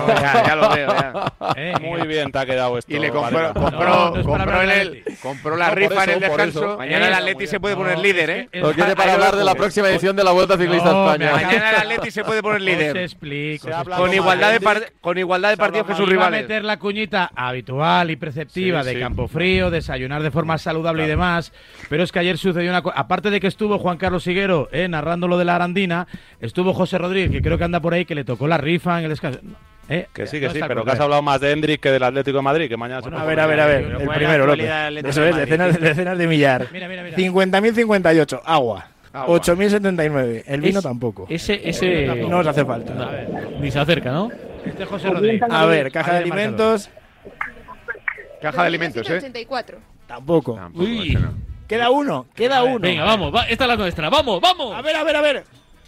[0.48, 0.96] Ya, lo veo,
[1.56, 2.92] eh, Muy bien te ha quedado esto.
[2.92, 6.78] Y le compró, compró, compró, el, compró la rifa en el descanso.
[6.80, 8.50] Mañana el Atleti se puede poner líder, ¿eh?
[8.54, 11.32] Lo quiere para hablar de la próxima edición de la Vuelta Ciclista España.
[11.34, 13.10] Mañana el Atleti se puede poner líder.
[13.96, 16.42] Con igualdad de con igualdad de partidos que sus rivales.
[16.42, 21.54] meter la cuñita habitual y preceptiva de Campo Frío, desayunar de forma saludable y demás.
[21.88, 22.98] Pero es que ayer sucedió una cosa.
[22.98, 26.08] Aparte de que estuvo Juan Carlos Higuero eh, narrando lo de la Arandina,
[26.40, 29.06] estuvo José Rodríguez, que creo que anda por ahí, que le tocó la rifa en
[29.06, 29.40] el descanso.
[29.90, 32.38] Eh, que sí, que sí, pero que has hablado más de Hendrik que del Atlético
[32.38, 33.98] de Madrid, que mañana A ver, a ver, a ver.
[34.00, 34.70] El primero, López.
[35.06, 36.68] Eso es, decenas, decenas de millar.
[36.72, 37.18] Mira, mira, mira.
[37.18, 38.88] 50.058, agua.
[39.14, 40.44] 8.079.
[40.46, 41.26] El vino tampoco.
[41.30, 42.06] Ese, ese...
[42.30, 43.26] No os hace falta.
[43.60, 44.30] Ni se acerca, ¿no?
[44.66, 45.42] Este es José Rodríguez.
[45.50, 46.90] A ver, caja de alimentos.
[48.42, 49.32] Caja de alimentos, ¿eh?
[50.06, 50.56] Tampoco.
[50.56, 51.18] Tampoco Uy.
[51.68, 52.80] Queda uno, queda uno.
[52.80, 54.10] Venga, vamos, esta es la nuestra.
[54.10, 54.74] Vamos, vamos.
[54.74, 55.44] A ver, a ver, a ver.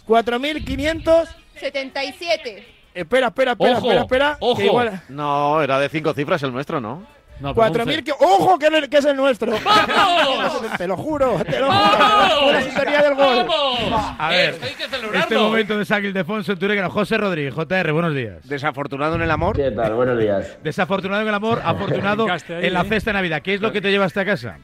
[0.06, 2.62] 4.577.
[2.92, 4.36] Espera, espera, espera, espera, espera.
[4.40, 4.82] Ojo.
[5.08, 7.06] No, era de cinco cifras el nuestro, ¿no?
[7.40, 8.12] No, 4.000 que...
[8.12, 8.58] ¡Ojo!
[8.58, 9.54] Que, que, es el nuestro.
[9.64, 10.60] ¡Vamos!
[10.78, 12.52] te lo juro, te lo juro.
[12.52, 13.46] La sintonía del gol.
[13.48, 14.14] ¡Vamos!
[14.18, 14.76] A ver, eh,
[15.14, 18.46] este momento de Sac Ildefonso en José Rodríguez, JR, buenos días.
[18.46, 19.56] ¿Desafortunado en el amor?
[19.56, 19.94] ¿Qué tal?
[19.94, 20.58] Buenos días.
[20.62, 23.40] Desafortunado en el amor, afortunado en la cesta de Navidad.
[23.40, 24.58] ¿Qué es lo que te llevaste a casa?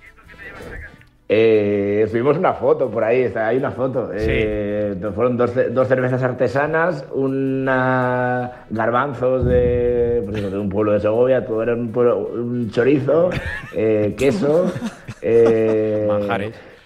[1.29, 4.11] Eh, subimos una foto por ahí, está, hay una foto.
[4.15, 11.45] Eh, fueron dos, dos, cervezas artesanas, una garbanzos de, pues de un pueblo de Segovia,
[11.45, 13.31] todo era un, un chorizo,
[13.75, 14.73] eh, queso,
[15.21, 16.09] eh,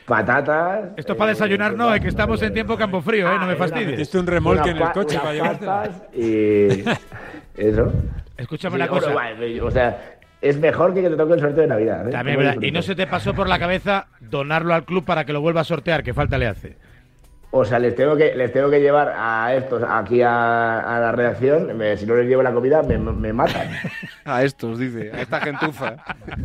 [0.06, 0.88] patatas.
[0.96, 3.38] Esto es para desayunar, no, es que estamos en tiempo campo frío, ¿eh?
[3.38, 4.00] no me fastidies.
[4.00, 6.82] Esto un remolque en el coche para Y
[7.58, 7.92] eso.
[8.38, 9.12] Escúchame una cosa.
[9.62, 12.08] o sea, es mejor que que te toque el sorteo de Navidad.
[12.08, 12.12] ¿eh?
[12.12, 12.56] También, ¿verdad?
[12.60, 15.60] Y no se te pasó por la cabeza donarlo al club para que lo vuelva
[15.62, 16.76] a sortear, que falta le hace.
[17.52, 21.68] O sea, les tengo que, les tengo que llevar a estos aquí a, la redacción.
[21.96, 23.68] si no les llevo la comida, me, me matan.
[24.24, 25.10] a estos, dice.
[25.12, 25.96] A esta gentuza.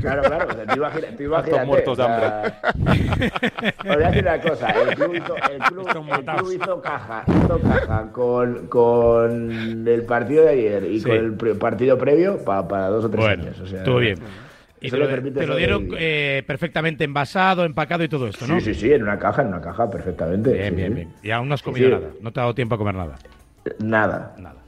[0.01, 0.47] Claro, claro.
[0.49, 1.13] O sea, tú imagínate.
[1.13, 2.53] Tú imagínate muertos de hambre.
[3.79, 4.69] os voy a decir una cosa.
[4.69, 10.45] El club hizo, el club, el club hizo caja, hizo caja con, con el partido
[10.45, 13.59] de ayer y con el partido previo para, para dos o tres años.
[13.59, 14.17] O sea, estuvo bien.
[14.85, 18.59] Y te lo, dieron eh, perfectamente envasado, empacado y todo esto, ¿no?
[18.59, 20.53] Sí, sí, sí, en una caja, en una caja, perfectamente.
[20.53, 21.09] Bien, bien, bien.
[21.23, 23.15] Y aún no has comido nada, no te ha dado tiempo a comer nada.
[23.79, 24.35] Nada.
[24.37, 24.65] Nada.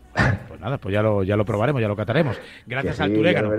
[0.47, 2.39] Pues nada, pues ya lo, ya lo probaremos, ya lo cataremos.
[2.65, 3.51] Gracias al Turégano.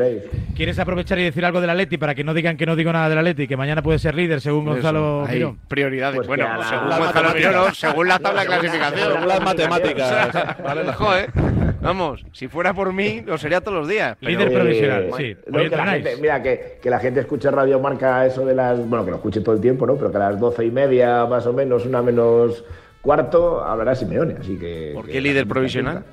[0.57, 2.93] ¿Quieres aprovechar y decir algo de la Leti para que no digan que no digo
[2.93, 5.59] nada de la Leti, que mañana puede ser líder según Gonzalo Mirón?
[5.69, 6.17] Prioridades.
[6.17, 9.13] Pues bueno, según Gonzalo Mirón, según la tabla de clasificación.
[9.13, 10.59] Según las matemáticas.
[10.65, 11.27] vale, ¿eh?
[11.83, 14.17] Vamos, si fuera por mí, lo sería todos los días.
[14.21, 15.37] Líder provisional, sí.
[16.21, 18.79] mira, que, que, la gente escuche Radio Marca eso de las.
[18.89, 19.97] Bueno, que lo escuche todo el tiempo, ¿no?
[19.97, 22.65] Pero que a las doce y media, más o menos, una menos
[23.01, 24.37] cuarto, hablará Simeone.
[24.41, 24.93] Así que.
[24.95, 26.05] ¿Por qué líder provisional?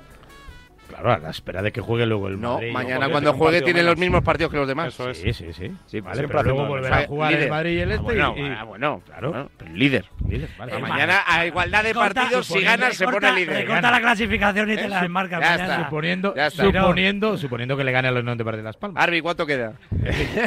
[0.96, 2.68] Claro, a la espera de que juegue luego el Madrid.
[2.68, 4.88] No, mañana cuando juegue tiene los mismos partidos que los demás.
[4.88, 5.18] Eso es.
[5.18, 5.70] Sí, sí, sí.
[5.86, 8.22] sí vale, pero luego volverá a jugar el Madrid y el este.
[8.22, 9.50] Ah, bueno, ah, bueno, claro.
[9.58, 10.06] pero líder.
[10.26, 10.78] líder vale.
[10.78, 13.66] mañana a igualdad de partidos, si gana, se pone líder.
[13.66, 15.84] Corta la clasificación y te la marca mañana.
[15.84, 19.02] Suponiendo, suponiendo, suponiendo que le gane a los Unión de de Las Palmas.
[19.02, 19.74] Arbi, ¿cuánto queda?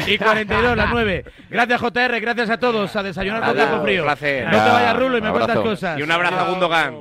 [0.08, 1.26] y 42, las 9.
[1.50, 2.96] Gracias, JR, gracias a todos.
[2.96, 4.02] A desayunar con tiempo frío.
[4.02, 4.46] Un placer.
[4.46, 6.00] No te vayas, Rulo, y me cuentas cosas.
[6.00, 6.96] Y un abrazo a Gundogan.